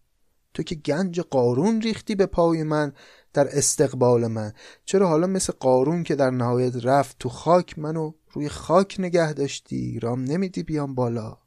تو 0.53 0.63
که 0.63 0.75
گنج 0.75 1.19
قارون 1.19 1.81
ریختی 1.81 2.15
به 2.15 2.25
پای 2.25 2.63
من 2.63 2.93
در 3.33 3.57
استقبال 3.57 4.27
من. 4.27 4.53
چرا 4.85 5.07
حالا 5.07 5.27
مثل 5.27 5.53
قارون 5.59 6.03
که 6.03 6.15
در 6.15 6.29
نهایت 6.29 6.85
رفت 6.85 7.15
تو 7.19 7.29
خاک 7.29 7.79
منو 7.79 8.13
روی 8.31 8.49
خاک 8.49 8.95
نگه 8.99 9.33
داشتی 9.33 9.99
رام 9.99 10.23
نمیدی 10.23 10.63
بیام 10.63 10.95
بالا؟ 10.95 11.37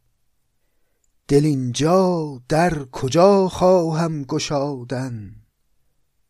دل 1.31 1.45
اینجا 1.45 2.43
در 2.49 2.85
کجا 2.85 3.49
خواهم 3.49 4.25
گشادن؟ 4.25 5.31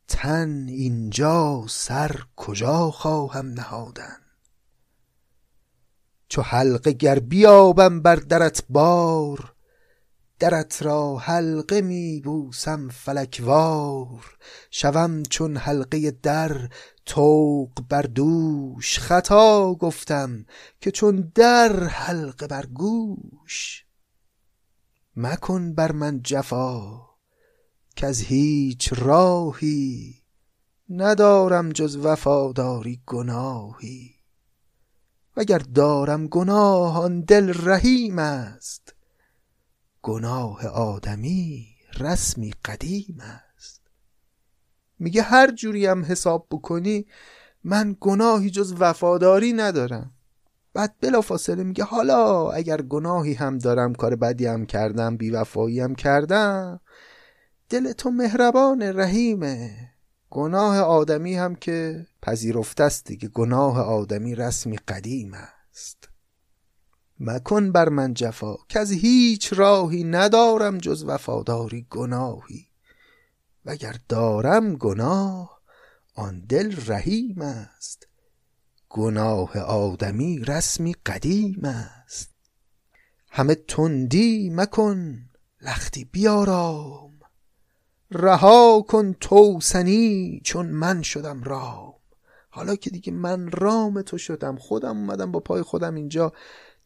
تن 0.09 0.66
اینجا 0.68 1.64
سر 1.68 2.20
کجا 2.36 2.90
خواهم 2.90 3.46
نهادن؟ 3.46 4.16
چو 6.28 6.42
حلقه 6.42 6.92
گر 6.92 7.18
بیابم 7.18 8.03
بر 8.03 8.16
درت 8.16 8.64
بار 8.68 9.55
درت 10.38 10.82
را 10.82 11.16
حلقه 11.16 11.80
می 11.80 12.20
بوسم 12.24 12.88
فلکوار. 12.88 14.36
شوم 14.70 15.22
چون 15.22 15.57
حلقه 15.57 16.11
در 16.11 16.68
توق 17.07 17.70
بر 17.88 18.03
دوش 18.03 18.98
خطا 18.98 19.74
گفتم 19.74 20.46
که 20.80 20.90
چون 20.90 21.32
در 21.34 21.84
حلقه 21.84 22.46
بر 22.46 22.66
گوش. 22.66 23.84
مکن 25.22 25.74
بر 25.74 25.92
من 25.92 26.22
جفا 26.22 27.00
که 27.96 28.06
از 28.06 28.20
هیچ 28.20 28.92
راهی 28.96 30.14
ندارم 30.90 31.68
جز 31.70 31.96
وفاداری 31.96 33.02
گناهی. 33.06 34.14
وگر 35.36 35.58
دارم 35.58 36.26
گناه 36.26 36.98
آن 36.98 37.20
دل 37.20 37.52
رحیم 37.64 38.18
است. 38.18 38.94
گناه 40.02 40.66
آدمی 40.66 41.66
رسمی 41.98 42.52
قدیم 42.64 43.18
است. 43.20 43.80
میگه 44.98 45.22
هر 45.22 45.66
هم 45.66 46.04
حساب 46.04 46.46
بکنی 46.50 47.06
من 47.64 47.96
گناهی 48.00 48.50
جز 48.50 48.74
وفاداری 48.78 49.52
ندارم. 49.52 50.12
بعد 50.74 50.94
بلا 51.00 51.20
فاصله 51.20 51.64
میگه 51.64 51.84
حالا 51.84 52.50
اگر 52.50 52.82
گناهی 52.82 53.34
هم 53.34 53.58
دارم 53.58 53.94
کار 53.94 54.16
بدی 54.16 54.46
هم 54.46 54.66
کردم 54.66 55.16
بیوفایی 55.16 55.80
هم 55.80 55.94
کردم 55.94 56.80
دل 57.70 57.92
تو 57.92 58.10
مهربان 58.10 58.82
رحیمه. 58.82 59.90
گناه 60.30 60.78
آدمی 60.78 61.34
هم 61.34 61.54
که 61.54 62.06
پذیرفته 62.22 62.84
است 62.84 63.04
دیگه 63.06 63.28
گناه 63.28 63.80
آدمی 63.80 64.34
رسمی 64.34 64.76
قدیم 64.76 65.34
است. 65.34 66.08
مکن 67.20 67.72
بر 67.72 67.88
من 67.88 68.14
جفا 68.14 68.56
که 68.68 68.80
از 68.80 68.92
هیچ 68.92 69.52
راهی 69.52 70.04
ندارم 70.04 70.78
جز 70.78 71.04
وفاداری 71.04 71.86
گناهی. 71.90 72.66
وگر 73.64 73.96
دارم 74.08 74.74
گناه 74.74 75.60
آن 76.14 76.40
دل 76.48 76.74
رحیم 76.86 77.42
است. 77.42 78.09
گناه 78.93 79.59
آدمی 79.59 80.38
رسمی 80.38 80.95
قدیم 81.07 81.64
است. 81.64 82.30
همه 83.30 83.55
تندی 83.55 84.51
مکن 84.51 85.18
لختی 85.61 86.05
بیارام. 86.05 87.20
رها 88.11 88.84
کن 88.88 89.12
توسنی 89.12 90.41
چون 90.45 90.66
من 90.66 91.03
شدم 91.03 91.43
رام. 91.43 91.95
حالا 92.51 92.76
که 92.76 92.91
دیگه 92.91 93.12
من 93.12 93.51
رام 93.51 94.03
تو 94.03 94.18
شدم 94.18 94.57
خودم 94.57 94.97
اومدم 94.97 95.32
با 95.32 95.41
پای 95.41 95.62
خودم 95.62 95.95
اینجا. 95.95 96.32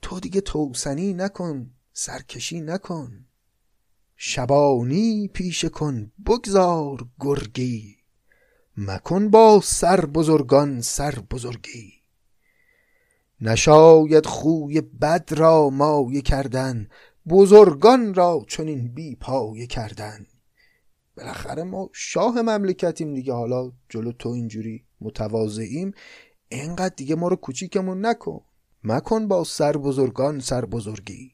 تو 0.02 0.20
دیگه 0.20 0.40
توسنی 0.40 1.14
نکن 1.14 1.70
سرکشی 1.92 2.60
نکن. 2.60 3.26
شبانی 4.16 5.28
پیش 5.28 5.64
کن 5.64 6.12
بگذار 6.26 7.08
گرگی. 7.20 8.03
مکن 8.76 9.30
با 9.30 9.60
سر 9.64 10.06
بزرگان 10.06 10.80
سر 10.80 11.14
بزرگی 11.30 11.92
نشاید 13.40 14.26
خوی 14.26 14.80
بد 14.80 15.28
را 15.36 15.70
مایه 15.70 16.20
کردن 16.20 16.88
بزرگان 17.28 18.14
را 18.14 18.44
چنین 18.48 18.94
بی 18.94 19.16
پایه 19.16 19.66
کردن. 19.66 20.26
بالاخره 21.16 21.62
ما 21.62 21.90
شاه 21.92 22.42
مملکتیم 22.42 23.14
دیگه 23.14 23.32
حالا 23.32 23.72
جلو 23.88 24.12
تو 24.12 24.28
اینجوری 24.28 24.84
متواضعیم. 25.00 25.92
اینقدر 26.48 26.94
دیگه 26.96 27.14
ما 27.14 27.28
رو 27.28 27.36
کوچیکمون 27.36 28.06
نکن. 28.06 28.40
مکن 28.84 29.28
با 29.28 29.44
سر 29.44 29.72
بزرگان 29.72 30.40
سر 30.40 30.64
بزرگی 30.64 31.32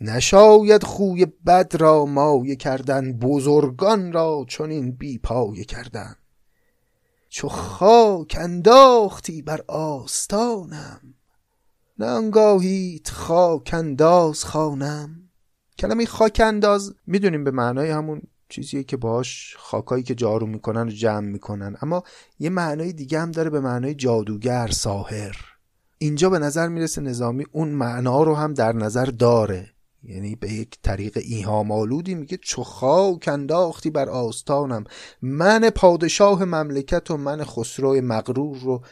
نشاید 0.00 0.84
خوی 0.84 1.26
بد 1.26 1.76
را 1.78 2.04
مایه 2.04 2.56
کردن 2.56 3.12
بزرگان 3.12 4.12
را 4.12 4.44
چون 4.48 4.70
این 4.70 4.92
بی 4.92 5.18
پایه 5.18 5.64
کردن. 5.64 6.16
چو 7.34 7.48
خاک 7.48 8.36
انداختی 8.40 9.42
بر 9.42 9.60
آستانم. 9.68 11.14
نه 11.98 12.06
انگاهیت 12.06 13.10
خاک 13.10 13.70
انداز 13.72 14.44
خانم 14.44 15.30
کلمه 15.78 16.06
خاک 16.06 16.40
انداز 16.44 16.94
می‌دونیم 17.06 17.44
به 17.44 17.50
معنای 17.50 17.90
همون 17.90 18.22
چیزیه 18.48 18.84
که 18.84 18.96
باش 18.96 19.56
خاکایی 19.58 20.02
که 20.02 20.14
جارو 20.14 20.46
می‌کنن 20.46 20.88
و 20.88 20.90
جمع 20.90 21.26
می‌کنن. 21.28 21.76
اما 21.82 22.02
یه 22.38 22.50
معنای 22.50 22.92
دیگه 22.92 23.20
هم 23.20 23.30
داره 23.30 23.50
به 23.50 23.60
معنای 23.60 23.94
جادوگر 23.94 24.68
ساهر 24.68 25.36
اینجا 25.98 26.30
به 26.30 26.38
نظر 26.38 26.68
می‌رسه 26.68 27.00
نظامی 27.00 27.44
اون 27.52 27.68
معنا 27.68 28.22
رو 28.22 28.34
هم 28.34 28.54
در 28.54 28.72
نظر 28.72 29.06
داره. 29.06 29.73
یعنی 30.04 30.36
به 30.36 30.52
یک 30.52 30.78
طریق 30.82 31.16
ایهام 31.16 31.72
آلودی 31.72 32.14
میگه 32.14 32.36
چو 32.36 32.62
خاک 32.62 33.28
انداختی 33.28 33.90
بر 33.90 34.08
آستانم 34.08 34.84
من 35.22 35.70
پادشاه 35.70 36.44
مملکت 36.44 37.10
و 37.10 37.16
من 37.16 37.44
خسرو 37.44 38.00
مغرور 38.00 38.58
رو 38.58 38.82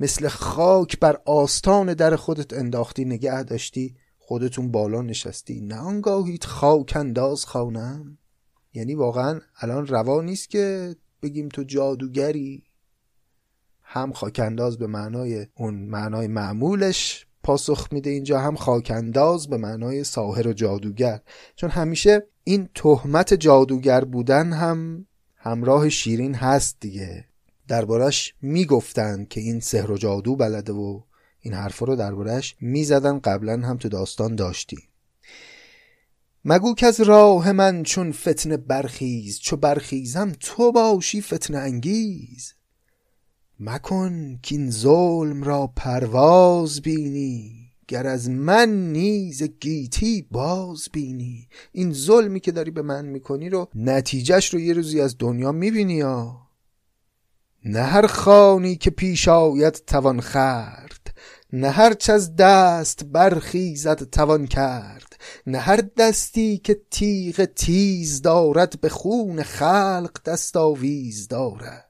مثل 0.00 0.28
خاک 0.28 0.98
بر 0.98 1.20
آستان 1.24 1.94
در 1.94 2.16
خودت 2.16 2.52
انداختی 2.52 3.04
نگه 3.04 3.42
داشتی 3.42 3.96
خودتون 4.18 4.70
بالا 4.70 5.02
نشستی. 5.02 5.60
نه 5.60 5.76
آنگاهیت 5.76 6.44
خاک 6.44 6.92
انداز 6.96 7.44
خانم 7.44 8.18
یعنی 8.74 8.94
واقعا 8.94 9.40
الان 9.60 9.86
روا 9.86 10.22
نیست 10.22 10.50
که 10.50 10.96
بگیم 11.22 11.48
تو 11.48 11.62
جادوگری. 11.62 12.64
هم 13.82 14.12
خاکنداز 14.12 14.78
به 14.78 14.86
معنای 14.86 15.46
اون 15.54 15.74
معنای 15.74 16.26
معمولش 16.26 17.27
پاسخ 17.42 17.88
میده 17.92 18.10
اینجا 18.10 18.40
هم 18.40 18.56
خاکنداز 18.56 19.48
به 19.48 19.56
معنای 19.56 20.04
ساحر 20.04 20.48
و 20.48 20.52
جادوگر. 20.52 21.20
چون 21.56 21.70
همیشه 21.70 22.26
این 22.44 22.68
تهمت 22.74 23.34
جادوگر 23.34 24.04
بودن 24.04 24.52
هم 24.52 25.06
همراه 25.36 25.88
شیرین 25.88 26.34
هست 26.34 26.76
دیگه. 26.80 27.24
دربارش 27.68 28.34
می‌گفتند 28.42 29.28
که 29.28 29.40
این 29.40 29.60
سحر 29.60 29.90
و 29.90 29.98
جادو 29.98 30.36
بلده 30.36 30.72
و 30.72 31.00
این 31.40 31.54
حرفا 31.54 31.86
رو 31.86 31.96
دربارش 31.96 32.56
می‌زدن. 32.60 33.18
قبلا 33.18 33.52
هم 33.52 33.76
تو 33.76 33.88
داستان 33.88 34.34
داشتیم. 34.34 34.82
مگو 36.44 36.74
که 36.74 36.86
از 36.86 37.00
راه 37.00 37.52
من 37.52 37.82
چون 37.82 38.12
فتنه 38.12 38.56
برخیز 38.56 39.40
چو 39.40 39.56
برخیزم 39.56 40.32
تو 40.40 40.72
باشی 40.72 41.22
فتنه 41.22 41.58
انگیز. 41.58 42.54
مکن 43.60 44.38
که 44.42 44.54
این 44.54 44.70
ظلم 44.70 45.42
را 45.42 45.66
پرواز 45.76 46.80
بینی 46.80 47.58
گر 47.88 48.06
از 48.06 48.30
من 48.30 48.92
نیز 48.92 49.42
گیتی 49.42 50.26
باز 50.30 50.88
بینی. 50.92 51.48
این 51.72 51.92
ظلمی 51.92 52.40
که 52.40 52.52
داری 52.52 52.70
به 52.70 52.82
من 52.82 53.06
می‌کنی 53.06 53.50
رو 53.50 53.68
نتیجهش 53.74 54.54
رو 54.54 54.60
یه 54.60 54.72
روزی 54.72 55.00
از 55.00 55.16
دنیا 55.18 55.52
می‌بینی 55.52 55.94
یا 55.94 56.36
نه 57.64 57.82
هر 57.82 58.06
خانی 58.06 58.76
که 58.76 58.90
پیش 58.90 59.28
آید 59.28 59.72
توان 59.72 60.20
خرد 60.20 61.14
نه 61.52 61.70
هر 61.70 61.96
از 62.08 62.36
دست 62.36 63.04
برخیزد 63.04 64.02
توان 64.02 64.46
کرد 64.46 65.16
نه 65.46 65.58
هر 65.58 65.82
دستی 65.96 66.58
که 66.58 66.80
تیغ 66.90 67.44
تیز 67.44 68.22
دارد 68.22 68.80
به 68.80 68.88
خون 68.88 69.42
خلق 69.42 70.22
دست 70.24 70.56
آویز 70.56 71.28
دارد. 71.28 71.87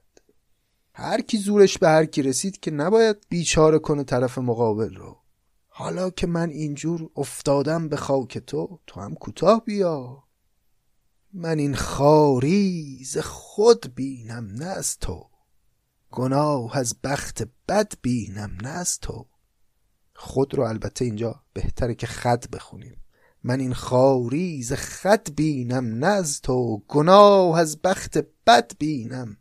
هر 1.00 1.20
کی 1.20 1.38
زورش 1.38 1.78
به 1.78 1.88
هر 1.88 2.04
کی 2.04 2.22
رسید 2.22 2.60
که 2.60 2.70
نباید 2.70 3.16
بیچاره 3.28 3.78
کنه 3.78 4.04
طرف 4.04 4.38
مقابل 4.38 4.94
رو. 4.94 5.16
حالا 5.68 6.10
که 6.10 6.26
من 6.26 6.50
اینجور 6.50 7.10
افتادم 7.16 7.88
به 7.88 7.96
خاک 7.96 8.38
تو 8.38 8.78
تو 8.86 9.00
هم 9.00 9.14
کوتاه 9.14 9.64
بیا. 9.64 10.24
من 11.32 11.58
این 11.58 11.74
خاری 11.74 13.04
ز 13.04 13.18
خود 13.18 13.94
بینم 13.94 14.48
نه 14.54 14.64
از 14.64 14.98
تو. 14.98 15.26
گناه 16.10 16.78
از 16.78 16.96
بخت 17.04 17.42
بد 17.68 17.92
بینم 18.02 18.58
نه 18.62 18.68
از 18.68 18.98
تو. 18.98 19.26
خود 20.14 20.54
رو 20.54 20.62
البته 20.62 21.04
اینجا 21.04 21.42
بهتره 21.52 21.94
که 21.94 22.06
خد 22.06 22.50
بخونیم. 22.50 22.96
من 23.42 23.60
این 23.60 23.74
خاری 23.74 24.62
ز 24.62 24.72
خد 24.72 25.34
بینم 25.36 25.84
نه 25.84 26.06
از 26.06 26.40
تو. 26.40 26.82
گناه 26.88 27.58
از 27.58 27.82
بخت 27.82 28.18
بد 28.46 28.72
بینم 28.78 29.36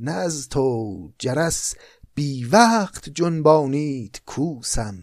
نه 0.00 0.12
از 0.12 0.48
تو 0.48 1.12
جرس 1.18 1.74
بی 2.14 2.44
وقت 2.44 3.08
جنبانید 3.08 4.22
کوسم. 4.26 4.98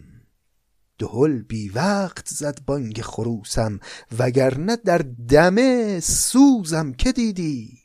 دهل 0.97 1.41
بی 1.41 1.69
وقت 1.69 2.27
زد 2.29 2.59
بانگ 2.65 3.01
خروسم 3.01 3.79
وگرنه 4.19 4.75
در 4.75 4.97
دمه 5.29 5.99
سوزم 5.99 6.93
که 6.93 7.11
دیدی. 7.11 7.79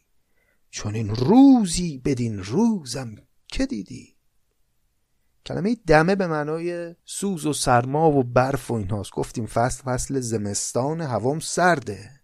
چون 0.70 0.94
این 0.94 1.08
روزی 1.08 1.98
بدین 1.98 2.38
روزم 2.38 3.14
که 3.48 3.66
دیدی. 3.66 4.16
کلمه 5.46 5.76
دمه 5.86 6.14
به 6.14 6.26
معنای 6.26 6.94
سوز 7.04 7.46
و 7.46 7.52
سرما 7.52 8.10
و 8.10 8.24
برف 8.24 8.70
و 8.70 8.74
اینهاست. 8.74 9.10
گفتیم 9.12 9.46
فصل 9.46 9.82
فصل 9.82 10.20
زمستان 10.20 11.00
هوام 11.00 11.40
سرده. 11.40 12.17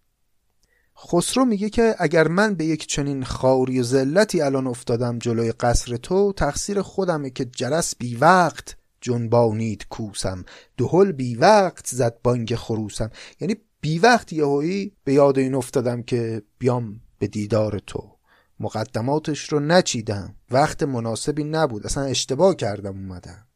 خسرو 0.99 1.45
میگه 1.45 1.71
که 1.71 1.95
اگر 1.99 2.29
من 2.29 2.55
به 2.55 2.65
یک 2.65 2.87
چنین 2.87 3.25
خاری 3.25 3.81
و 3.81 3.83
ذلتی 3.83 4.41
الان 4.41 4.67
افتادم 4.67 5.19
جلوی 5.19 5.53
قصر 5.53 5.97
تو 5.97 6.33
تقصیر 6.33 6.83
خودمه 6.83 7.31
که 7.31 7.45
جرس 7.45 7.97
بی 7.97 8.17
وقت 8.17 8.77
جنبانید 9.01 9.87
کوسم. 9.89 10.45
دهل 10.77 11.13
بی 11.13 11.35
وقت 11.35 11.87
زد 11.87 12.19
بانگ 12.23 12.55
خروسم. 12.55 13.11
یعنی 13.41 13.57
بی 13.81 13.99
وقت 13.99 14.33
یهویی 14.33 14.93
به 15.05 15.13
یاد 15.13 15.39
این 15.39 15.55
افتادم 15.55 16.03
که 16.03 16.43
بیام 16.59 17.01
به 17.19 17.27
دیدار 17.27 17.79
تو. 17.79 18.17
مقدماتش 18.61 19.53
رو 19.53 19.61
نچیدم. 19.61 20.35
وقت 20.51 20.83
مناسبی 20.83 21.45
نبود. 21.45 21.87
اصلا 21.87 22.05
اشتباه 22.05 22.55
کردم 22.57 22.97
اومدم. 22.97 23.47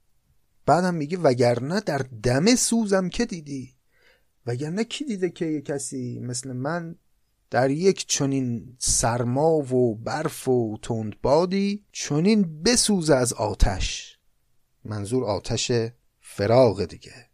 بعدم 0.67 0.95
میگه 0.95 1.19
وگرنه 1.19 1.81
در 1.81 2.07
دم 2.23 2.55
سوزم 2.55 3.09
که 3.09 3.27
دیدی؟ 3.27 3.75
وگرنه 4.47 4.85
کی 4.85 5.05
دیده 5.05 5.31
که 5.31 5.47
یه 5.47 5.61
کسی 5.61 6.19
مثل 6.19 6.53
من 6.53 6.97
در 7.51 7.71
یک 7.71 8.07
چنین 8.07 8.77
سرما 8.79 9.51
و 9.51 9.95
برف 9.95 10.49
و 10.49 10.79
تندبادی 10.83 11.85
چنین 11.93 12.63
بسوزه 12.63 13.15
از 13.15 13.33
آتش. 13.33 14.19
منظور 14.85 15.25
آتش 15.25 15.73
فراغ 16.21 16.85
دیگه. 16.85 17.29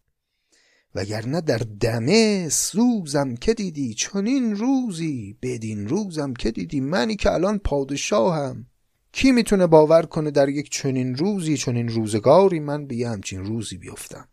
وگرنه 0.94 1.40
در 1.40 1.58
دمه 1.58 2.48
سوزم 2.48 3.34
که 3.34 3.54
دیدی 3.54 3.94
چنین 3.94 4.56
روزی 4.56 5.38
بدین 5.42 5.88
روزم 5.88 6.34
که 6.34 6.50
دیدی. 6.50 6.80
منی 6.80 7.16
که 7.16 7.32
الان 7.32 7.58
پادشاهم. 7.58 8.66
کی 9.12 9.32
می‌تونه 9.32 9.66
باور 9.66 10.06
کنه 10.06 10.30
در 10.30 10.48
یک 10.48 10.70
چنین 10.70 11.16
روزی 11.16 11.56
چنین 11.56 11.88
روزگاری 11.88 12.60
من 12.60 12.86
به 12.86 12.96
یه 12.96 13.08
همچین 13.08 13.44
روزی 13.44 13.78
بیفتم؟ 13.78 14.28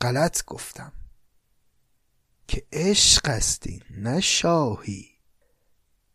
غلط 0.00 0.44
گفتم. 0.44 0.92
که 2.48 2.62
عشق 2.72 3.22
استی 3.24 3.82
نه 3.90 4.20
شاهی. 4.20 5.06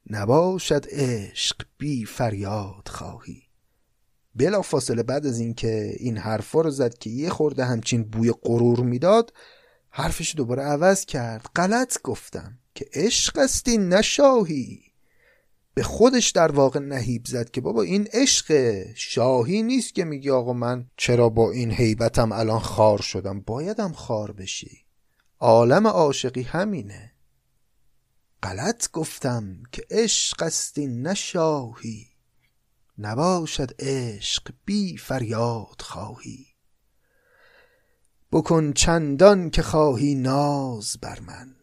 نباشد 0.09 0.85
عشق 0.89 1.61
بی 1.77 2.05
فریاد 2.05 2.87
خواهی. 2.87 3.43
بلا 4.35 4.61
فاصله 4.61 5.03
بعد 5.03 5.25
از 5.25 5.39
اینکه 5.39 5.95
این 5.99 6.17
حرفا 6.17 6.61
رو 6.61 6.69
زد 6.69 6.97
که 6.97 7.09
یه 7.09 7.29
خورده 7.29 7.65
همچین 7.65 8.03
بوی 8.03 8.33
غرور 8.43 8.79
می‌داد 8.79 9.33
حرفش 9.89 10.35
دوباره 10.35 10.63
عوض 10.63 11.05
کرد. 11.05 11.45
غلط 11.55 12.01
گفتم 12.01 12.59
که 12.75 12.85
عشق 12.93 13.37
استی 13.37 13.77
نه 13.77 14.01
شاهی. 14.01 14.79
به 15.73 15.83
خودش 15.83 16.29
در 16.29 16.51
واقع 16.51 16.79
نهیب 16.79 17.25
زد 17.25 17.51
که 17.51 17.61
بابا 17.61 17.81
این 17.81 18.07
عشق 18.13 18.75
شاهی 18.95 19.63
نیست 19.63 19.95
که 19.95 20.05
میگی 20.05 20.29
آقا 20.29 20.53
من 20.53 20.85
چرا 20.97 21.29
با 21.29 21.51
این 21.51 21.71
حیبتم 21.71 22.31
الان 22.31 22.59
خار 22.59 23.01
شدم. 23.01 23.39
بایدم 23.39 23.91
خار 23.91 24.31
بشی. 24.31 24.85
عالم 25.39 25.87
عاشقی 25.87 26.41
همینه. 26.41 27.11
غلط 28.43 28.91
گفتم 28.91 29.63
که 29.71 29.85
عشق 29.89 30.43
استی 30.43 30.87
نشاهی 30.87 32.07
نباشد 32.97 33.71
عشق 33.79 34.53
بی 34.65 34.97
فریاد 34.97 35.81
خواهی. 35.81 36.47
بکن 38.31 38.73
چندان 38.73 39.49
که 39.49 39.61
خواهی 39.61 40.15
ناز 40.15 40.97
بر 41.01 41.19
من. 41.19 41.55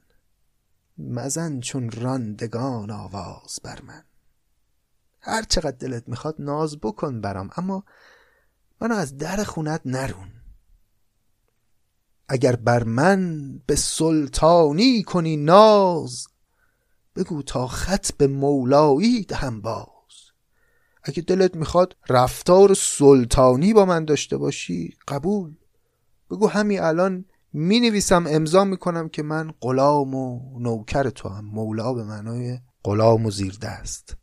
مزن 0.99 1.61
چون 1.61 1.91
راندگان 1.91 2.91
آواز 2.91 3.61
بر 3.63 3.81
من. 3.83 4.05
هر 5.21 5.43
چقدر 5.43 5.77
دلت 5.77 6.09
می‌خواد 6.09 6.35
ناز 6.39 6.79
بکن 6.81 7.21
برام 7.21 7.51
اما 7.57 7.85
منو 8.81 8.95
از 8.95 9.17
در 9.17 9.45
خونت 9.45 9.81
نرون. 9.85 10.36
اگر 12.29 12.57
بر 12.57 12.85
من 12.85 13.53
به 13.67 13.77
سلطانی 13.77 15.03
کنی 15.03 15.37
ناز 15.37 16.27
بگو 17.17 17.43
تا 17.43 17.67
خط 17.67 18.13
به 18.13 18.27
مولایی 18.27 19.25
دهم 19.25 19.61
باز. 19.61 19.87
اگه 21.05 21.23
دلت 21.23 21.57
می‌خواد 21.57 21.97
رفتار 22.09 22.75
سلطانی 22.75 23.73
با 23.73 23.85
من 23.85 24.05
داشته 24.05 24.37
باشی 24.37 24.95
قبول. 25.09 25.55
بگو 26.31 26.47
همین 26.47 26.81
الان 26.81 27.25
می 27.53 27.81
نویسم 27.81 28.25
امضا 28.29 28.65
می‌کنم 28.65 29.09
که 29.09 29.23
من 29.23 29.51
غلام 29.61 30.15
و 30.15 30.59
نوکر 30.61 31.11
تو 31.11 31.29
هم. 31.29 31.45
مولا 31.45 31.93
به 31.93 32.05
معنای 32.05 32.59
غلام 32.85 33.27
و 33.27 33.31
زیر 33.31 33.59
دست. 33.63 34.17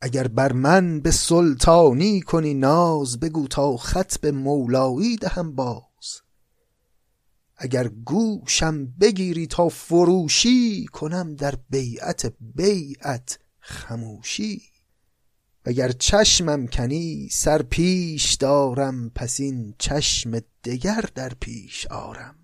اگر 0.00 0.28
بر 0.28 0.52
من 0.52 1.00
به 1.00 1.10
سلطانی 1.10 2.20
کنی 2.20 2.54
ناز 2.54 3.20
بگو 3.20 3.48
تا 3.48 3.76
خط 3.76 4.18
به 4.18 4.32
مولایی 4.32 5.16
دهم 5.16 5.54
باز. 5.54 5.89
اگر 7.62 7.88
گوشم 7.88 8.86
بگیری 8.86 9.46
تا 9.46 9.68
فروشی 9.68 10.86
کنم 10.86 11.34
در 11.34 11.54
بیعت 11.70 12.32
بیعت 12.40 13.38
خموشی. 13.60 14.62
اگر 15.64 15.92
چشمم 15.92 16.66
کنی 16.66 17.28
سر 17.32 17.62
پیش 17.62 18.34
دارم 18.34 19.10
پس 19.10 19.40
این 19.40 19.74
چشم 19.78 20.40
دگر 20.64 21.04
در 21.14 21.32
پیش 21.40 21.86
آرم. 21.86 22.34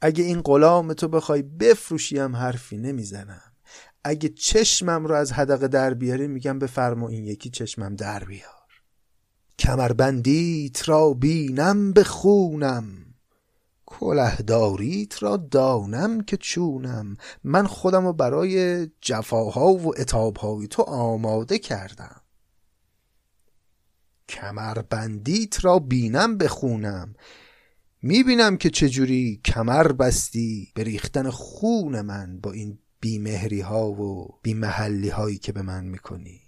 اگه 0.00 0.24
این 0.24 0.40
غلام 0.40 0.92
تو 0.92 1.08
بخوای 1.08 1.42
بفروشیم 1.42 2.36
حرفی 2.36 2.76
نمی‌زنم. 2.76 3.52
اگه 4.04 4.28
چشمم 4.28 5.06
رو 5.06 5.14
از 5.14 5.32
حدقه 5.32 5.68
در 5.68 5.94
بیاری 5.94 6.26
میگم 6.26 6.58
بفرما 6.58 7.08
این 7.08 7.24
یکی 7.24 7.50
چشمم 7.50 7.96
در 7.96 8.24
بیار. 8.24 8.50
کمربندیت 9.58 10.88
را 10.88 11.14
بینم 11.14 11.92
بخونم. 11.92 13.09
کلهداریت 13.90 15.22
را 15.22 15.36
دانم 15.36 16.20
که 16.20 16.36
چونم. 16.36 17.16
من 17.44 17.66
خودم 17.66 18.06
رو 18.06 18.12
برای 18.12 18.86
جفاها 19.00 19.72
و 19.72 20.00
اتابهای 20.00 20.66
تو 20.66 20.82
آماده 20.82 21.58
کردم. 21.58 22.20
کمربندیت 24.28 25.64
را 25.64 25.78
بینم 25.78 26.38
بخونم. 26.38 27.14
می‌بینم 28.02 28.56
که 28.56 28.70
چجوری 28.70 29.40
کمر 29.44 29.92
بستی 29.92 30.72
به 30.74 30.84
ریختن 30.84 31.30
خون 31.30 32.00
من 32.00 32.40
با 32.40 32.52
این 32.52 32.78
بیمهری 33.00 33.60
ها 33.60 33.90
و 33.90 34.38
بیمحلی 34.42 35.08
هایی 35.08 35.38
که 35.38 35.52
به 35.52 35.62
من 35.62 35.84
می‌کنی. 35.84 36.40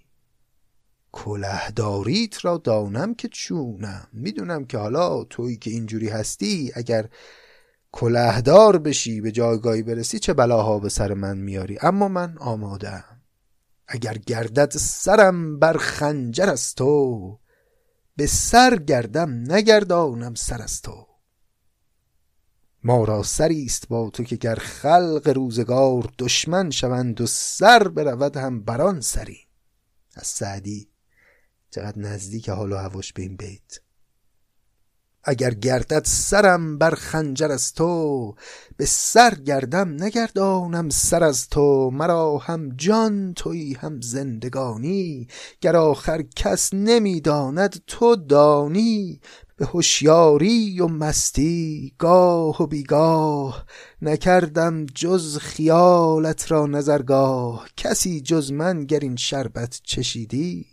کلهداریت 1.13 2.45
را 2.45 2.57
دانم 2.57 3.15
که 3.15 3.29
چونم. 3.29 4.09
می‌دونم 4.13 4.65
که 4.65 4.79
حالا 4.79 5.25
تویی 5.25 5.57
که 5.57 5.71
اینجوری 5.71 6.09
هستی 6.09 6.73
اگر 6.75 7.09
کلهدار 7.93 8.79
بشی 8.79 9.21
به 9.21 9.33
جایگاهی 9.33 9.83
برسی 9.83 10.19
چه 10.19 10.33
بلاها 10.33 10.79
به 10.79 10.89
سر 10.89 11.15
من 11.15 11.39
میاری؟ 11.39 11.79
اما 11.83 12.09
من 12.09 12.39
آمادم 12.39 13.05
اگر 13.89 14.15
گردد 14.15 14.71
سرم 14.77 15.59
بر 15.59 15.77
خنجر 15.77 16.51
از 16.51 16.75
تو 16.75 17.39
به 18.17 18.27
سر 18.27 18.77
گردم 18.77 19.53
نگردانم 19.53 20.35
سر 20.35 20.63
از 20.63 20.83
تو. 20.83 21.07
ما 22.85 23.05
را 23.05 23.23
سری 23.23 23.65
است 23.65 23.89
با 23.89 24.11
تو 24.11 24.25
که 24.25 24.37
گر 24.37 24.55
خلق 24.55 25.33
روزگار 25.35 26.13
دشمن 26.19 26.71
شوند 26.71 27.21
و 27.21 27.27
سر 27.27 27.89
برود 27.89 28.37
هم 28.37 28.63
بران 28.65 29.01
سری. 29.01 29.39
از 30.15 30.27
سعدی 30.27 30.92
چقدر 31.75 31.99
نزدیک 31.99 32.49
حال 32.49 32.73
و 32.73 32.77
هواش 32.77 33.13
به 33.13 33.23
این 33.23 33.37
بیت. 33.37 33.81
اگر 35.25 35.55
گردد 35.55 36.03
سرم 36.05 36.79
بر 36.79 36.95
خنجر 36.95 37.53
از 37.53 37.73
تو 37.73 38.35
به 38.77 38.87
سر 38.87 39.35
گردم 39.35 40.03
نگردانم 40.03 40.89
سر 40.89 41.25
از 41.25 41.49
تو. 41.49 41.91
مرا 41.91 42.39
هم 42.39 42.69
جان 42.77 43.35
توی 43.35 43.75
هم 43.75 44.01
زندگانی. 44.01 45.29
گر 45.61 45.77
آخر 45.77 46.23
کس 46.37 46.75
نمی‌داند 46.75 47.83
تو 47.87 48.17
دانی. 48.17 49.21
به 49.57 49.67
هوشیاری 49.67 50.81
و 50.81 50.87
مستی 50.87 51.95
گاه 51.99 52.63
و 52.63 52.67
بیگاه 52.67 53.67
نکردم 54.03 54.87
جز 54.87 55.39
خیالت 55.39 56.51
را 56.53 56.67
نظرگاه. 56.67 57.69
کسی 57.77 58.21
جز 58.21 58.53
من 58.53 58.85
گر 58.85 59.01
این 59.01 59.17
شربت 59.17 59.81
چشیدی؟ 59.85 60.72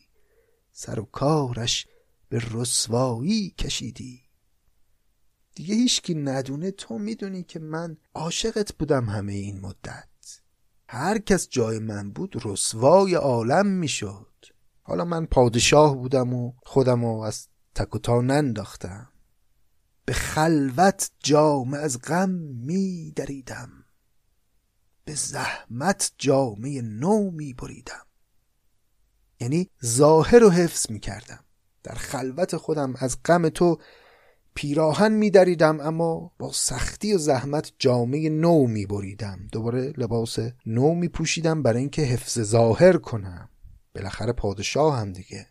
سر 0.81 0.99
و 0.99 1.03
کارش 1.03 1.87
به 2.29 2.41
رسوایی 2.51 3.49
کشیدی. 3.49 4.21
دیگه 5.55 5.75
هیچکی 5.75 6.13
ندونه 6.13 6.71
تو 6.71 6.97
می‌دونی 6.97 7.43
که 7.43 7.59
من 7.59 7.97
عاشقت 8.15 8.73
بودم 8.73 9.05
همه 9.05 9.33
این 9.33 9.59
مدت. 9.59 10.41
هر 10.87 11.17
کس 11.17 11.49
جای 11.49 11.79
من 11.79 12.11
بود 12.11 12.41
رسوای 12.45 13.13
عالم 13.13 13.67
می‌شد. 13.67 14.45
حالا 14.81 15.05
من 15.05 15.25
پادشاه 15.25 15.95
بودم 15.95 16.33
و 16.33 16.53
خودم 16.63 17.05
رو 17.05 17.19
از 17.21 17.47
تک 17.75 17.95
و 17.95 17.99
تا 17.99 18.21
ننداختم. 18.21 19.09
به 20.05 20.13
خلوت 20.13 21.11
جام 21.19 21.73
از 21.73 22.01
غم 22.01 22.29
می 22.29 23.13
دریدم 23.15 23.85
به 25.05 25.15
زحمت 25.15 26.11
جامعه 26.17 26.81
نو 26.81 27.31
می 27.31 27.53
بریدم 27.53 28.05
یعنی 29.39 29.69
ظاهر 29.85 30.39
رو 30.39 30.49
حفظ 30.49 30.91
می 30.91 30.99
کردم 30.99 31.39
در 31.83 31.95
خلوت 31.95 32.57
خودم 32.57 32.93
از 32.97 33.17
غم 33.25 33.49
تو 33.49 33.77
پیراهن 34.53 35.11
می 35.11 35.29
دریدم 35.29 35.79
اما 35.79 36.31
با 36.39 36.51
سختی 36.51 37.13
و 37.13 37.17
زحمت 37.17 37.71
جامعه 37.79 38.29
نو 38.29 38.67
می 38.67 38.85
بریدم 38.85 39.39
دوباره 39.51 39.93
لباس 39.97 40.37
نو 40.65 40.93
می 40.95 41.07
پوشیدم 41.07 41.63
برای 41.63 41.79
اینکه 41.79 42.01
حفظ 42.01 42.39
ظاهر 42.39 42.97
کنم. 42.97 43.49
بالاخره 43.95 44.33
پادشاه 44.33 44.99
هم 44.99 45.13
دیگه. 45.13 45.47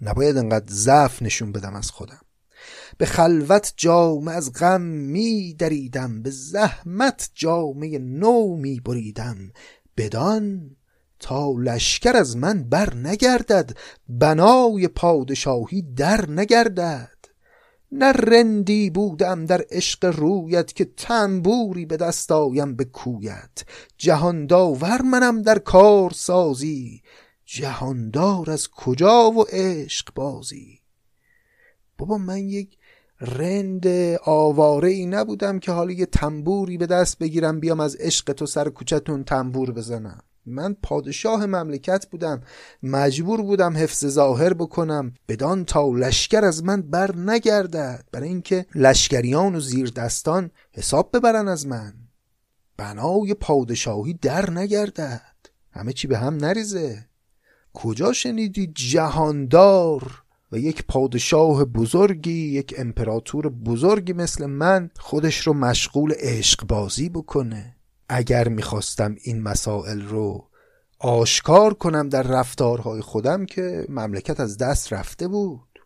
نباید 0.00 0.36
انقدر 0.36 0.74
ضعف 0.74 1.22
نشون 1.22 1.52
بدم 1.52 1.74
از 1.74 1.90
خودم. 1.90 2.20
به 2.98 3.06
خلوت 3.06 3.74
جام 3.76 4.28
از 4.28 4.52
غم 4.52 4.80
می 4.80 5.54
دریدم 5.54 6.22
به 6.22 6.30
زحمت 6.30 7.30
جامعه 7.34 7.98
نو 7.98 8.56
می 8.56 8.80
بریدم 8.80 9.52
بدان 9.96 10.76
تا 11.20 11.52
لشکر 11.58 12.16
از 12.16 12.36
من 12.36 12.62
بر 12.62 12.94
نگردد 12.94 13.76
بنای 14.08 14.88
پادشاهی 14.88 15.82
در 15.82 16.30
نگردد. 16.30 17.08
نه 17.92 18.12
رندی 18.12 18.90
بودم 18.90 19.46
در 19.46 19.64
عشق 19.70 20.04
رویت 20.04 20.72
که 20.72 20.84
تنبوری 20.84 21.86
به 21.86 21.96
دست 21.96 22.32
آیم 22.32 22.76
به 22.76 22.84
کویت. 22.84 23.64
جهان 23.98 24.46
داور 24.46 25.02
منم 25.02 25.42
در 25.42 25.58
کار 25.58 26.10
سازی 26.10 27.02
جهاندار 27.44 28.50
از 28.50 28.68
کجا 28.68 29.30
و 29.30 29.44
عشق 29.48 30.14
بازی؟ 30.14 30.80
بابا 31.98 32.18
من 32.18 32.38
یک 32.38 32.78
رند 33.20 33.86
آواره 34.24 34.88
ای 34.88 35.06
نبودم 35.06 35.58
که 35.58 35.72
حالا 35.72 35.92
یه 35.92 36.06
تنبوری 36.06 36.78
به 36.78 36.86
دست 36.86 37.18
بگیرم 37.18 37.60
بیام 37.60 37.80
از 37.80 37.96
عشق 37.96 38.32
تو 38.32 38.46
سر 38.46 38.68
کوچتون 38.68 39.24
تنبور 39.24 39.72
بزنم. 39.72 40.20
من 40.46 40.76
پادشاه 40.82 41.46
مملکت 41.46 42.06
بودم. 42.10 42.42
مجبور 42.82 43.42
بودم 43.42 43.76
حفظ 43.76 44.06
ظاهر 44.06 44.54
بکنم. 44.54 45.14
بدان 45.28 45.64
تا 45.64 45.88
لشکر 45.88 46.44
از 46.44 46.64
من 46.64 46.82
بر 46.82 47.16
نگردد. 47.16 48.04
برای 48.12 48.28
اینکه 48.28 48.66
لشکریان 48.74 49.54
و 49.54 49.60
زیر 49.60 49.90
دستان 49.90 50.50
حساب 50.72 51.16
ببرن 51.16 51.48
از 51.48 51.66
من. 51.66 51.94
بنای 52.76 53.34
پادشاهی 53.34 54.14
در 54.14 54.50
نگردد. 54.50 55.34
همه 55.70 55.92
چی 55.92 56.06
به 56.06 56.18
هم 56.18 56.36
نریزه. 56.36 57.06
کجا 57.74 58.12
شنیدی 58.12 58.66
جهاندار 58.66 60.24
و 60.52 60.58
یک 60.58 60.84
پادشاه 60.86 61.64
بزرگی 61.64 62.48
یک 62.48 62.74
امپراتور 62.78 63.48
بزرگی 63.48 64.12
مثل 64.12 64.46
من 64.46 64.90
خودش 64.96 65.46
رو 65.46 65.52
مشغول 65.52 66.12
عشق 66.18 66.66
بازی 66.66 67.08
بکنه؟ 67.08 67.73
اگر 68.08 68.48
می‌خواستم 68.48 69.16
این 69.22 69.42
مسائل 69.42 70.02
رو 70.02 70.50
آشکار 70.98 71.74
کنم 71.74 72.08
در 72.08 72.22
رفتارهای 72.22 73.00
خودم 73.00 73.46
که 73.46 73.86
مملکت 73.88 74.40
از 74.40 74.58
دست 74.58 74.92
رفته 74.92 75.28
بود. 75.28 75.78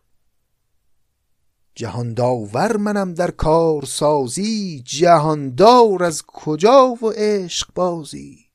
جهانداور 1.75 2.77
منم 2.77 3.13
در 3.13 3.31
کار 3.31 3.85
سازی 3.85 4.83
جهاندار 4.85 6.03
از 6.03 6.23
کجا 6.27 6.87
و 7.01 7.09
عشق 7.15 7.73
بازی؟ 7.73 8.49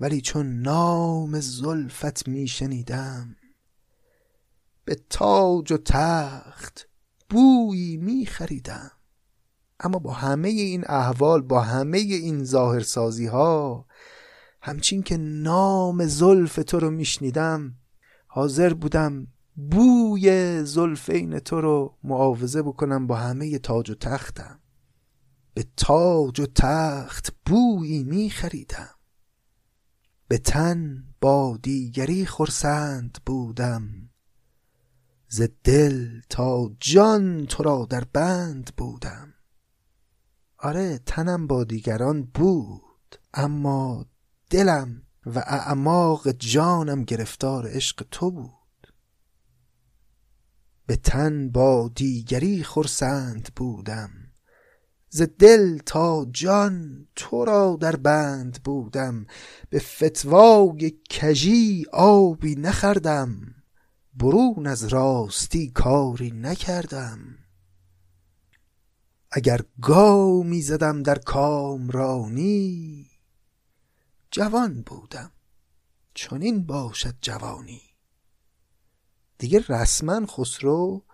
ولی 0.00 0.20
چون 0.20 0.60
نام 0.62 1.40
زلفت 1.40 2.28
میشنیدم 2.28 3.36
به 4.84 5.00
تاج 5.10 5.72
و 5.72 5.76
تخت 5.76 6.88
بویی 7.30 7.96
می 7.96 8.26
خریدم 8.26 8.99
اما 9.80 9.98
با 9.98 10.12
همه 10.12 10.48
این 10.48 10.84
احوال 10.88 11.42
با 11.42 11.60
همه 11.60 11.98
این 11.98 12.44
ظاهرسازی 12.44 13.26
ها 13.26 13.86
همچین 14.62 15.02
که 15.02 15.16
نام 15.16 16.06
زلف 16.06 16.60
تو 16.66 16.80
رو 16.80 16.90
میشنیدم 16.90 17.74
حاضر 18.26 18.74
بودم 18.74 19.26
بوی 19.70 20.64
زلفین 20.64 21.38
تو 21.38 21.60
رو 21.60 21.96
معاوضه 22.04 22.62
بکنم 22.62 23.06
با 23.06 23.16
همه 23.16 23.58
تاج 23.58 23.90
و 23.90 23.94
تختم. 23.94 24.60
به 25.54 25.64
تاج 25.76 26.40
و 26.40 26.46
تخت 26.54 27.34
بویی 27.46 28.04
می 28.04 28.30
خریدم 28.30 28.90
به 30.28 30.38
تن 30.38 31.04
با 31.20 31.58
دیگری 31.62 32.26
خرسند 32.26 33.18
بودم. 33.26 34.10
ز 35.28 35.42
دل 35.64 36.20
تا 36.28 36.70
جان 36.80 37.46
تو 37.46 37.62
را 37.62 37.86
در 37.90 38.04
بند 38.12 38.70
بودم. 38.76 39.29
آره 40.62 41.00
تنم 41.06 41.46
با 41.46 41.64
دیگران 41.64 42.22
بود 42.22 43.16
اما 43.34 44.06
دلم 44.50 45.02
و 45.26 45.38
اعماق 45.38 46.30
جانم 46.30 47.04
گرفتار 47.04 47.68
عشق 47.68 48.06
تو 48.10 48.30
بود. 48.30 48.60
به 50.86 50.96
تن 50.96 51.50
با 51.50 51.90
دیگری 51.94 52.62
خرسند 52.64 53.48
بودم 53.56 54.10
ز 55.08 55.22
دل 55.38 55.78
تا 55.78 56.26
جان 56.30 57.06
تو 57.16 57.44
را 57.44 57.78
در 57.80 57.96
بند 57.96 58.62
بودم 58.64 59.26
به 59.70 59.78
فتوای 59.78 60.92
کژی 61.10 61.86
آبی 61.92 62.54
نخردم 62.54 63.54
برون 64.14 64.66
از 64.66 64.84
راستی 64.84 65.70
کاری 65.70 66.30
نکردم. 66.30 67.39
اگر 69.32 69.60
گامی 69.82 70.62
زدم 70.62 71.02
در 71.02 71.18
کامرانی 71.18 73.06
جوان 74.30 74.82
بودم. 74.82 75.32
چنین 76.14 76.66
باشد 76.66 77.14
جوانی. 77.20 77.82
دیگه 79.38 79.64
رسما 79.68 80.26
خسرو 80.26 81.04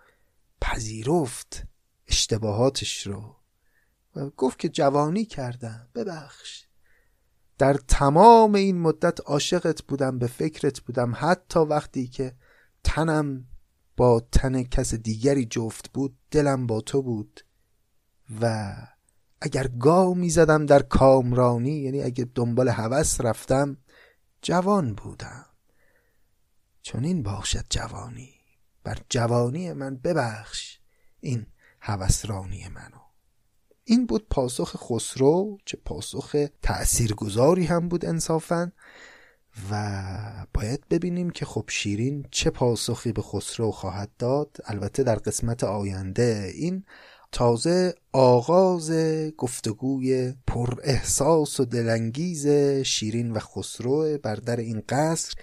پذیرفت 0.61 1.63
اشتباهاتش 2.07 3.07
رو 3.07 3.35
و 4.15 4.29
گفت 4.29 4.59
که 4.59 4.69
جوانی 4.69 5.25
کردم. 5.25 5.89
ببخش. 5.95 6.63
در 7.57 7.73
تمام 7.73 8.55
این 8.55 8.79
مدت 8.79 9.21
عاشقت 9.21 9.83
بودم 9.83 10.19
به 10.19 10.27
فکرت 10.27 10.79
بودم. 10.79 11.13
حتی 11.15 11.59
وقتی 11.59 12.07
که 12.07 12.35
تنم 12.83 13.47
با 13.97 14.19
تن 14.31 14.63
کس 14.63 14.93
دیگری 14.93 15.45
جفت 15.45 15.91
بود 15.91 16.17
دلم 16.31 16.67
با 16.67 16.81
تو 16.81 17.01
بود. 17.01 17.46
و 18.41 18.75
اگر 19.41 19.67
گاه 19.67 20.13
می 20.13 20.29
زدم 20.29 20.65
در 20.65 20.81
کامرانی 20.81 21.71
یعنی 21.71 22.01
اگه 22.01 22.27
دنبال 22.35 22.69
هوس 22.69 23.21
رفتم 23.21 23.77
جوان 24.41 24.93
بودم. 24.93 25.45
چون 26.81 27.03
این 27.03 27.23
باشد 27.23 27.65
جوانی. 27.69 28.33
بر 28.83 28.97
جوانی 29.09 29.73
من 29.73 29.95
ببخش 29.95 30.79
این 31.19 31.45
هوسرانی 31.81 32.67
منو. 32.67 33.01
این 33.83 34.05
بود 34.05 34.27
پاسخ 34.29 34.75
خسرو 34.77 35.57
چه 35.65 35.77
پاسخ 35.85 36.35
تأثیرگذاری 36.61 37.65
هم 37.65 37.89
بود 37.89 38.05
انصافا. 38.05 38.71
و 39.71 40.45
باید 40.53 40.87
ببینیم 40.89 41.29
که 41.29 41.45
خب 41.45 41.65
شیرین 41.67 42.25
چه 42.31 42.49
پاسخی 42.49 43.11
به 43.11 43.21
خسرو 43.21 43.71
خواهد 43.71 44.11
داد. 44.19 44.57
البته 44.65 45.03
در 45.03 45.15
قسمت 45.15 45.63
آینده 45.63 46.51
این 46.53 46.85
تازه 47.31 47.93
آغاز 48.11 48.91
گفتگوی 49.37 50.33
پر 50.47 50.73
احساس 50.83 51.59
و 51.59 51.65
دلانگیز 51.65 52.47
شیرین 52.83 53.31
و 53.31 53.39
خسرو 53.39 54.17
بر 54.17 54.35
در 54.35 54.55
این 54.55 54.83
قصر 54.89 55.33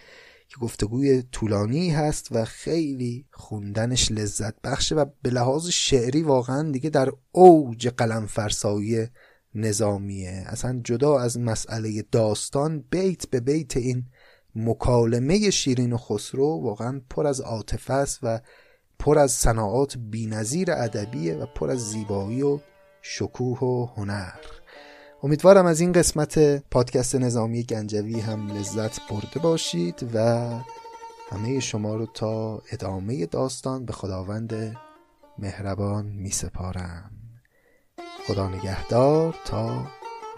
که 0.48 0.56
گفتگوی 0.60 1.22
طولانی 1.22 1.90
هست 1.90 2.28
و 2.30 2.44
خیلی 2.44 3.26
خوندنش 3.32 4.12
لذت 4.12 4.60
بخشه 4.60 4.94
و 4.94 5.04
به 5.22 5.30
لحاظ 5.30 5.68
شعری 5.68 6.22
واقعا 6.22 6.70
دیگه 6.70 6.90
در 6.90 7.12
اوج 7.32 7.88
قلم 7.88 8.26
فرسایی 8.26 9.06
نظامیه. 9.54 10.44
اصلا 10.46 10.80
جدا 10.84 11.18
از 11.18 11.38
مسئله 11.38 12.04
داستان 12.12 12.84
بیت 12.90 13.28
به 13.30 13.40
بیت 13.40 13.76
این 13.76 14.04
مکالمه 14.54 15.50
شیرین 15.50 15.92
و 15.92 15.96
خسرو 15.96 16.60
واقعا 16.62 17.00
پر 17.10 17.26
از 17.26 17.40
عاطفه 17.40 17.92
است 17.94 18.18
و 18.22 18.40
پر 18.98 19.18
از 19.18 19.32
صناعات 19.32 19.96
بینظیر 19.98 20.72
ادبیه 20.72 21.34
و 21.34 21.46
پر 21.46 21.70
از 21.70 21.90
زیبایی 21.90 22.42
و 22.42 22.58
شکوه 23.02 23.58
و 23.58 23.86
هنر. 23.96 24.40
امیدوارم 25.22 25.66
از 25.66 25.80
این 25.80 25.92
قسمت 25.92 26.38
پادکست 26.70 27.14
نظامی 27.14 27.62
گنجوی 27.62 28.20
هم 28.20 28.48
لذت 28.48 29.00
برده 29.10 29.40
باشید 29.40 30.10
و 30.14 30.18
همه 31.30 31.60
شما 31.60 31.96
رو 31.96 32.06
تا 32.06 32.62
ادامه 32.72 33.26
داستان 33.26 33.84
به 33.84 33.92
خداوند 33.92 34.76
مهربان 35.38 36.06
می 36.06 36.30
سپارم 36.30 37.10
خدا 38.26 38.48
نگهدار 38.48 39.34
تا 39.44 39.86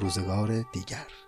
روزگار 0.00 0.64
دیگر. 0.72 1.25